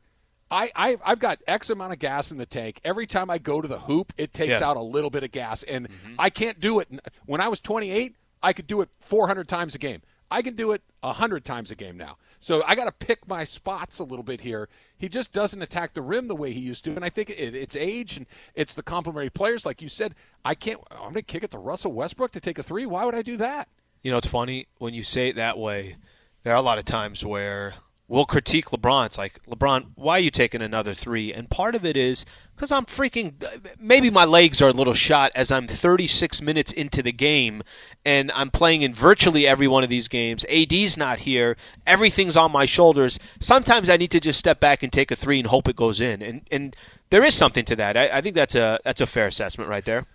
I, 0.51 0.71
I 0.75 0.97
I've 1.05 1.19
got 1.19 1.39
X 1.47 1.69
amount 1.69 1.93
of 1.93 1.99
gas 1.99 2.31
in 2.31 2.37
the 2.37 2.45
tank. 2.45 2.79
Every 2.83 3.05
time 3.07 3.29
I 3.29 3.37
go 3.37 3.59
to 3.61 3.67
the 3.67 3.79
hoop, 3.79 4.13
it 4.17 4.33
takes 4.33 4.49
Yeah. 4.49 4.55
Mm-hmm. 4.55 4.63
out 4.65 4.77
a 4.77 4.81
little 4.81 5.09
bit 5.09 5.23
of 5.23 5.31
gas, 5.31 5.63
and 5.63 5.87
I 6.17 6.29
can't 6.29 6.59
do 6.59 6.79
it. 6.79 6.87
When 7.25 7.41
I 7.41 7.47
was 7.47 7.59
28, 7.59 8.15
I 8.41 8.53
could 8.53 8.65
do 8.67 8.81
it 8.81 8.89
400 9.01 9.47
times 9.47 9.75
a 9.75 9.77
game. 9.79 10.01
I 10.31 10.41
can 10.41 10.55
do 10.55 10.71
it 10.71 10.83
a 11.01 11.07
100 11.07 11.43
times 11.43 11.71
a 11.71 11.75
game 11.75 11.97
now. 11.97 12.17
So 12.39 12.63
I 12.65 12.75
got 12.75 12.85
to 12.85 13.05
pick 13.05 13.27
my 13.27 13.43
spots 13.43 13.99
a 13.99 14.03
little 14.03 14.23
bit 14.23 14.41
here. 14.41 14.69
He 14.97 15.09
just 15.09 15.31
doesn't 15.31 15.61
attack 15.61 15.93
the 15.93 16.01
rim 16.01 16.27
the 16.27 16.35
way 16.35 16.51
he 16.51 16.59
used 16.59 16.83
to, 16.85 16.91
and 16.91 17.03
I 17.03 17.09
think 17.09 17.29
it, 17.29 17.55
it's 17.55 17.75
age 17.75 18.17
and 18.17 18.25
it's 18.53 18.73
the 18.73 18.83
complementary 18.83 19.29
players. 19.29 19.65
Like 19.65 19.81
you 19.81 19.89
said, 19.89 20.15
I 20.45 20.55
can't. 20.55 20.79
I'm 20.91 20.99
going 20.99 21.13
to 21.15 21.21
kick 21.23 21.43
it 21.43 21.51
to 21.51 21.57
Russell 21.57 21.93
Westbrook 21.93 22.31
to 22.31 22.39
take 22.39 22.59
a 22.59 22.63
three. 22.63 22.85
Why 22.85 23.05
would 23.05 23.15
I 23.15 23.21
do 23.21 23.37
that? 23.37 23.69
You 24.03 24.11
know, 24.11 24.17
it's 24.17 24.27
funny 24.27 24.67
when 24.77 24.93
you 24.93 25.03
say 25.03 25.29
it 25.29 25.35
that 25.35 25.57
way. 25.57 25.95
There 26.43 26.53
are 26.53 26.57
a 26.57 26.61
lot 26.61 26.77
of 26.77 26.85
times 26.85 27.25
where 27.25 27.75
we'll 28.09 28.25
critique 28.25 28.65
LeBron. 28.65 29.05
It's 29.05 29.17
like, 29.17 29.39
LeBron, 29.45 29.91
why 29.95 30.17
are 30.17 30.19
you 30.19 30.31
taking 30.31 30.61
another 30.61 30.93
three? 30.93 31.31
And 31.31 31.49
part 31.49 31.75
of 31.75 31.85
it 31.85 31.95
is 31.95 32.25
because 32.55 32.71
I'm 32.71 32.85
freaking. 32.85 33.33
Maybe 33.79 34.09
my 34.09 34.25
legs 34.25 34.61
are 34.61 34.67
a 34.67 34.73
little 34.73 34.95
shot 34.95 35.31
as 35.35 35.51
I'm 35.51 35.67
36 35.67 36.41
minutes 36.41 36.73
into 36.73 37.01
the 37.01 37.13
game 37.13 37.61
and 38.03 38.31
I'm 38.33 38.49
playing 38.49 38.81
in 38.81 38.93
virtually 38.93 39.47
every 39.47 39.67
one 39.67 39.83
of 39.83 39.89
these 39.89 40.09
games. 40.09 40.43
AD's 40.49 40.97
not 40.97 41.19
here. 41.19 41.55
Everything's 41.87 42.35
on 42.35 42.51
my 42.51 42.65
shoulders. 42.65 43.19
Sometimes 43.39 43.89
I 43.89 43.95
need 43.95 44.11
to 44.11 44.19
just 44.19 44.39
step 44.39 44.59
back 44.59 44.83
and 44.83 44.91
take 44.91 45.11
a 45.11 45.15
three 45.15 45.39
and 45.39 45.47
hope 45.47 45.69
it 45.69 45.77
goes 45.77 46.01
in. 46.01 46.21
And 46.21 46.41
and 46.51 46.75
there 47.11 47.23
is 47.23 47.35
something 47.35 47.63
to 47.65 47.75
that. 47.77 47.95
I, 47.95 48.09
I 48.17 48.21
think 48.21 48.35
that's 48.35 48.55
a 48.55 48.79
that's 48.83 48.99
a 48.99 49.07
fair 49.07 49.27
assessment 49.27 49.69
right 49.69 49.85
there. 49.85 50.07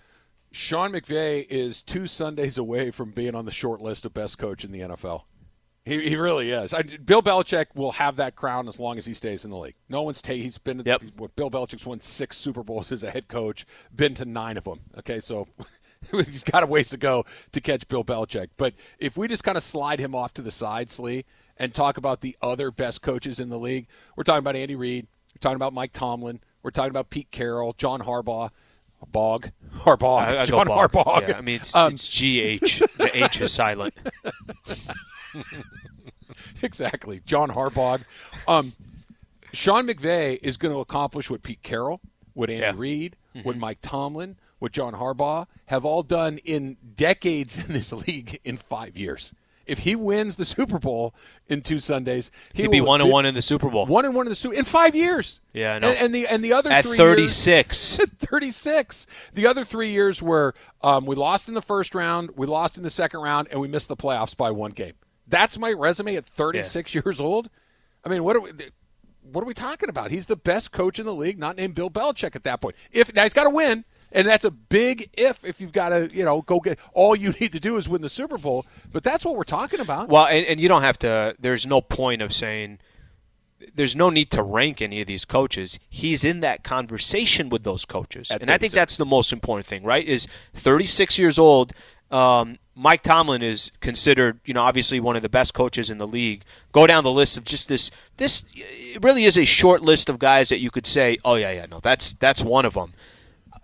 Sean 0.50 0.92
McVay 0.92 1.46
is 1.50 1.82
two 1.82 2.06
Sundays 2.06 2.58
away 2.58 2.92
from 2.92 3.10
being 3.10 3.34
on 3.34 3.44
the 3.44 3.50
short 3.50 3.80
list 3.80 4.04
of 4.04 4.14
best 4.14 4.38
coach 4.38 4.64
in 4.64 4.70
the 4.70 4.80
NFL. 4.80 5.22
He, 5.84 6.08
he 6.08 6.16
really 6.16 6.50
is. 6.50 6.72
I, 6.72 6.82
Bill 6.82 7.22
Belichick 7.22 7.66
will 7.74 7.92
have 7.92 8.16
that 8.16 8.36
crown 8.36 8.68
as 8.68 8.80
long 8.80 8.96
as 8.96 9.04
he 9.04 9.12
stays 9.12 9.44
in 9.44 9.50
the 9.50 9.58
league. 9.58 9.74
No 9.90 10.02
one's 10.02 10.22
ta- 10.22 10.32
he's 10.32 10.56
been. 10.56 10.82
Yep. 10.84 11.02
What 11.18 11.36
Bill 11.36 11.50
Belichick's 11.50 11.84
won 11.84 12.00
six 12.00 12.38
Super 12.38 12.62
Bowls 12.62 12.90
as 12.90 13.02
a 13.02 13.10
head 13.10 13.28
coach, 13.28 13.66
been 13.94 14.14
to 14.14 14.24
nine 14.24 14.56
of 14.56 14.64
them. 14.64 14.80
Okay, 14.98 15.20
so 15.20 15.46
he's 16.10 16.42
got 16.42 16.62
a 16.62 16.66
ways 16.66 16.88
to 16.88 16.96
go 16.96 17.26
to 17.52 17.60
catch 17.60 17.86
Bill 17.88 18.02
Belichick. 18.02 18.48
But 18.56 18.72
if 18.98 19.18
we 19.18 19.28
just 19.28 19.44
kind 19.44 19.58
of 19.58 19.62
slide 19.62 20.00
him 20.00 20.14
off 20.14 20.32
to 20.34 20.42
the 20.42 20.50
side, 20.50 20.88
Slee, 20.88 21.26
and 21.58 21.74
talk 21.74 21.98
about 21.98 22.22
the 22.22 22.34
other 22.40 22.70
best 22.70 23.02
coaches 23.02 23.38
in 23.38 23.50
the 23.50 23.58
league, 23.58 23.86
we're 24.16 24.24
talking 24.24 24.38
about 24.38 24.56
Andy 24.56 24.76
Reid. 24.76 25.06
We're 25.34 25.40
talking 25.40 25.56
about 25.56 25.74
Mike 25.74 25.92
Tomlin. 25.92 26.40
We're 26.62 26.70
talking 26.70 26.90
about 26.92 27.10
Pete 27.10 27.30
Carroll, 27.30 27.74
John 27.76 28.00
Harbaugh. 28.00 28.50
Bog, 29.12 29.50
Harbaugh, 29.80 30.20
I- 30.22 30.40
I 30.40 30.44
John 30.46 30.66
Bog. 30.66 30.90
Harbaugh. 30.90 31.28
Yeah, 31.28 31.36
I 31.36 31.42
mean, 31.42 31.56
it's, 31.56 31.76
Um, 31.76 31.92
it's 31.92 32.08
GH. 32.08 32.78
The 32.96 33.10
H 33.12 33.38
is 33.42 33.52
silent. 33.52 33.92
exactly. 36.62 37.20
John 37.26 37.50
Harbaugh. 37.50 38.02
Um, 38.48 38.72
Sean 39.52 39.86
McVay 39.86 40.38
is 40.42 40.56
going 40.56 40.74
to 40.74 40.80
accomplish 40.80 41.30
what 41.30 41.42
Pete 41.42 41.62
Carroll, 41.62 42.00
what 42.34 42.50
Andy 42.50 42.62
Yeah. 42.62 42.72
Reid, 42.76 43.16
what 43.42 43.56
Mike 43.56 43.78
Tomlin, 43.82 44.36
what 44.58 44.72
John 44.72 44.94
Harbaugh 44.94 45.46
have 45.66 45.84
all 45.84 46.02
done 46.02 46.38
in 46.38 46.76
decades 46.96 47.58
in 47.58 47.68
this 47.68 47.92
league 47.92 48.40
in 48.44 48.56
five 48.56 48.96
years. 48.96 49.34
If 49.66 49.78
he 49.78 49.96
wins 49.96 50.36
the 50.36 50.44
Super 50.44 50.78
Bowl 50.78 51.14
in 51.48 51.62
two 51.62 51.78
Sundays, 51.78 52.30
he 52.52 52.62
He'd 52.62 52.70
be 52.70 52.82
one 52.82 53.00
and 53.00 53.08
one 53.10 53.24
in 53.24 53.34
the 53.34 53.40
Super 53.40 53.70
Bowl. 53.70 53.86
One 53.86 54.04
and 54.04 54.14
one 54.14 54.26
in 54.26 54.28
the 54.30 54.36
Super 54.36 54.54
in 54.54 54.64
five 54.66 54.94
years. 54.94 55.40
Yeah, 55.54 55.76
I 55.76 55.78
know. 55.78 55.88
And, 55.88 55.98
and 55.98 56.14
the 56.14 56.26
and 56.26 56.44
the 56.44 56.52
other 56.52 56.70
At 56.70 56.84
three 56.84 56.98
36. 56.98 57.98
years, 57.98 58.10
36. 58.18 59.06
The 59.32 59.46
other 59.46 59.64
three 59.64 59.88
years 59.88 60.20
were 60.20 60.54
um, 60.82 61.06
we 61.06 61.16
lost 61.16 61.48
in 61.48 61.54
the 61.54 61.62
first 61.62 61.94
round, 61.94 62.30
we 62.36 62.46
lost 62.46 62.76
in 62.76 62.82
the 62.82 62.90
second 62.90 63.20
round, 63.20 63.48
and 63.50 63.58
we 63.58 63.66
missed 63.68 63.88
the 63.88 63.96
playoffs 63.96 64.36
by 64.36 64.50
one 64.50 64.72
game. 64.72 64.94
That's 65.34 65.58
my 65.58 65.72
resume 65.72 66.14
at 66.16 66.24
36 66.26 66.94
years 66.94 67.20
old. 67.20 67.50
I 68.04 68.08
mean, 68.08 68.22
what 68.22 68.36
are 68.36 68.40
we? 68.40 68.50
What 69.32 69.42
are 69.42 69.46
we 69.46 69.54
talking 69.54 69.88
about? 69.88 70.10
He's 70.10 70.26
the 70.26 70.36
best 70.36 70.70
coach 70.70 70.98
in 70.98 71.06
the 71.06 71.14
league, 71.14 71.38
not 71.38 71.56
named 71.56 71.74
Bill 71.74 71.90
Belichick 71.90 72.36
at 72.36 72.44
that 72.44 72.60
point. 72.60 72.76
If 72.92 73.12
now 73.14 73.22
he's 73.22 73.32
got 73.32 73.44
to 73.44 73.50
win, 73.50 73.84
and 74.12 74.28
that's 74.28 74.44
a 74.44 74.50
big 74.50 75.10
if. 75.14 75.42
If 75.44 75.60
you've 75.60 75.72
got 75.72 75.88
to, 75.88 76.08
you 76.12 76.24
know, 76.24 76.42
go 76.42 76.60
get 76.60 76.78
all 76.92 77.16
you 77.16 77.30
need 77.40 77.52
to 77.52 77.60
do 77.60 77.76
is 77.76 77.88
win 77.88 78.02
the 78.02 78.08
Super 78.08 78.38
Bowl. 78.38 78.64
But 78.92 79.02
that's 79.02 79.24
what 79.24 79.34
we're 79.34 79.44
talking 79.44 79.80
about. 79.80 80.08
Well, 80.08 80.26
and, 80.26 80.46
and 80.46 80.60
you 80.60 80.68
don't 80.68 80.82
have 80.82 80.98
to. 81.00 81.34
There's 81.38 81.66
no 81.66 81.80
point 81.80 82.22
of 82.22 82.32
saying. 82.32 82.78
There's 83.74 83.96
no 83.96 84.10
need 84.10 84.30
to 84.32 84.42
rank 84.42 84.82
any 84.82 85.00
of 85.00 85.06
these 85.06 85.24
coaches. 85.24 85.78
He's 85.88 86.22
in 86.22 86.40
that 86.40 86.64
conversation 86.64 87.48
with 87.48 87.62
those 87.62 87.86
coaches, 87.86 88.30
At 88.30 88.42
and 88.42 88.50
I 88.50 88.58
think 88.58 88.72
36. 88.72 88.74
that's 88.74 88.96
the 88.98 89.06
most 89.06 89.32
important 89.32 89.66
thing, 89.66 89.84
right? 89.84 90.06
Is 90.06 90.28
36 90.52 91.18
years 91.18 91.38
old. 91.38 91.72
Um, 92.14 92.58
Mike 92.76 93.02
Tomlin 93.02 93.42
is 93.42 93.72
considered, 93.80 94.38
you 94.44 94.54
know, 94.54 94.62
obviously 94.62 95.00
one 95.00 95.16
of 95.16 95.22
the 95.22 95.28
best 95.28 95.52
coaches 95.52 95.90
in 95.90 95.98
the 95.98 96.06
league. 96.06 96.44
Go 96.70 96.86
down 96.86 97.02
the 97.02 97.10
list 97.10 97.36
of 97.36 97.42
just 97.42 97.68
this. 97.68 97.90
This 98.18 98.44
it 98.54 99.02
really 99.02 99.24
is 99.24 99.36
a 99.36 99.44
short 99.44 99.82
list 99.82 100.08
of 100.08 100.20
guys 100.20 100.48
that 100.48 100.60
you 100.60 100.70
could 100.70 100.86
say, 100.86 101.18
"Oh 101.24 101.34
yeah, 101.34 101.50
yeah, 101.50 101.66
no, 101.66 101.80
that's 101.80 102.12
that's 102.14 102.40
one 102.40 102.64
of 102.64 102.74
them." 102.74 102.94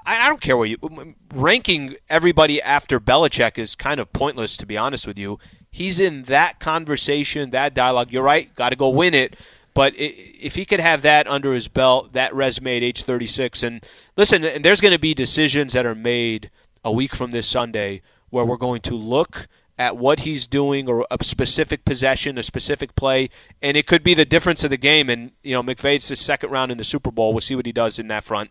I, 0.04 0.24
I 0.24 0.28
don't 0.28 0.40
care 0.40 0.56
where 0.56 0.66
you 0.66 1.14
ranking 1.32 1.94
everybody 2.08 2.60
after 2.60 2.98
Belichick 2.98 3.56
is 3.56 3.76
kind 3.76 4.00
of 4.00 4.12
pointless, 4.12 4.56
to 4.56 4.66
be 4.66 4.76
honest 4.76 5.06
with 5.06 5.18
you. 5.18 5.38
He's 5.70 6.00
in 6.00 6.24
that 6.24 6.58
conversation, 6.58 7.50
that 7.50 7.72
dialogue. 7.72 8.10
You're 8.10 8.24
right, 8.24 8.52
got 8.56 8.70
to 8.70 8.76
go 8.76 8.88
win 8.88 9.14
it. 9.14 9.36
But 9.74 9.94
if 9.96 10.56
he 10.56 10.64
could 10.64 10.80
have 10.80 11.02
that 11.02 11.28
under 11.28 11.54
his 11.54 11.68
belt, 11.68 12.14
that 12.14 12.34
resume 12.34 12.78
at 12.78 12.82
age 12.82 13.04
36, 13.04 13.62
and 13.62 13.86
listen, 14.16 14.44
and 14.44 14.64
there's 14.64 14.80
going 14.80 14.92
to 14.92 14.98
be 14.98 15.14
decisions 15.14 15.74
that 15.74 15.86
are 15.86 15.94
made 15.94 16.50
a 16.84 16.90
week 16.90 17.14
from 17.14 17.30
this 17.30 17.46
Sunday 17.46 18.02
where 18.30 18.44
we're 18.44 18.56
going 18.56 18.80
to 18.82 18.94
look 18.94 19.48
at 19.78 19.96
what 19.96 20.20
he's 20.20 20.46
doing 20.46 20.88
or 20.88 21.06
a 21.10 21.24
specific 21.24 21.84
possession, 21.84 22.36
a 22.36 22.42
specific 22.42 22.94
play, 22.94 23.30
and 23.62 23.76
it 23.76 23.86
could 23.86 24.02
be 24.02 24.12
the 24.14 24.26
difference 24.26 24.62
of 24.62 24.70
the 24.70 24.76
game. 24.76 25.08
And 25.08 25.32
you 25.42 25.54
know, 25.54 25.62
McVay's 25.62 26.08
his 26.08 26.20
second 26.20 26.50
round 26.50 26.70
in 26.70 26.78
the 26.78 26.84
Super 26.84 27.10
Bowl. 27.10 27.32
We'll 27.32 27.40
see 27.40 27.56
what 27.56 27.66
he 27.66 27.72
does 27.72 27.98
in 27.98 28.08
that 28.08 28.24
front. 28.24 28.50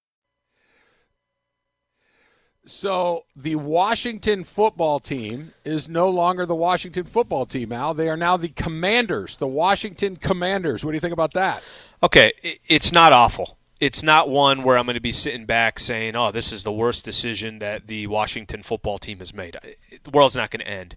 So 2.71 3.25
the 3.35 3.55
Washington 3.57 4.45
football 4.45 4.99
team 4.99 5.51
is 5.65 5.89
no 5.89 6.09
longer 6.09 6.45
the 6.45 6.55
Washington 6.55 7.03
football 7.03 7.45
team, 7.45 7.71
Al. 7.73 7.93
They 7.93 8.07
are 8.07 8.17
now 8.17 8.37
the 8.37 8.47
Commanders, 8.47 9.37
the 9.37 9.47
Washington 9.47 10.15
Commanders. 10.15 10.83
What 10.83 10.91
do 10.91 10.95
you 10.95 11.01
think 11.01 11.13
about 11.13 11.33
that? 11.33 11.61
Okay, 12.01 12.31
it's 12.41 12.93
not 12.93 13.11
awful. 13.11 13.57
It's 13.81 14.01
not 14.01 14.29
one 14.29 14.63
where 14.63 14.77
I'm 14.77 14.85
going 14.85 14.95
to 14.95 15.01
be 15.01 15.11
sitting 15.11 15.45
back 15.45 15.79
saying, 15.79 16.15
"Oh, 16.15 16.31
this 16.31 16.53
is 16.53 16.63
the 16.63 16.71
worst 16.71 17.03
decision 17.03 17.59
that 17.59 17.87
the 17.87 18.07
Washington 18.07 18.63
football 18.63 18.97
team 18.97 19.19
has 19.19 19.33
made." 19.33 19.57
The 20.03 20.09
world's 20.09 20.37
not 20.37 20.49
going 20.49 20.65
to 20.65 20.67
end. 20.67 20.95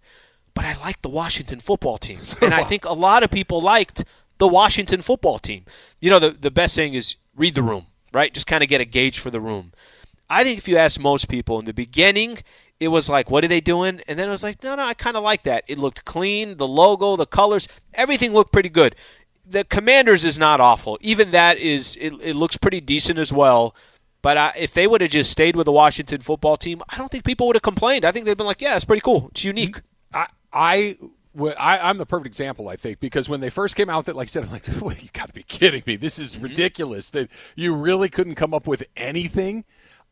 But 0.54 0.64
I 0.64 0.78
like 0.78 1.02
the 1.02 1.08
Washington 1.08 1.58
football 1.58 1.98
team, 1.98 2.20
and 2.40 2.54
I 2.54 2.62
think 2.62 2.84
a 2.84 2.92
lot 2.92 3.24
of 3.24 3.30
people 3.30 3.60
liked 3.60 4.04
the 4.38 4.46
Washington 4.46 5.02
football 5.02 5.38
team. 5.38 5.64
You 6.00 6.10
know, 6.10 6.20
the 6.20 6.30
the 6.30 6.52
best 6.52 6.76
thing 6.76 6.94
is 6.94 7.16
read 7.36 7.56
the 7.56 7.62
room, 7.62 7.86
right? 8.12 8.32
Just 8.32 8.46
kind 8.46 8.62
of 8.62 8.68
get 8.68 8.80
a 8.80 8.86
gauge 8.86 9.18
for 9.18 9.30
the 9.30 9.40
room. 9.40 9.72
I 10.34 10.44
think 10.44 10.58
if 10.58 10.68
you 10.68 10.76
ask 10.76 11.00
most 11.00 11.28
people 11.28 11.58
in 11.58 11.64
the 11.64 11.72
beginning, 11.74 12.38
it 12.80 12.88
was 12.88 13.08
like, 13.08 13.30
what 13.30 13.44
are 13.44 13.48
they 13.48 13.60
doing? 13.60 14.00
And 14.08 14.18
then 14.18 14.28
it 14.28 14.32
was 14.32 14.42
like, 14.42 14.62
no, 14.62 14.74
no, 14.74 14.82
I 14.82 14.94
kind 14.94 15.16
of 15.16 15.22
like 15.22 15.44
that. 15.44 15.64
It 15.68 15.78
looked 15.78 16.04
clean, 16.04 16.56
the 16.56 16.66
logo, 16.68 17.16
the 17.16 17.26
colors, 17.26 17.68
everything 17.94 18.32
looked 18.32 18.52
pretty 18.52 18.68
good. 18.68 18.94
the 19.46 19.64
Commanders 19.64 20.24
is 20.24 20.38
not 20.38 20.60
awful. 20.60 20.98
Even 21.00 21.30
that 21.32 21.58
is 21.58 21.96
it, 22.00 22.12
it 22.22 22.34
looks 22.36 22.56
pretty 22.56 22.80
decent 22.80 23.18
as 23.18 23.32
well. 23.32 23.74
But 24.22 24.38
I, 24.38 24.52
if 24.56 24.72
they 24.72 24.86
would 24.86 25.02
have 25.02 25.10
just 25.10 25.30
stayed 25.30 25.54
with 25.54 25.66
the 25.66 25.72
Washington 25.72 26.20
football 26.22 26.56
team, 26.56 26.80
I 26.88 26.96
don't 26.96 27.10
think 27.10 27.24
people 27.24 27.46
would 27.46 27.56
have 27.56 27.62
complained. 27.62 28.06
I 28.06 28.10
think 28.10 28.24
they've 28.24 28.36
been 28.36 28.46
like, 28.46 28.62
"Yeah, 28.62 28.74
it's 28.74 28.86
pretty 28.86 29.02
cool. 29.02 29.28
It's 29.32 29.44
unique." 29.44 29.80
I, 30.14 30.28
I, 30.50 30.96
I 31.58 31.90
am 31.90 31.98
the 31.98 32.06
perfect 32.06 32.26
example, 32.26 32.70
I 32.70 32.76
think, 32.76 33.00
because 33.00 33.28
when 33.28 33.40
they 33.40 33.50
first 33.50 33.76
came 33.76 33.90
out 33.90 33.98
with 33.98 34.08
it, 34.08 34.16
like 34.16 34.28
I 34.28 34.30
said, 34.30 34.44
I'm 34.44 34.50
like, 34.50 34.64
well, 34.80 34.96
you 34.98 35.10
got 35.12 35.26
to 35.28 35.34
be 35.34 35.42
kidding 35.42 35.82
me. 35.86 35.96
This 35.96 36.18
is 36.18 36.34
Mm-hmm. 36.36 36.44
ridiculous 36.44 37.10
that 37.10 37.28
you 37.54 37.74
really 37.74 38.08
couldn't 38.08 38.36
come 38.36 38.54
up 38.54 38.66
with 38.66 38.84
anything. 38.96 39.64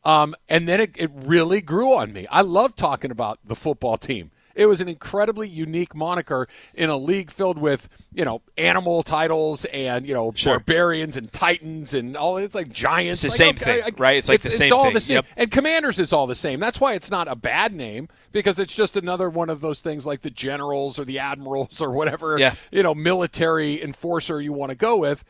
Um, 0.05 0.35
and 0.49 0.67
then 0.67 0.81
it, 0.81 0.91
it 0.95 1.11
really 1.13 1.61
grew 1.61 1.93
on 1.95 2.11
me. 2.11 2.27
I 2.29 2.41
love 2.41 2.75
talking 2.75 3.11
about 3.11 3.39
the 3.45 3.55
football 3.55 3.97
team. 3.97 4.31
It 4.55 4.67
was 4.67 4.81
an 4.81 4.87
incredibly 4.87 5.47
unique 5.49 5.95
moniker 5.95 6.47
in 6.75 6.91
a 6.91 6.97
league 6.97 7.31
filled 7.31 7.57
with, 7.57 7.89
you 8.13 8.23
know, 8.23 8.43
animal 8.55 9.01
titles 9.01 9.65
and, 9.65 10.05
you 10.05 10.13
know, 10.13 10.31
Sure. 10.35 10.59
barbarians 10.59 11.17
and 11.17 11.31
titans 11.31 11.95
and 11.95 12.15
all. 12.15 12.37
It's 12.37 12.53
like 12.53 12.71
giants. 12.71 13.23
It's 13.23 13.35
the 13.39 13.45
Like, 13.45 13.57
same 13.59 13.67
okay, 13.71 13.81
thing, 13.81 13.93
I- 13.97 13.99
right? 14.01 14.17
It's 14.17 14.29
like 14.29 14.41
the 14.41 14.51
same 14.51 14.71
all 14.71 14.83
thing. 14.83 14.93
the 14.93 14.99
same. 14.99 15.15
Yep. 15.15 15.25
And 15.37 15.51
Commanders 15.51 15.97
is 15.97 16.13
all 16.13 16.27
the 16.27 16.35
same. 16.35 16.59
That's 16.59 16.79
why 16.79 16.93
it's 16.93 17.09
not 17.09 17.27
a 17.27 17.35
bad 17.35 17.73
name 17.73 18.09
because 18.31 18.59
it's 18.59 18.75
just 18.75 18.95
another 18.95 19.27
one 19.27 19.49
of 19.49 19.59
those 19.59 19.81
things 19.81 20.05
like 20.05 20.21
the 20.21 20.29
generals 20.29 20.99
or 20.99 21.05
the 21.05 21.17
admirals 21.17 21.81
or 21.81 21.89
whatever, 21.89 22.37
Yeah. 22.37 22.53
you 22.71 22.83
know, 22.83 22.93
military 22.93 23.81
enforcer 23.81 24.39
you 24.39 24.53
want 24.53 24.69
to 24.69 24.75
go 24.75 24.97
with. 24.97 25.23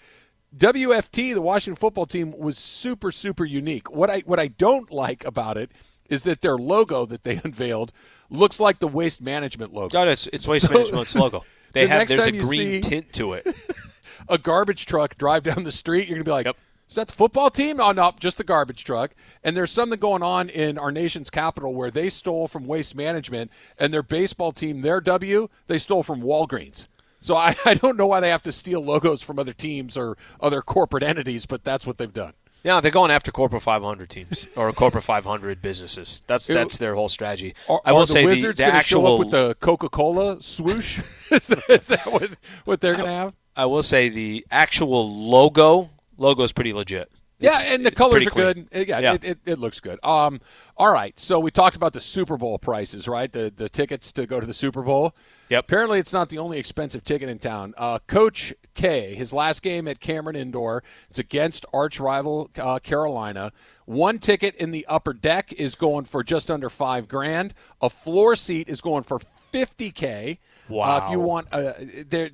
WFT, 0.55 1.33
the 1.33 1.41
Washington 1.41 1.75
football 1.79 2.05
team, 2.05 2.31
was 2.37 2.57
super, 2.57 3.11
super 3.11 3.45
unique. 3.45 3.91
What 3.91 4.09
I 4.09 4.19
what 4.19 4.39
I 4.39 4.47
don't 4.47 4.91
like 4.91 5.25
about 5.25 5.57
it 5.57 5.71
is 6.09 6.23
that 6.23 6.41
their 6.41 6.57
logo 6.57 7.05
that 7.05 7.23
they 7.23 7.35
unveiled 7.43 7.91
looks 8.29 8.59
like 8.59 8.79
the 8.79 8.87
waste 8.87 9.21
management 9.21 9.73
logo. 9.73 9.97
Oh, 9.99 10.05
no, 10.05 10.11
it's 10.11 10.27
it's 10.27 10.47
Waste 10.47 10.67
So- 10.67 10.73
Management's 10.73 11.15
logo. 11.15 11.43
They 11.73 11.85
the 11.85 11.89
have 11.89 12.07
there's 12.07 12.27
a 12.27 12.31
green 12.31 12.81
tint 12.81 13.13
to 13.13 13.33
it. 13.33 13.47
a 14.29 14.37
garbage 14.37 14.85
truck 14.85 15.17
drive 15.17 15.41
down 15.41 15.63
the 15.63 15.71
street, 15.71 16.07
you're 16.07 16.17
gonna 16.17 16.23
be 16.23 16.29
like, 16.29 16.45
Yep. 16.45 16.57
"Is 16.87 16.95
that 16.97 17.07
the 17.07 17.13
football 17.13 17.49
team?" 17.49 17.79
Oh 17.79 17.91
no, 17.93 18.11
just 18.19 18.37
the 18.37 18.43
garbage 18.43 18.83
truck. 18.83 19.15
And 19.43 19.57
there's 19.57 19.71
something 19.71 19.97
going 19.97 20.21
on 20.21 20.49
in 20.49 20.77
our 20.77 20.91
nation's 20.91 21.31
capital 21.31 21.73
where 21.73 21.89
they 21.89 22.09
stole 22.09 22.47
from 22.47 22.67
Waste 22.67 22.93
Management, 22.93 23.49
and 23.79 23.91
their 23.91 24.03
baseball 24.03 24.51
team, 24.51 24.81
their 24.81 25.01
W, 25.01 25.49
they 25.65 25.79
stole 25.79 26.03
from 26.03 26.21
Walgreens. 26.21 26.87
So 27.23 27.37
I, 27.37 27.55
I 27.65 27.73
don't 27.73 27.97
know 27.97 28.07
why 28.07 28.19
they 28.19 28.29
have 28.29 28.43
to 28.43 28.51
steal 28.51 28.83
logos 28.83 29.21
from 29.21 29.39
other 29.39 29.53
teams 29.53 29.97
or 29.97 30.17
other 30.39 30.61
corporate 30.61 31.03
entities, 31.03 31.45
but 31.45 31.63
that's 31.63 31.87
what 31.87 31.97
they've 31.97 32.13
done. 32.13 32.33
Yeah, 32.63 32.79
they're 32.79 32.91
going 32.91 33.11
after 33.11 33.29
corporate 33.29 33.61
500 33.61 34.09
teams 34.09 34.47
or 34.55 34.71
corporate 34.71 35.03
500 35.03 35.61
businesses. 35.61 36.23
That's 36.27 36.47
that's 36.47 36.77
their 36.77 36.95
whole 36.95 37.09
strategy. 37.09 37.55
Are, 37.67 37.81
I 37.83 37.91
will 37.91 38.01
the 38.01 38.07
say 38.07 38.23
Wizards 38.23 38.57
the, 38.57 38.63
the 38.63 38.67
going 38.67 38.71
to 38.71 38.77
actual 38.77 39.01
show 39.01 39.13
up 39.13 39.19
with 39.19 39.31
the 39.31 39.55
Coca-Cola 39.55 40.41
swoosh? 40.41 41.01
is, 41.31 41.47
that, 41.47 41.63
is 41.69 41.87
that 41.87 42.05
what, 42.07 42.29
what 42.63 42.79
they're 42.79 42.93
going 42.93 43.05
to 43.05 43.11
have? 43.11 43.33
I 43.55 43.65
will 43.65 43.83
say 43.83 44.07
the 44.07 44.45
actual 44.49 45.29
logo 45.29 45.89
logo 46.17 46.43
is 46.43 46.53
pretty 46.53 46.71
legit. 46.71 47.11
Yeah, 47.43 47.51
It's- 47.51 47.71
and 47.73 47.85
the 47.85 47.91
colors 47.91 48.25
are 48.25 48.29
clean. 48.29 48.67
good. 48.71 48.87
Yeah, 48.87 48.99
Yeah. 48.99 49.13
It, 49.15 49.23
it, 49.23 49.39
it 49.45 49.59
looks 49.59 49.79
good. 49.79 49.99
Um, 50.03 50.39
all 50.77 50.91
right, 50.91 51.17
so 51.19 51.39
we 51.39 51.51
talked 51.51 51.75
about 51.75 51.93
the 51.93 51.99
Super 51.99 52.37
Bowl 52.37 52.57
prices, 52.57 53.07
right? 53.07 53.31
The 53.31 53.51
the 53.55 53.69
tickets 53.69 54.11
to 54.13 54.25
go 54.25 54.39
to 54.39 54.45
the 54.47 54.53
Super 54.53 54.81
Bowl. 54.81 55.13
Yep. 55.49 55.65
Apparently, 55.65 55.99
it's 55.99 56.13
not 56.13 56.29
the 56.29 56.39
only 56.39 56.57
expensive 56.57 57.03
ticket 57.03 57.29
in 57.29 57.37
town. 57.37 57.73
Uh, 57.77 57.99
Coach 58.07 58.53
K, 58.73 59.13
his 59.13 59.31
last 59.33 59.61
game 59.61 59.87
at 59.87 59.99
Cameron 59.99 60.35
Indoor, 60.35 60.83
it's 61.09 61.19
against 61.19 61.65
arch 61.73 61.99
rival 61.99 62.49
uh, 62.57 62.79
Carolina. 62.79 63.51
One 63.85 64.17
ticket 64.19 64.55
in 64.55 64.71
the 64.71 64.85
upper 64.87 65.13
deck 65.13 65.53
is 65.53 65.75
going 65.75 66.05
for 66.05 66.23
just 66.23 66.49
under 66.49 66.69
five 66.69 67.07
grand. 67.07 67.53
A 67.81 67.89
floor 67.89 68.35
seat 68.35 68.67
is 68.69 68.81
going 68.81 69.03
for 69.03 69.19
fifty 69.51 69.91
k. 69.91 70.39
Uh, 70.81 71.01
if 71.03 71.11
you 71.11 71.19
want, 71.19 71.47
uh, 71.51 71.73
there 72.07 72.29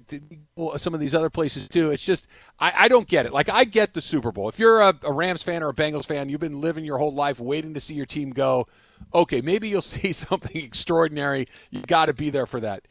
well, 0.55 0.77
some 0.77 0.93
of 0.93 0.99
these 0.99 1.15
other 1.15 1.29
places 1.29 1.67
too. 1.67 1.91
It's 1.91 2.03
just 2.03 2.27
I, 2.59 2.73
I 2.75 2.87
don't 2.87 3.07
get 3.07 3.25
it. 3.25 3.33
Like 3.33 3.49
I 3.49 3.63
get 3.63 3.93
the 3.93 4.01
Super 4.01 4.31
Bowl. 4.31 4.49
If 4.49 4.59
you're 4.59 4.81
a, 4.81 4.97
a 5.03 5.11
Rams 5.11 5.43
fan 5.43 5.63
or 5.63 5.69
a 5.69 5.73
Bengals 5.73 6.05
fan, 6.05 6.29
you've 6.29 6.39
been 6.39 6.61
living 6.61 6.85
your 6.85 6.97
whole 6.97 7.13
life 7.13 7.39
waiting 7.39 7.73
to 7.73 7.79
see 7.79 7.95
your 7.95 8.05
team 8.05 8.31
go. 8.31 8.67
Okay, 9.13 9.41
maybe 9.41 9.69
you'll 9.69 9.81
see 9.83 10.11
something 10.11 10.55
extraordinary. 10.61 11.47
You 11.69 11.81
got 11.81 12.07
to 12.07 12.13
be 12.13 12.29
there 12.29 12.45
for 12.45 12.59
that. 12.59 12.87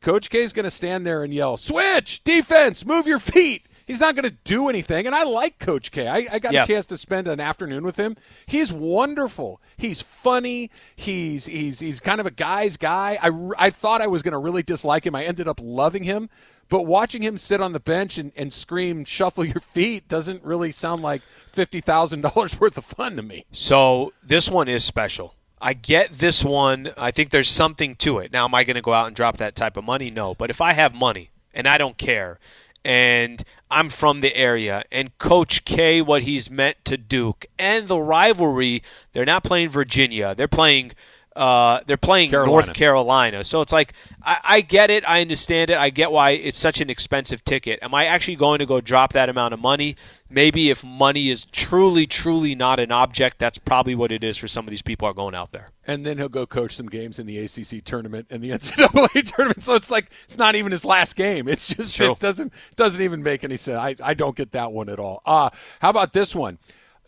Coach 0.00 0.30
K 0.30 0.42
is 0.42 0.52
going 0.52 0.64
to 0.64 0.70
stand 0.70 1.06
there 1.06 1.22
and 1.22 1.32
yell, 1.32 1.56
"Switch 1.56 2.24
defense, 2.24 2.84
move 2.84 3.06
your 3.06 3.20
feet." 3.20 3.66
He's 3.86 4.00
not 4.00 4.14
going 4.14 4.28
to 4.28 4.36
do 4.44 4.68
anything, 4.68 5.06
and 5.06 5.14
I 5.14 5.24
like 5.24 5.58
Coach 5.58 5.90
K. 5.90 6.06
I, 6.06 6.26
I 6.32 6.38
got 6.38 6.52
Yeah. 6.52 6.64
a 6.64 6.66
chance 6.66 6.86
to 6.86 6.96
spend 6.96 7.28
an 7.28 7.40
afternoon 7.40 7.84
with 7.84 7.96
him. 7.96 8.16
He's 8.46 8.72
wonderful. 8.72 9.60
He's 9.76 10.00
funny. 10.02 10.70
He's 10.96 11.46
he's 11.46 11.80
he's 11.80 12.00
kind 12.00 12.20
of 12.20 12.26
a 12.26 12.30
guy's 12.30 12.76
guy. 12.76 13.18
I, 13.22 13.30
I 13.58 13.70
thought 13.70 14.00
I 14.02 14.06
was 14.06 14.22
going 14.22 14.32
to 14.32 14.38
really 14.38 14.62
dislike 14.62 15.06
him. 15.06 15.14
I 15.14 15.24
ended 15.24 15.48
up 15.48 15.58
loving 15.62 16.04
him. 16.04 16.28
But 16.68 16.86
watching 16.86 17.20
him 17.22 17.36
sit 17.36 17.60
on 17.60 17.72
the 17.72 17.80
bench 17.80 18.16
and, 18.16 18.32
and 18.34 18.50
scream, 18.50 19.04
shuffle 19.04 19.44
your 19.44 19.60
feet, 19.60 20.08
doesn't 20.08 20.42
really 20.42 20.72
sound 20.72 21.02
like 21.02 21.20
$50,000 21.54 22.60
worth 22.60 22.78
of 22.78 22.84
fun 22.84 23.16
to 23.16 23.22
me. 23.22 23.44
So 23.52 24.12
this 24.22 24.48
one 24.50 24.68
is 24.68 24.84
special. 24.84 25.34
I 25.60 25.74
get 25.74 26.14
this 26.14 26.42
one. 26.44 26.92
I 26.96 27.10
think 27.10 27.30
there's 27.30 27.48
something 27.50 27.94
to 27.96 28.18
it. 28.18 28.32
Now, 28.32 28.44
am 28.46 28.54
I 28.54 28.64
going 28.64 28.76
to 28.76 28.80
go 28.82 28.92
out 28.92 29.06
and 29.06 29.14
drop 29.14 29.36
that 29.36 29.54
type 29.54 29.76
of 29.76 29.84
money? 29.84 30.10
No. 30.10 30.34
But 30.34 30.50
if 30.50 30.60
I 30.60 30.72
have 30.72 30.94
money 30.94 31.30
and 31.54 31.68
I 31.68 31.78
don't 31.78 31.96
care, 31.98 32.38
and 32.84 33.44
I'm 33.70 33.88
from 33.88 34.20
the 34.20 34.36
area, 34.36 34.84
and 34.90 35.16
Coach 35.18 35.64
K, 35.64 36.02
what 36.02 36.22
he's 36.22 36.50
meant 36.50 36.84
to 36.84 36.96
Duke, 36.96 37.46
and 37.58 37.88
the 37.88 38.00
rivalry, 38.00 38.82
they're 39.12 39.24
not 39.24 39.44
playing 39.44 39.70
Virginia. 39.70 40.34
They're 40.34 40.48
playing. 40.48 40.92
Uh, 41.34 41.80
they're 41.86 41.96
playing 41.96 42.30
Carolina. 42.30 42.52
North 42.52 42.72
Carolina, 42.74 43.44
so 43.44 43.60
it's 43.62 43.72
like 43.72 43.94
I, 44.22 44.38
I 44.44 44.60
get 44.60 44.90
it, 44.90 45.08
I 45.08 45.20
understand 45.20 45.70
it, 45.70 45.78
I 45.78 45.90
get 45.90 46.12
why 46.12 46.32
it's 46.32 46.58
such 46.58 46.80
an 46.80 46.90
expensive 46.90 47.44
ticket. 47.44 47.78
Am 47.82 47.94
I 47.94 48.04
actually 48.04 48.36
going 48.36 48.58
to 48.58 48.66
go 48.66 48.80
drop 48.80 49.12
that 49.14 49.28
amount 49.28 49.54
of 49.54 49.60
money? 49.60 49.96
Maybe 50.28 50.70
if 50.70 50.84
money 50.84 51.30
is 51.30 51.44
truly, 51.46 52.06
truly 52.06 52.54
not 52.54 52.80
an 52.80 52.92
object, 52.92 53.38
that's 53.38 53.58
probably 53.58 53.94
what 53.94 54.12
it 54.12 54.24
is 54.24 54.36
for 54.38 54.48
some 54.48 54.66
of 54.66 54.70
these 54.70 54.82
people 54.82 55.06
are 55.08 55.14
going 55.14 55.34
out 55.34 55.52
there. 55.52 55.70
And 55.86 56.06
then 56.06 56.18
he'll 56.18 56.28
go 56.28 56.46
coach 56.46 56.76
some 56.76 56.88
games 56.88 57.18
in 57.18 57.26
the 57.26 57.38
ACC 57.38 57.84
tournament 57.84 58.26
and 58.30 58.42
the 58.42 58.50
NCAA 58.58 59.34
tournament. 59.34 59.62
So 59.62 59.74
it's 59.74 59.90
like 59.90 60.10
it's 60.24 60.38
not 60.38 60.54
even 60.54 60.72
his 60.72 60.84
last 60.84 61.16
game. 61.16 61.48
It's 61.48 61.68
just 61.68 61.96
True. 61.96 62.12
it 62.12 62.18
doesn't 62.18 62.52
doesn't 62.76 63.00
even 63.00 63.22
make 63.22 63.44
any 63.44 63.56
sense. 63.56 63.78
I, 63.78 63.94
I 64.02 64.14
don't 64.14 64.36
get 64.36 64.52
that 64.52 64.72
one 64.72 64.88
at 64.88 64.98
all. 64.98 65.22
Uh, 65.26 65.50
how 65.80 65.90
about 65.90 66.12
this 66.12 66.34
one? 66.34 66.58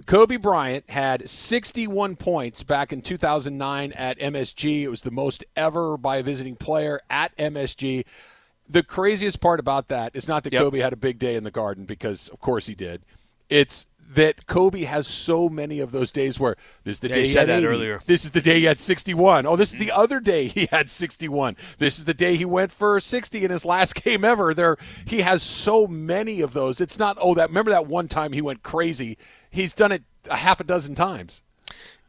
Kobe 0.06 0.36
Bryant 0.36 0.90
had 0.90 1.28
61 1.28 2.16
points 2.16 2.62
back 2.62 2.92
in 2.92 3.00
2009 3.00 3.92
at 3.92 4.18
MSG. 4.18 4.82
It 4.82 4.88
was 4.88 5.02
the 5.02 5.10
most 5.10 5.44
ever 5.56 5.96
by 5.96 6.16
a 6.16 6.22
visiting 6.22 6.56
player 6.56 7.00
at 7.08 7.36
MSG. 7.38 8.04
The 8.68 8.82
craziest 8.82 9.40
part 9.40 9.60
about 9.60 9.88
that 9.88 10.12
is 10.14 10.28
not 10.28 10.44
that 10.44 10.52
Yep. 10.52 10.62
Kobe 10.62 10.78
had 10.80 10.92
a 10.92 10.96
big 10.96 11.18
day 11.18 11.36
in 11.36 11.44
the 11.44 11.50
garden 11.50 11.84
because 11.84 12.28
of 12.28 12.40
course 12.40 12.66
he 12.66 12.74
did. 12.74 13.02
It's 13.48 13.86
that 14.14 14.46
Kobe 14.46 14.82
has 14.82 15.06
so 15.06 15.48
many 15.48 15.80
of 15.80 15.92
those 15.92 16.12
days 16.12 16.38
where 16.38 16.56
this 16.84 16.96
is 16.96 17.00
the 17.00 17.08
Yeah, 17.08 17.14
day 17.16 17.20
he 17.22 17.26
said 17.32 17.40
had 17.40 17.48
that 17.48 17.58
80. 17.58 17.66
earlier. 17.66 18.02
This 18.06 18.24
is 18.24 18.30
the 18.32 18.40
day 18.40 18.58
he 18.60 18.64
had 18.64 18.80
61. 18.80 19.46
Oh, 19.46 19.56
this 19.56 19.72
is 19.72 19.78
the 19.78 19.86
Mm-hmm. 19.86 20.00
other 20.00 20.20
day 20.20 20.48
he 20.48 20.66
had 20.66 20.88
61. 20.88 21.56
This 21.78 21.98
is 21.98 22.04
the 22.04 22.14
day 22.14 22.36
he 22.36 22.44
went 22.44 22.72
for 22.72 23.00
60 23.00 23.44
in 23.44 23.50
his 23.50 23.64
last 23.64 23.94
game 24.02 24.24
ever. 24.24 24.54
There, 24.54 24.76
he 25.04 25.22
has 25.22 25.42
so 25.42 25.86
many 25.86 26.40
of 26.40 26.52
those. 26.52 26.80
It's 26.80 26.98
not. 26.98 27.16
Oh, 27.20 27.34
that 27.34 27.48
remember 27.48 27.70
that 27.72 27.86
one 27.86 28.08
time 28.08 28.32
he 28.32 28.40
went 28.42 28.62
crazy. 28.62 29.18
He's 29.50 29.72
done 29.74 29.92
it 29.92 30.02
a 30.30 30.36
half 30.36 30.60
a 30.60 30.64
dozen 30.64 30.94
times. 30.94 31.42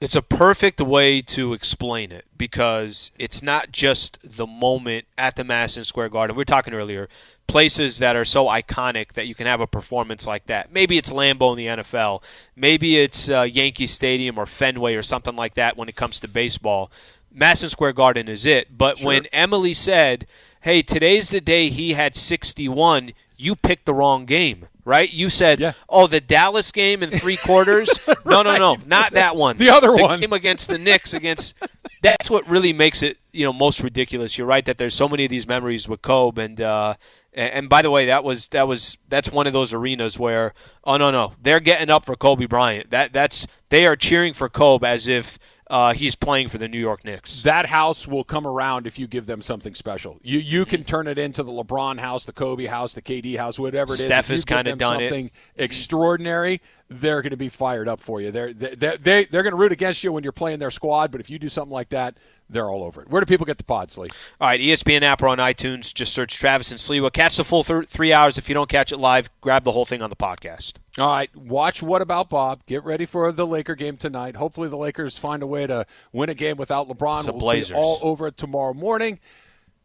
It's 0.01 0.15
a 0.15 0.21
perfect 0.21 0.81
way 0.81 1.21
to 1.21 1.53
explain 1.53 2.11
it 2.11 2.25
because 2.37 3.11
it's 3.17 3.41
not 3.41 3.71
just 3.71 4.19
the 4.23 4.45
moment 4.45 5.05
at 5.17 5.37
the 5.37 5.45
Madison 5.45 5.85
Square 5.85 6.09
Garden. 6.09 6.35
We 6.35 6.41
were 6.41 6.45
talking 6.45 6.73
earlier, 6.73 7.07
places 7.47 7.99
that 7.99 8.15
are 8.15 8.25
so 8.25 8.45
iconic 8.45 9.13
that 9.13 9.27
you 9.27 9.35
can 9.35 9.47
have 9.47 9.61
a 9.61 9.67
performance 9.67 10.25
like 10.25 10.45
that. 10.47 10.71
Maybe 10.71 10.97
it's 10.97 11.11
Lambeau 11.11 11.51
in 11.51 11.57
the 11.57 11.83
NFL. 11.83 12.21
Maybe 12.55 12.97
it's 12.97 13.29
uh, 13.29 13.41
Yankee 13.43 13.87
Stadium 13.87 14.37
or 14.37 14.45
Fenway 14.45 14.95
or 14.95 15.03
something 15.03 15.35
like 15.35 15.53
that 15.55 15.77
when 15.77 15.87
it 15.89 15.95
comes 15.95 16.19
to 16.21 16.27
baseball. 16.27 16.91
Madison 17.31 17.69
Square 17.69 17.93
Garden 17.93 18.27
is 18.27 18.45
it. 18.45 18.77
But 18.77 19.01
when 19.01 19.25
Emily 19.27 19.73
said, 19.73 20.25
hey, 20.61 20.81
today's 20.81 21.29
the 21.29 21.41
day 21.41 21.69
he 21.69 21.93
had 21.93 22.15
61, 22.15 23.11
you 23.37 23.55
picked 23.55 23.85
the 23.85 23.93
wrong 23.93 24.25
game. 24.25 24.67
Right? 24.87 25.11
You 25.11 25.31
said, 25.31 25.59
Yeah. 25.59 25.73
"Oh, 25.89 26.05
the 26.05 26.21
Dallas 26.21 26.71
game 26.71 27.01
in 27.01 27.09
three 27.09 27.37
quarters." 27.37 27.89
No, 28.23 28.41
no, 28.43 28.57
no, 28.57 28.77
not 28.85 29.13
that 29.13 29.35
one. 29.35 29.57
The 29.57 29.69
other 29.71 29.91
one. 29.91 30.19
The 30.19 30.27
game 30.27 30.33
against 30.33 30.67
the 30.67 30.77
Knicks 30.77 31.13
against 31.13 31.55
that's 32.03 32.29
what 32.29 32.47
really 32.47 32.73
makes 32.73 33.01
it 33.01 33.17
you 33.31 33.45
know 33.45 33.53
most 33.53 33.81
ridiculous. 33.81 34.37
You're 34.37 34.45
right 34.45 34.63
that 34.65 34.77
there's 34.77 34.93
so 34.93 35.07
many 35.09 35.25
of 35.25 35.31
these 35.31 35.47
memories 35.47 35.87
with 35.87 36.01
Kobe 36.03 36.43
and 36.43 36.61
uh, 36.61 36.95
and 37.35 37.69
by 37.69 37.81
the 37.81 37.91
way 37.91 38.05
that 38.05 38.23
was 38.23 38.47
that 38.49 38.67
was 38.67 38.97
that's 39.09 39.31
one 39.31 39.45
of 39.45 39.53
those 39.53 39.73
arenas 39.73 40.17
where 40.17 40.53
oh 40.83 40.97
no 40.97 41.11
no 41.11 41.33
they're 41.41 41.59
getting 41.59 41.89
up 41.89 42.05
for 42.05 42.15
Kobe 42.15 42.45
Bryant. 42.45 42.89
That 42.91 43.13
that's 43.13 43.45
they 43.69 43.85
are 43.85 43.95
cheering 43.95 44.33
for 44.33 44.49
Kobe 44.49 44.87
as 44.87 45.07
if 45.07 45.37
uh, 45.69 45.93
he's 45.93 46.15
playing 46.15 46.49
for 46.49 46.57
the 46.57 46.67
New 46.67 46.79
York 46.79 47.03
Knicks. 47.05 47.41
That 47.41 47.65
house 47.65 48.07
will 48.07 48.23
come 48.23 48.45
around 48.45 48.85
if 48.87 48.99
you 48.99 49.07
give 49.07 49.25
them 49.25 49.41
something 49.41 49.73
special. 49.73 50.19
You 50.21 50.39
you 50.39 50.61
Mm-hmm. 50.61 50.69
can 50.69 50.83
turn 50.83 51.07
it 51.07 51.17
into 51.17 51.41
the 51.43 51.51
LeBron 51.51 51.99
house, 51.99 52.25
the 52.25 52.33
Kobe 52.33 52.65
house, 52.65 52.93
the 52.93 53.01
KD 53.01 53.37
house, 53.37 53.57
whatever 53.57 53.93
it 53.93 53.99
is. 53.99 54.05
Steph 54.05 54.27
has 54.27 54.45
kinda 54.45 54.71
them 54.71 54.77
done 54.77 55.01
it. 55.01 55.09
something 55.09 55.31
extraordinary. 55.55 56.61
they're 56.87 57.23
going 57.23 57.31
to 57.31 57.37
be 57.37 57.49
fired 57.49 57.87
up 57.87 57.99
for 57.99 58.21
you. 58.21 58.29
They're 58.31 58.53
they 58.53 58.75
they 58.75 59.25
they're 59.25 59.41
going 59.43 59.53
to 59.53 59.57
root 59.57 59.71
against 59.71 60.03
you 60.03 60.11
when 60.11 60.21
you're 60.23 60.31
playing 60.31 60.59
their 60.59 60.69
squad, 60.69 61.11
but 61.11 61.19
if 61.19 61.29
you 61.31 61.39
do 61.39 61.49
something 61.49 61.73
like 61.73 61.89
that, 61.89 62.15
they're 62.47 62.69
all 62.69 62.83
over 62.83 63.01
it. 63.01 63.09
Where 63.09 63.19
do 63.21 63.25
people 63.25 63.45
get 63.47 63.57
the 63.57 63.63
pods, 63.63 63.97
Lee? 63.97 64.07
All 64.39 64.47
right, 64.47 64.59
ESPN 64.61 65.01
app 65.01 65.23
or 65.23 65.27
on 65.29 65.39
iTunes. 65.39 65.91
Just 65.93 66.13
search 66.13 66.35
Travis 66.37 66.69
and 66.69 66.79
Sliwa. 66.79 67.11
Catch 67.11 67.37
the 67.37 67.43
full 67.43 67.63
th- 67.63 67.87
three 67.89 68.13
hours. 68.13 68.37
If 68.37 68.47
you 68.49 68.53
don't 68.53 68.69
catch 68.69 68.91
it 68.91 68.97
live, 68.99 69.31
grab 69.41 69.63
the 69.63 69.71
whole 69.71 69.85
thing 69.85 70.03
on 70.03 70.11
the 70.11 70.15
podcast. 70.15 70.73
All 70.97 71.09
right, 71.09 71.35
watch 71.35 71.83
What 71.83 72.01
About 72.01 72.29
Bob. 72.29 72.65
Get 72.67 72.85
ready 72.85 73.05
for 73.05 73.29
the 73.33 73.45
Laker 73.45 73.75
game 73.75 73.97
tonight. 73.97 74.37
Hopefully, 74.37 74.69
the 74.69 74.77
Lakers 74.77 75.17
find 75.17 75.43
a 75.43 75.47
way 75.47 75.67
to 75.67 75.85
win 76.13 76.29
a 76.29 76.33
game 76.33 76.55
without 76.55 76.87
LeBron. 76.87 77.25
The 77.25 77.33
we'll 77.33 77.41
Blazers. 77.41 77.71
be 77.71 77.75
all 77.75 77.99
over 78.01 78.27
it 78.27 78.37
tomorrow 78.37 78.73
morning. 78.73 79.19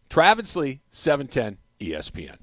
Travis 0.09 0.55
Lee, 0.55 0.81
710 0.91 1.59
ESPN. 1.81 2.37